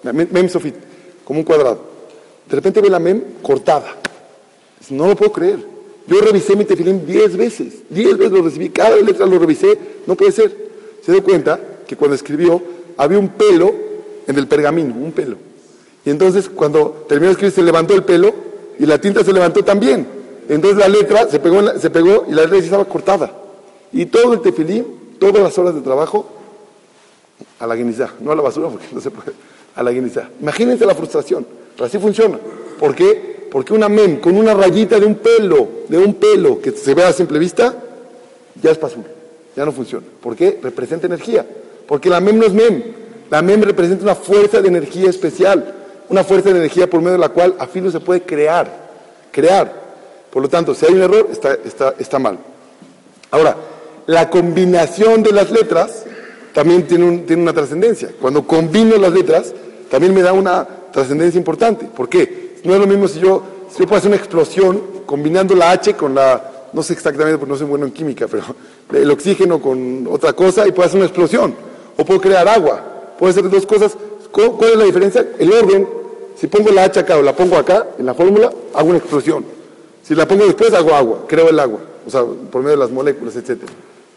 la 0.03 0.11
mem, 0.11 0.49
sofit, 0.49 0.75
como 1.23 1.39
un 1.39 1.45
cuadrado. 1.45 1.79
De 2.45 2.57
repente 2.57 2.81
ve 2.81 2.89
la 2.89 2.99
mem 2.99 3.21
cortada. 3.41 3.87
No 4.89 5.07
lo 5.07 5.15
puedo 5.15 5.31
creer. 5.31 5.59
Yo 6.07 6.19
revisé 6.19 6.57
mi 6.57 6.65
tefilín 6.65 7.05
diez 7.05 7.37
veces, 7.37 7.83
diez 7.89 8.17
veces 8.17 8.33
lo 8.33 8.41
recibí, 8.41 8.67
cada 8.67 8.97
letra 8.97 9.25
lo 9.25 9.39
revisé, 9.39 9.79
no 10.07 10.15
puede 10.15 10.33
ser. 10.33 10.53
Se 11.05 11.13
dio 11.13 11.23
cuenta 11.23 11.57
que 11.87 11.95
cuando 11.95 12.15
escribió 12.15 12.61
había 12.97 13.17
un 13.17 13.29
pelo 13.29 13.73
en 14.27 14.37
el 14.37 14.47
pergamino, 14.47 14.93
un 14.93 15.13
pelo. 15.13 15.37
Y 16.03 16.09
entonces 16.09 16.49
cuando 16.49 17.05
terminó 17.07 17.27
de 17.27 17.31
escribir 17.31 17.53
se 17.53 17.63
levantó 17.63 17.93
el 17.93 18.03
pelo 18.03 18.33
y 18.77 18.85
la 18.85 18.99
tinta 18.99 19.23
se 19.23 19.31
levantó 19.31 19.63
también. 19.63 20.05
Entonces 20.49 20.77
la 20.77 20.89
letra 20.89 21.29
se 21.29 21.39
pegó, 21.39 21.79
se 21.79 21.89
pegó 21.89 22.25
y 22.27 22.33
la 22.33 22.41
letra 22.41 22.57
estaba 22.57 22.83
cortada. 22.83 23.31
Y 23.93 24.07
todo 24.07 24.33
el 24.33 24.41
tefilín, 24.41 24.85
todas 25.17 25.41
las 25.41 25.57
horas 25.57 25.75
de 25.75 25.79
trabajo, 25.79 26.40
a 27.59 27.67
la 27.67 27.75
guinizá, 27.75 28.09
no 28.19 28.31
a 28.31 28.35
la 28.35 28.41
basura 28.41 28.69
porque 28.69 28.87
no 28.91 29.01
se 29.01 29.11
puede, 29.11 29.33
a 29.75 29.83
la 29.83 29.91
guinizá. 29.91 30.29
Imagínense 30.41 30.85
la 30.85 30.95
frustración, 30.95 31.45
pero 31.73 31.85
así 31.85 31.97
funciona. 31.99 32.39
¿Por 32.79 32.95
qué? 32.95 33.47
Porque 33.51 33.73
una 33.73 33.89
mem 33.89 34.19
con 34.19 34.37
una 34.37 34.53
rayita 34.53 34.99
de 34.99 35.05
un 35.05 35.15
pelo, 35.15 35.67
de 35.87 35.97
un 35.97 36.15
pelo 36.15 36.61
que 36.61 36.71
se 36.71 36.93
vea 36.93 37.09
a 37.09 37.13
simple 37.13 37.37
vista, 37.37 37.75
ya 38.61 38.71
es 38.71 38.77
pasul, 38.77 39.03
ya 39.55 39.65
no 39.65 39.71
funciona. 39.71 40.05
¿Por 40.21 40.35
qué? 40.35 40.59
Representa 40.61 41.07
energía. 41.07 41.45
Porque 41.87 42.09
la 42.09 42.21
mem 42.21 42.37
no 42.37 42.45
es 42.45 42.53
mem, 42.53 42.81
la 43.29 43.41
mem 43.41 43.61
representa 43.61 44.03
una 44.03 44.15
fuerza 44.15 44.61
de 44.61 44.67
energía 44.67 45.09
especial, 45.09 45.75
una 46.09 46.23
fuerza 46.23 46.49
de 46.49 46.59
energía 46.59 46.89
por 46.89 47.01
medio 47.01 47.13
de 47.13 47.19
la 47.19 47.29
cual 47.29 47.55
a 47.59 47.67
fin 47.67 47.83
no 47.83 47.91
se 47.91 47.99
puede 47.99 48.21
crear, 48.21 48.89
crear. 49.31 49.81
Por 50.31 50.41
lo 50.41 50.49
tanto, 50.49 50.73
si 50.73 50.85
hay 50.85 50.93
un 50.93 51.01
error, 51.01 51.27
está, 51.31 51.53
está, 51.65 51.93
está 51.99 52.19
mal. 52.19 52.37
Ahora, 53.31 53.55
la 54.07 54.29
combinación 54.29 55.23
de 55.23 55.31
las 55.31 55.51
letras 55.51 56.05
también 56.53 56.87
tiene, 56.87 57.19
tiene 57.19 57.41
una 57.41 57.53
trascendencia. 57.53 58.09
Cuando 58.19 58.45
combino 58.45 58.97
las 58.97 59.13
letras, 59.13 59.53
también 59.89 60.13
me 60.13 60.21
da 60.21 60.33
una 60.33 60.67
trascendencia 60.91 61.37
importante. 61.37 61.85
¿Por 61.85 62.09
qué? 62.09 62.57
No 62.63 62.73
es 62.73 62.79
lo 62.79 62.87
mismo 62.87 63.07
si 63.07 63.19
yo, 63.19 63.43
si 63.69 63.83
puedo 63.85 63.97
hacer 63.97 64.09
una 64.09 64.17
explosión 64.17 64.81
combinando 65.05 65.55
la 65.55 65.71
H 65.71 65.93
con 65.95 66.13
la, 66.15 66.69
no 66.73 66.83
sé 66.83 66.93
exactamente 66.93 67.37
porque 67.37 67.51
no 67.51 67.57
soy 67.57 67.67
bueno 67.67 67.85
en 67.85 67.91
química, 67.91 68.27
pero 68.27 68.43
el 68.93 69.09
oxígeno 69.11 69.61
con 69.61 70.07
otra 70.09 70.33
cosa 70.33 70.67
y 70.67 70.71
puedo 70.71 70.87
hacer 70.87 70.97
una 70.97 71.07
explosión. 71.07 71.53
O 71.97 72.05
puedo 72.05 72.21
crear 72.21 72.47
agua. 72.47 73.15
Puedo 73.19 73.31
hacer 73.31 73.49
dos 73.49 73.65
cosas. 73.65 73.97
¿Cuál 74.31 74.71
es 74.71 74.77
la 74.77 74.85
diferencia? 74.85 75.27
El 75.37 75.51
orden. 75.51 75.87
Si 76.37 76.47
pongo 76.47 76.71
la 76.71 76.85
H 76.85 76.99
acá 76.99 77.17
o 77.17 77.21
la 77.21 77.35
pongo 77.35 77.55
acá, 77.57 77.87
en 77.99 78.05
la 78.05 78.13
fórmula, 78.13 78.51
hago 78.73 78.89
una 78.89 78.97
explosión. 78.97 79.45
Si 80.01 80.15
la 80.15 80.27
pongo 80.27 80.45
después, 80.45 80.73
hago 80.73 80.95
agua, 80.95 81.25
creo 81.27 81.49
el 81.49 81.59
agua. 81.59 81.79
O 82.07 82.09
sea, 82.09 82.23
por 82.23 82.61
medio 82.61 82.77
de 82.77 82.77
las 82.77 82.91
moléculas, 82.91 83.35
etcétera. 83.35 83.71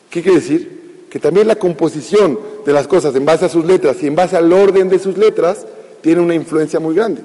¿Qué 0.08 0.22
quiere 0.22 0.38
decir? 0.38 0.83
Que 1.14 1.20
también 1.20 1.46
la 1.46 1.54
composición 1.54 2.40
de 2.66 2.72
las 2.72 2.88
cosas 2.88 3.14
en 3.14 3.24
base 3.24 3.44
a 3.44 3.48
sus 3.48 3.64
letras 3.64 4.02
y 4.02 4.08
en 4.08 4.16
base 4.16 4.36
al 4.36 4.52
orden 4.52 4.88
de 4.88 4.98
sus 4.98 5.16
letras 5.16 5.64
tiene 6.00 6.20
una 6.20 6.34
influencia 6.34 6.80
muy 6.80 6.92
grande. 6.92 7.22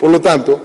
Por 0.00 0.10
lo 0.10 0.20
tanto, 0.20 0.58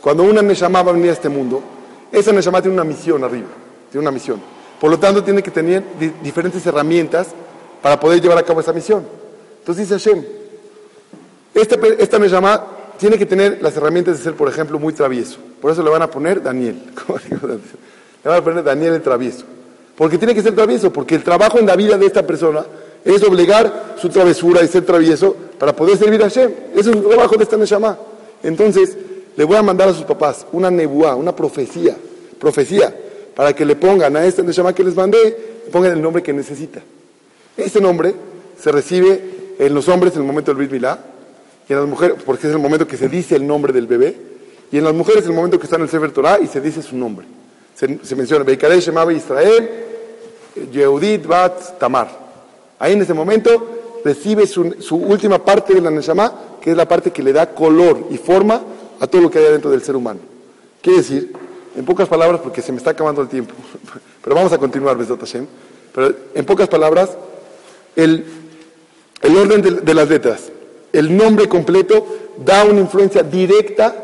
cuando 0.00 0.24
una 0.24 0.42
Neshama 0.42 0.82
va 0.82 0.90
a 0.90 0.94
venir 0.94 1.10
a 1.10 1.12
este 1.12 1.28
mundo, 1.28 1.62
esa 2.10 2.32
Neshama 2.32 2.60
tiene 2.60 2.74
una 2.74 2.82
misión 2.82 3.22
arriba, 3.22 3.46
tiene 3.92 4.02
una 4.02 4.10
misión. 4.10 4.40
Por 4.80 4.90
lo 4.90 4.98
tanto, 4.98 5.22
tiene 5.22 5.40
que 5.40 5.52
tener 5.52 5.84
diferentes 6.20 6.66
herramientas 6.66 7.28
para 7.80 8.00
poder 8.00 8.20
llevar 8.20 8.38
a 8.38 8.42
cabo 8.42 8.58
esa 8.58 8.72
misión. 8.72 9.06
Entonces 9.60 9.88
dice 9.88 10.10
Hashem, 10.10 10.24
esta, 11.54 11.76
esta 11.96 12.18
Neshama 12.18 12.66
tiene 12.98 13.18
que 13.18 13.26
tener 13.26 13.62
las 13.62 13.76
herramientas 13.76 14.18
de 14.18 14.24
ser, 14.24 14.34
por 14.34 14.48
ejemplo, 14.48 14.80
muy 14.80 14.92
travieso. 14.92 15.38
Por 15.62 15.70
eso 15.70 15.80
le 15.84 15.90
van 15.90 16.02
a 16.02 16.10
poner 16.10 16.42
Daniel. 16.42 16.82
Le 18.24 18.28
van 18.28 18.38
a 18.40 18.44
poner 18.44 18.64
Daniel 18.64 18.94
el 18.94 19.00
travieso. 19.00 19.46
Porque 20.00 20.16
tiene 20.16 20.34
que 20.34 20.40
ser 20.40 20.54
travieso, 20.54 20.90
porque 20.90 21.14
el 21.14 21.22
trabajo 21.22 21.58
en 21.58 21.66
la 21.66 21.76
vida 21.76 21.98
de 21.98 22.06
esta 22.06 22.26
persona 22.26 22.64
es 23.04 23.22
obligar 23.22 23.96
su 24.00 24.08
travesura 24.08 24.62
y 24.62 24.66
ser 24.66 24.86
travieso 24.86 25.36
para 25.58 25.76
poder 25.76 25.98
servir 25.98 26.22
a 26.22 26.30
Hashem. 26.30 26.50
Ese 26.72 26.88
es 26.88 26.96
el 26.96 27.02
trabajo 27.02 27.36
de 27.36 27.44
esta 27.44 27.58
Neshama. 27.58 27.98
Entonces, 28.42 28.96
le 29.36 29.44
voy 29.44 29.58
a 29.58 29.62
mandar 29.62 29.90
a 29.90 29.92
sus 29.92 30.04
papás 30.04 30.46
una 30.52 30.70
nebuá, 30.70 31.16
una 31.16 31.36
profecía, 31.36 31.98
profecía, 32.38 32.96
para 33.36 33.52
que 33.52 33.66
le 33.66 33.76
pongan 33.76 34.16
a 34.16 34.24
esta 34.24 34.42
Neshama 34.42 34.74
que 34.74 34.82
les 34.82 34.96
mandé, 34.96 35.36
pongan 35.70 35.92
el 35.92 36.00
nombre 36.00 36.22
que 36.22 36.32
necesita. 36.32 36.80
Ese 37.54 37.78
nombre 37.78 38.14
se 38.58 38.72
recibe 38.72 39.20
en 39.58 39.74
los 39.74 39.86
hombres 39.88 40.14
en 40.14 40.22
el 40.22 40.26
momento 40.26 40.50
del 40.50 40.56
Brit 40.56 40.72
Milá, 40.72 40.98
y 41.68 41.74
en 41.74 41.78
las 41.78 41.86
mujeres, 41.86 42.16
porque 42.24 42.46
es 42.46 42.54
el 42.54 42.58
momento 42.58 42.88
que 42.88 42.96
se 42.96 43.10
dice 43.10 43.36
el 43.36 43.46
nombre 43.46 43.70
del 43.74 43.86
bebé, 43.86 44.16
y 44.72 44.78
en 44.78 44.84
las 44.84 44.94
mujeres 44.94 45.26
el 45.26 45.34
momento 45.34 45.58
que 45.58 45.64
está 45.64 45.76
en 45.76 45.82
el 45.82 45.90
Sefer 45.90 46.10
Torah 46.10 46.38
y 46.40 46.46
se 46.46 46.62
dice 46.62 46.80
su 46.80 46.96
nombre. 46.96 47.26
Se, 47.74 48.16
menciona 48.16 48.44
Beikaresh 48.44 48.86
Shemabe 48.86 49.14
Israel, 49.14 49.89
Yehudit 50.72 51.26
Bat 51.26 51.78
Tamar. 51.78 52.08
Ahí 52.78 52.94
en 52.94 53.02
ese 53.02 53.14
momento 53.14 53.80
recibe 54.04 54.46
su, 54.46 54.62
última 54.96 55.44
parte 55.44 55.74
de 55.74 55.80
la 55.80 55.90
Neshama, 55.90 56.32
que 56.60 56.70
es 56.70 56.76
la 56.76 56.88
parte 56.88 57.10
que 57.10 57.22
le 57.22 57.32
da 57.32 57.50
color 57.54 58.06
y 58.10 58.16
forma 58.16 58.60
a 58.98 59.06
todo 59.06 59.22
lo 59.22 59.30
que 59.30 59.38
hay 59.38 59.52
dentro 59.52 59.70
del 59.70 59.82
ser 59.82 59.96
humano. 59.96 60.20
Quiere 60.80 60.98
decir, 60.98 61.32
en 61.76 61.84
pocas 61.84 62.08
palabras, 62.08 62.40
porque 62.42 62.62
se 62.62 62.72
me 62.72 62.78
está 62.78 62.90
acabando 62.90 63.22
el 63.22 63.28
tiempo, 63.28 63.54
pero 64.22 64.36
vamos 64.36 64.52
a 64.52 64.58
continuar, 64.58 64.96
Besot 64.96 65.20
Hashem, 65.20 65.46
pero 65.94 66.14
en 66.34 66.44
pocas 66.44 66.68
palabras, 66.68 67.10
el, 67.96 68.24
el 69.22 69.36
orden 69.36 69.84
de, 69.84 69.94
las 69.94 70.08
letras, 70.08 70.50
el 70.92 71.16
nombre 71.16 71.48
completo 71.48 72.06
da 72.44 72.64
una 72.64 72.80
influencia 72.80 73.22
directa 73.22 73.94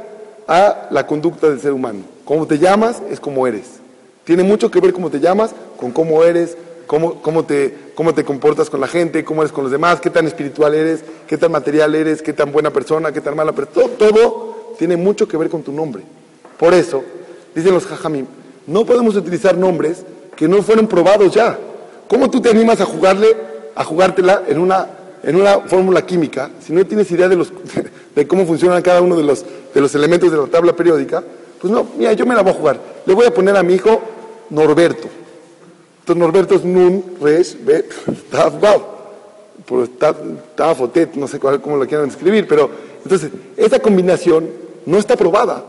a 0.47 0.89
la 0.91 1.07
conducta 1.07 1.49
del 1.49 1.61
ser 1.61 1.72
humano. 1.72 2.01
Como 2.24 2.47
te 2.47 2.59
llamas 2.59 3.03
es 3.11 3.20
como 3.20 3.47
eres. 3.47 3.80
Tiene 4.24 4.43
mucho 4.43 4.70
que 4.70 4.80
ver 4.80 4.93
cómo 4.93 5.11
te 5.11 5.20
llamas 5.20 5.55
con 5.77 5.93
cómo 5.93 6.22
eres, 6.24 6.57
cómo, 6.87 7.20
cómo, 7.22 7.45
te, 7.45 7.74
cómo 7.95 8.14
te 8.14 8.24
comportas 8.24 8.70
con 8.70 8.81
la 8.81 8.89
gente, 8.89 9.24
cómo 9.24 9.43
eres 9.43 9.53
con 9.53 9.64
los 9.64 9.70
demás, 9.70 10.01
qué 10.01 10.11
tan 10.11 10.27
espiritual 10.27 10.74
eres, 10.74 11.05
qué 11.27 11.37
tan 11.37 11.53
material 11.53 11.95
eres, 11.95 12.22
qué 12.22 12.33
tan 12.33 12.53
buena 12.53 12.70
persona, 12.70 13.12
qué 13.12 13.20
tan 13.20 13.37
mala 13.37 13.53
persona. 13.53 13.89
Todo, 13.99 14.74
tiene 14.79 14.97
mucho 14.97 15.27
que 15.27 15.37
ver 15.37 15.49
con 15.49 15.62
tu 15.62 15.72
nombre. 15.72 16.03
Por 16.59 16.74
eso, 16.74 17.03
dicen 17.55 17.74
los 17.74 17.87
jajamim, 17.87 18.27
no 18.66 18.85
podemos 18.85 19.16
utilizar 19.16 19.57
nombres 19.57 20.05
que 20.35 20.49
no 20.49 20.62
fueron 20.62 20.87
probados 20.87 21.33
ya. 21.33 21.59
¿Cómo 22.09 22.31
tú 22.31 22.41
te 22.41 22.51
animas 22.51 22.81
a 22.81 22.85
jugarle, 22.85 23.37
a 23.74 23.85
jugártela 23.85 24.43
en 24.47 24.59
una, 24.59 24.87
en 25.22 25.37
una 25.37 25.61
fórmula 25.61 26.05
química 26.05 26.51
si 26.61 26.72
no 26.72 26.85
tienes 26.87 27.11
idea 27.11 27.29
de, 27.29 27.37
los, 27.37 27.53
de 28.14 28.27
cómo 28.27 28.47
funcionan 28.47 28.83
cada 28.83 29.01
uno 29.01 29.16
de 29.16 29.22
los, 29.22 29.45
de 29.74 29.81
los 29.81 29.95
elementos 29.95 30.31
de 30.31 30.37
la 30.37 30.47
tabla 30.47 30.74
periódica? 30.74 31.22
Pues 31.61 31.72
no, 31.72 31.87
mira, 31.97 32.12
yo 32.12 32.27
me 32.27 32.35
la 32.35 32.43
voy 32.43 32.53
a 32.53 32.55
jugar. 32.55 32.81
Le 33.07 33.14
voy 33.14 33.27
a 33.27 33.35
poner 33.35 33.57
a 33.57 33.62
mi 33.62 33.74
hijo 33.74 34.01
Norberto. 34.51 35.09
Entonces 36.07 36.20
Norberto 36.20 36.54
es 36.54 36.64
Nun, 36.64 37.16
Resh, 37.20 37.57
Bet, 37.64 37.92
Taf, 38.30 38.54
Por 39.66 39.88
Taf 39.88 40.92
Tet, 40.92 41.16
no 41.16 41.26
sé 41.26 41.40
cómo 41.40 41.76
lo 41.76 41.84
quieran 41.84 42.09
escribir, 42.09 42.46
pero 42.46 42.70
entonces 43.02 43.32
esa 43.57 43.80
combinación 43.80 44.48
no 44.84 44.98
está 44.98 45.16
probada. 45.16 45.64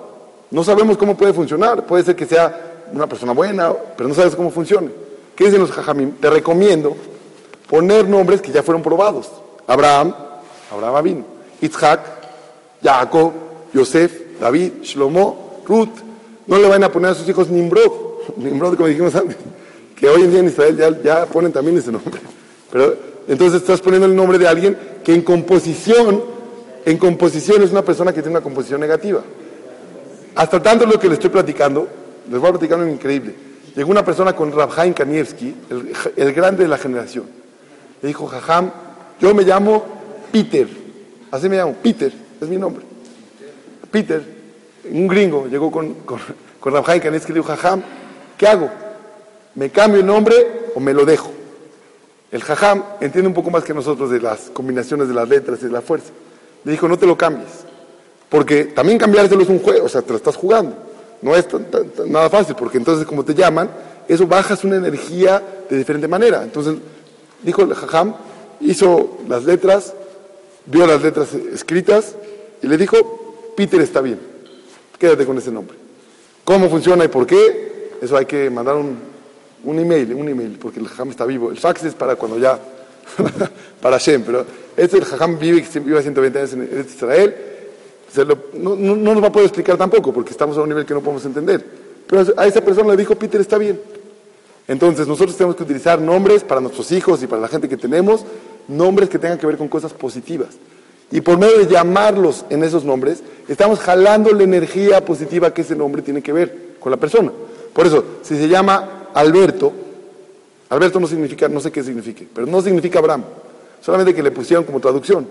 No 0.51 0.63
sabemos 0.63 0.95
cómo 0.95 1.17
puede 1.17 1.33
funcionar. 1.33 1.87
Puede 1.87 2.03
ser 2.03 2.15
que 2.15 2.27
sea 2.27 2.85
una 2.93 3.07
persona 3.07 3.31
buena, 3.31 3.73
pero 3.97 4.07
no 4.07 4.13
sabes 4.13 4.35
cómo 4.35 4.51
funciona. 4.51 4.91
¿Qué 5.35 5.45
dicen 5.45 5.59
los 5.59 5.71
jajamim? 5.71 6.11
Te 6.21 6.29
recomiendo 6.29 6.95
poner 7.67 8.07
nombres 8.07 8.39
que 8.39 8.51
ya 8.51 8.61
fueron 8.61 8.83
probados. 8.83 9.31
Abraham, 9.65 10.13
Abraham 10.71 11.03
vino. 11.03 11.25
Isaac, 11.61 12.01
Jacob, 12.83 13.33
Yosef, 13.73 14.39
David, 14.39 14.83
Shlomo, 14.83 15.63
Ruth. 15.67 15.97
No 16.45 16.59
le 16.59 16.67
van 16.67 16.83
a 16.83 16.91
poner 16.91 17.09
a 17.09 17.15
sus 17.15 17.27
hijos 17.27 17.49
Nimrod. 17.49 17.91
Nimrod, 18.37 18.75
como 18.75 18.87
dijimos 18.87 19.15
antes. 19.15 19.35
Que 19.97 20.07
hoy 20.07 20.21
en 20.21 20.31
día 20.31 20.39
en 20.39 20.47
Israel 20.47 21.01
ya, 21.03 21.25
ponen 21.25 21.51
también 21.51 21.77
ese 21.77 21.91
nombre. 21.91 22.19
Pero 22.71 22.95
entonces 23.27 23.61
estás 23.61 23.81
poniendo 23.81 24.05
el 24.05 24.15
nombre 24.15 24.37
de 24.37 24.47
alguien 24.47 24.77
que 25.03 25.13
en 25.13 25.21
composición, 25.21 26.23
en 26.85 26.97
composición 26.97 27.63
es 27.63 27.71
una 27.71 27.83
persona 27.83 28.13
que 28.13 28.21
tiene 28.21 28.37
una 28.37 28.43
composición 28.43 28.79
negativa. 28.79 29.21
Hasta 30.35 30.61
tanto 30.61 30.85
lo 30.85 30.99
que 30.99 31.07
le 31.07 31.15
estoy 31.15 31.31
platicando, 31.31 31.87
les 32.29 32.39
voy 32.39 32.49
a 32.49 32.51
platicar 32.51 32.79
algo 32.79 32.91
increíble. 32.91 33.33
Llegó 33.75 33.89
una 33.89 34.05
persona 34.05 34.35
con 34.35 34.51
Rabhaim 34.51 34.93
Kanievski, 34.93 35.55
el, 35.69 35.93
el, 36.15 36.33
grande 36.33 36.63
de 36.63 36.69
la 36.69 36.77
generación. 36.77 37.25
Le 38.01 38.07
dijo, 38.07 38.27
Jajam, 38.27 38.71
yo 39.19 39.33
me 39.33 39.43
llamo 39.43 39.83
Peter. 40.31 40.67
Así 41.31 41.49
me 41.49 41.57
llamo, 41.57 41.75
Peter, 41.81 42.13
es 42.39 42.47
mi 42.47 42.57
nombre. 42.57 42.85
Peter, 43.89 44.23
un 44.91 45.07
gringo, 45.07 45.47
llegó 45.47 45.71
con, 45.71 45.93
con, 45.95 46.19
con 46.59 46.73
Rabhaim 46.73 47.01
Kanievski 47.01 47.31
y 47.31 47.35
le 47.35 47.41
dijo, 47.41 47.51
Jajam, 47.51 47.81
¿qué 48.37 48.47
hago? 48.47 48.69
¿Me 49.57 49.71
cambio 49.71 50.01
el 50.01 50.05
nombre 50.05 50.35
o 50.75 50.79
me 50.79 50.93
lo 50.93 51.03
dejo? 51.03 51.31
El 52.31 52.43
Jajam 52.43 52.83
entiende 53.01 53.27
un 53.27 53.33
poco 53.33 53.49
más 53.49 53.63
que 53.63 53.73
nosotros 53.73 54.11
de 54.11 54.21
las 54.21 54.51
combinaciones 54.53 55.07
de 55.07 55.15
las 55.15 55.27
letras 55.27 55.57
y 55.63 55.65
de 55.65 55.71
la 55.71 55.81
fuerza. 55.81 56.11
Le 56.63 56.73
dijo, 56.73 56.87
no 56.87 56.99
te 56.99 57.07
lo 57.07 57.17
cambies. 57.17 57.49
Porque 58.29 58.65
también 58.65 58.99
cambiárselo 58.99 59.41
es 59.41 59.49
un 59.49 59.57
juego, 59.57 59.85
o 59.85 59.89
sea, 59.89 60.03
te 60.03 60.11
lo 60.11 60.17
estás 60.17 60.35
jugando. 60.35 60.75
No 61.23 61.35
es 61.35 61.47
nada 62.05 62.29
fácil, 62.29 62.55
porque 62.55 62.77
entonces 62.77 63.07
como 63.07 63.25
te 63.25 63.33
llaman, 63.33 63.71
eso 64.07 64.27
bajas 64.27 64.63
una 64.63 64.75
energía 64.75 65.41
de 65.67 65.75
diferente 65.75 66.07
manera. 66.07 66.43
Entonces, 66.43 66.75
dijo 67.41 67.63
el 67.63 67.73
Jajam, 67.73 68.13
hizo 68.59 69.17
las 69.27 69.43
letras, 69.45 69.95
vio 70.67 70.85
las 70.85 71.01
letras 71.01 71.33
escritas 71.33 72.13
y 72.61 72.67
le 72.67 72.77
dijo, 72.77 73.53
Peter 73.57 73.81
está 73.81 74.01
bien, 74.01 74.19
quédate 74.99 75.25
con 75.25 75.39
ese 75.39 75.51
nombre. 75.51 75.75
¿Cómo 76.43 76.69
funciona 76.69 77.05
y 77.05 77.07
por 77.07 77.25
qué? 77.25 77.97
Eso 78.03 78.15
hay 78.15 78.27
que 78.27 78.51
mandar 78.51 78.75
un, 78.75 79.16
un 79.63 79.79
email, 79.79 80.13
un 80.13 80.29
email, 80.29 80.57
porque 80.59 80.79
el 80.79 80.87
Jajam 80.87 81.09
está 81.09 81.25
vivo. 81.25 81.51
El 81.51 81.57
fax 81.57 81.83
es 81.83 81.93
para 81.93 82.15
cuando 82.15 82.37
ya, 82.37 82.59
para 83.81 83.97
Shem, 83.97 84.23
pero 84.23 84.45
este 84.75 84.97
el 84.97 85.05
Jajam 85.05 85.37
vive, 85.39 85.65
vive 85.83 86.01
120 86.01 86.39
años 86.39 86.53
en 86.53 86.85
Israel 86.87 87.35
no, 88.25 88.75
no, 88.75 88.95
no, 88.95 89.13
nos 89.13 89.23
va 89.23 89.27
a 89.27 89.31
poder 89.31 89.47
explicar 89.47 89.77
tampoco, 89.77 90.13
porque 90.13 90.31
estamos 90.31 90.57
a 90.57 90.61
un 90.61 90.69
nivel 90.69 90.85
que 90.85 90.93
no 90.93 91.01
podemos 91.01 91.25
entender. 91.25 91.63
Pero 92.07 92.25
a 92.37 92.47
esa 92.47 92.61
persona 92.61 92.89
le 92.91 92.97
dijo, 92.97 93.15
Peter 93.15 93.41
está 93.41 93.57
bien. 93.57 93.79
Entonces 94.67 95.07
nosotros 95.07 95.35
tenemos 95.35 95.55
que 95.55 95.63
utilizar 95.63 95.99
nombres 95.99 96.43
para 96.43 96.61
nuestros 96.61 96.91
hijos 96.91 97.21
y 97.23 97.27
para 97.27 97.41
la 97.41 97.47
gente 97.47 97.69
que 97.69 97.77
tenemos, 97.77 98.25
nombres 98.67 99.09
que 99.09 99.19
tengan 99.19 99.37
que 99.37 99.47
ver 99.47 99.57
con 99.57 99.67
cosas 99.67 99.93
positivas. 99.93 100.49
Y 101.11 101.21
por 101.21 101.37
medio 101.37 101.57
de 101.57 101.67
llamarlos 101.67 102.45
en 102.49 102.63
esos 102.63 102.83
nombres, 102.83 103.23
estamos 103.47 103.79
jalando 103.79 104.31
la 104.33 104.43
energía 104.43 105.03
positiva 105.05 105.53
que 105.53 105.61
ese 105.61 105.75
nombre 105.75 106.01
tiene 106.01 106.21
que 106.21 106.33
ver 106.33 106.75
con 106.79 106.91
la 106.91 106.97
persona. 106.97 107.31
Por 107.73 107.87
eso, 107.87 108.03
si 108.23 108.35
se 108.35 108.47
llama 108.49 108.96
Alberto, 109.17 109.73
Alberto 110.69 110.99
no 110.99 111.07
significa, 111.07 111.47
no 111.47 111.59
sé 111.59 111.71
qué 111.71 111.83
signifique, 111.83 112.27
pero 112.31 112.45
no 112.45 112.61
significa 112.61 112.99
Abraham, 112.99 113.23
solamente 113.81 114.13
que 114.13 114.21
le 114.21 114.29
pusieron 114.29 114.63
como 114.63 114.79
traducción. 114.79 115.27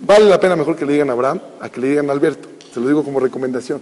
Vale 0.00 0.26
la 0.26 0.38
pena 0.38 0.54
mejor 0.54 0.76
que 0.76 0.84
le 0.84 0.92
digan 0.92 1.08
Abraham 1.08 1.40
a 1.58 1.70
que 1.70 1.80
le 1.80 1.88
digan 1.88 2.10
Alberto. 2.10 2.48
Se 2.74 2.78
lo 2.78 2.88
digo 2.88 3.02
como 3.02 3.20
recomendación. 3.20 3.80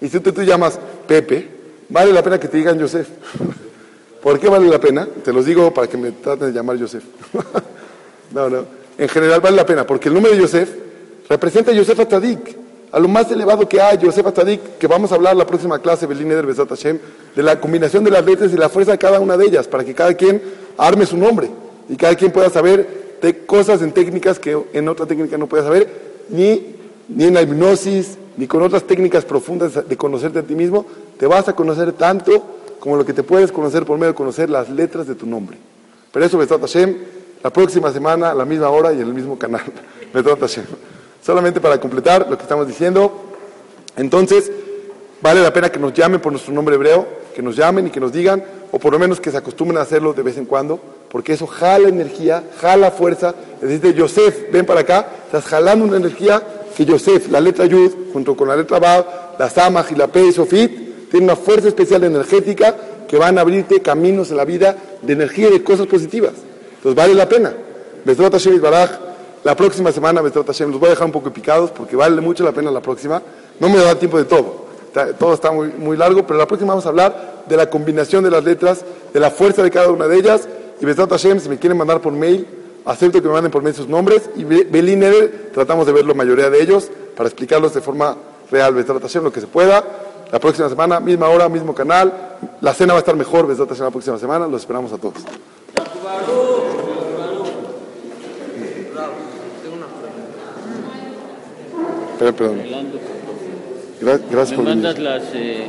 Y 0.00 0.08
si 0.08 0.18
tú 0.20 0.32
te 0.32 0.46
llamas 0.46 0.78
Pepe, 1.06 1.46
vale 1.90 2.10
la 2.10 2.22
pena 2.22 2.40
que 2.40 2.48
te 2.48 2.56
digan 2.56 2.80
Joseph. 2.80 3.08
¿Por 4.22 4.40
qué 4.40 4.48
vale 4.48 4.66
la 4.66 4.80
pena? 4.80 5.06
Te 5.22 5.30
los 5.30 5.44
digo 5.44 5.74
para 5.74 5.88
que 5.88 5.98
me 5.98 6.12
traten 6.12 6.48
de 6.48 6.54
llamar 6.54 6.80
Joseph. 6.80 7.04
no, 8.32 8.48
no. 8.48 8.64
En 8.96 9.08
general 9.10 9.42
vale 9.42 9.56
la 9.56 9.66
pena, 9.66 9.86
porque 9.86 10.08
el 10.08 10.14
nombre 10.14 10.34
de 10.34 10.40
Joseph 10.40 10.70
representa 11.28 11.70
a 11.70 11.74
Yosef 11.74 12.00
Atadik, 12.00 12.56
a 12.96 12.98
lo 12.98 13.08
más 13.08 13.30
elevado 13.30 13.68
que 13.68 13.78
hay, 13.78 13.98
Yosef 13.98 14.26
Atadik, 14.26 14.78
que 14.78 14.86
vamos 14.86 15.12
a 15.12 15.16
hablar 15.16 15.36
la 15.36 15.46
próxima 15.46 15.78
clase, 15.80 16.06
Belín 16.06 16.32
Eder 16.32 16.46
Besat 16.46 16.70
Hashem, 16.70 16.98
de 17.34 17.42
la 17.42 17.60
combinación 17.60 18.02
de 18.04 18.10
las 18.10 18.24
letras 18.24 18.50
y 18.54 18.56
la 18.56 18.70
fuerza 18.70 18.92
de 18.92 18.96
cada 18.96 19.20
una 19.20 19.36
de 19.36 19.44
ellas, 19.44 19.68
para 19.68 19.84
que 19.84 19.92
cada 19.92 20.14
quien 20.14 20.40
arme 20.78 21.04
su 21.04 21.18
nombre 21.18 21.50
y 21.90 21.96
cada 21.96 22.14
quien 22.14 22.32
pueda 22.32 22.48
saber 22.48 23.18
cosas 23.46 23.82
en 23.82 23.92
técnicas 23.92 24.38
que 24.38 24.56
en 24.72 24.88
otra 24.88 25.04
técnica 25.04 25.36
no 25.36 25.46
puedes 25.46 25.66
saber, 25.66 25.90
ni, 26.30 26.74
ni 27.08 27.24
en 27.24 27.34
la 27.34 27.42
hipnosis, 27.42 28.16
ni 28.38 28.46
con 28.46 28.62
otras 28.62 28.84
técnicas 28.84 29.26
profundas 29.26 29.86
de 29.86 29.96
conocerte 29.98 30.38
a 30.38 30.42
ti 30.42 30.54
mismo, 30.54 30.86
te 31.18 31.26
vas 31.26 31.46
a 31.48 31.52
conocer 31.52 31.92
tanto 31.92 32.46
como 32.80 32.96
lo 32.96 33.04
que 33.04 33.12
te 33.12 33.22
puedes 33.22 33.52
conocer 33.52 33.84
por 33.84 33.98
medio 33.98 34.12
de 34.12 34.16
conocer 34.16 34.48
las 34.48 34.70
letras 34.70 35.06
de 35.06 35.14
tu 35.14 35.26
nombre. 35.26 35.58
Pero 36.12 36.24
eso, 36.24 36.38
Besat 36.38 36.62
Hashem, 36.62 36.96
la 37.42 37.50
próxima 37.50 37.92
semana, 37.92 38.30
a 38.30 38.34
la 38.34 38.46
misma 38.46 38.70
hora 38.70 38.94
y 38.94 39.02
en 39.02 39.08
el 39.08 39.12
mismo 39.12 39.38
canal. 39.38 39.64
Besat 40.14 40.40
Hashem. 40.40 40.64
Solamente 41.22 41.60
para 41.60 41.80
completar 41.80 42.26
lo 42.28 42.36
que 42.36 42.42
estamos 42.42 42.66
diciendo, 42.66 43.12
entonces, 43.96 44.50
vale 45.20 45.42
la 45.42 45.52
pena 45.52 45.70
que 45.70 45.78
nos 45.78 45.92
llamen 45.92 46.20
por 46.20 46.32
nuestro 46.32 46.52
nombre 46.52 46.74
hebreo, 46.74 47.06
que 47.34 47.42
nos 47.42 47.56
llamen 47.56 47.86
y 47.86 47.90
que 47.90 48.00
nos 48.00 48.12
digan, 48.12 48.44
o 48.72 48.78
por 48.78 48.92
lo 48.92 48.98
menos 48.98 49.20
que 49.20 49.30
se 49.30 49.36
acostumbren 49.36 49.78
a 49.78 49.82
hacerlo 49.82 50.12
de 50.12 50.22
vez 50.22 50.36
en 50.36 50.44
cuando, 50.44 50.78
porque 51.10 51.32
eso 51.32 51.46
jala 51.46 51.88
energía, 51.88 52.44
jala 52.60 52.90
fuerza. 52.90 53.34
Decirte, 53.60 53.94
Yosef, 53.94 54.50
ven 54.52 54.66
para 54.66 54.80
acá, 54.80 55.08
estás 55.26 55.44
jalando 55.44 55.84
una 55.84 55.96
energía 55.96 56.42
que 56.76 56.84
Yosef, 56.84 57.30
la 57.30 57.40
letra 57.40 57.64
Yud, 57.64 57.92
junto 58.12 58.36
con 58.36 58.48
la 58.48 58.56
letra 58.56 58.78
Bab, 58.78 59.06
la 59.38 59.48
Samach 59.48 59.90
y 59.92 59.94
la 59.94 60.08
P 60.08 60.26
y 60.26 60.32
Sofit, 60.32 61.10
tiene 61.10 61.24
una 61.24 61.36
fuerza 61.36 61.68
especial 61.68 62.04
energética 62.04 62.76
que 63.08 63.16
van 63.16 63.38
a 63.38 63.40
abrirte 63.40 63.80
caminos 63.80 64.30
en 64.30 64.36
la 64.36 64.44
vida 64.44 64.76
de 65.00 65.12
energía 65.12 65.48
y 65.48 65.52
de 65.52 65.62
cosas 65.62 65.86
positivas. 65.86 66.32
Entonces 66.76 66.94
vale 66.94 67.14
la 67.14 67.28
pena. 67.28 67.54
Besrat 68.04 68.32
Hashem 68.32 68.60
Baraj, 68.60 68.90
la 69.46 69.54
próxima 69.54 69.92
semana, 69.92 70.22
Besrat 70.22 70.44
Hashem, 70.44 70.72
los 70.72 70.80
voy 70.80 70.88
a 70.88 70.90
dejar 70.90 71.06
un 71.06 71.12
poco 71.12 71.32
picados 71.32 71.70
porque 71.70 71.94
vale 71.94 72.20
mucho 72.20 72.42
la 72.42 72.50
pena 72.50 72.68
la 72.72 72.80
próxima. 72.80 73.22
No 73.60 73.68
me 73.68 73.76
da 73.76 73.94
tiempo 73.94 74.18
de 74.18 74.24
todo. 74.24 74.66
Todo 75.20 75.34
está 75.34 75.52
muy, 75.52 75.68
muy 75.68 75.96
largo, 75.96 76.26
pero 76.26 76.36
la 76.36 76.48
próxima 76.48 76.72
vamos 76.72 76.84
a 76.84 76.88
hablar 76.88 77.44
de 77.46 77.56
la 77.56 77.70
combinación 77.70 78.24
de 78.24 78.30
las 78.32 78.42
letras, 78.42 78.84
de 79.14 79.20
la 79.20 79.30
fuerza 79.30 79.62
de 79.62 79.70
cada 79.70 79.88
una 79.92 80.08
de 80.08 80.16
ellas 80.16 80.48
y 80.80 80.84
Besat 80.84 81.08
Hashem, 81.08 81.38
si 81.38 81.48
me 81.48 81.58
quieren 81.58 81.78
mandar 81.78 82.00
por 82.00 82.12
mail, 82.12 82.44
acepto 82.86 83.22
que 83.22 83.28
me 83.28 83.34
manden 83.34 83.52
por 83.52 83.62
mail 83.62 83.76
sus 83.76 83.86
nombres. 83.86 84.28
Y 84.34 84.42
Belín 84.42 85.04
tratamos 85.54 85.86
de 85.86 85.92
ver 85.92 86.06
la 86.06 86.14
mayoría 86.14 86.50
de 86.50 86.60
ellos 86.60 86.90
para 87.16 87.28
explicarlos 87.28 87.72
de 87.72 87.80
forma 87.82 88.16
real, 88.50 88.74
Besat 88.74 89.00
Hashem, 89.00 89.22
lo 89.22 89.30
que 89.32 89.40
se 89.40 89.46
pueda. 89.46 89.84
La 90.32 90.40
próxima 90.40 90.68
semana, 90.68 90.98
misma 90.98 91.28
hora, 91.28 91.48
mismo 91.48 91.72
canal. 91.72 92.12
La 92.62 92.74
cena 92.74 92.94
va 92.94 92.98
a 92.98 93.02
estar 93.02 93.14
mejor, 93.14 93.46
Besat 93.46 93.68
Hashem, 93.68 93.84
la 93.84 93.92
próxima 93.92 94.18
semana. 94.18 94.48
Los 94.48 94.62
esperamos 94.62 94.92
a 94.92 94.98
todos. 94.98 95.22
Perdón. 102.18 102.62
Gracias, 104.00 104.50
me 104.50 104.56
por 104.56 104.64
mandas 104.64 104.98
las, 104.98 105.22
eh, 105.34 105.66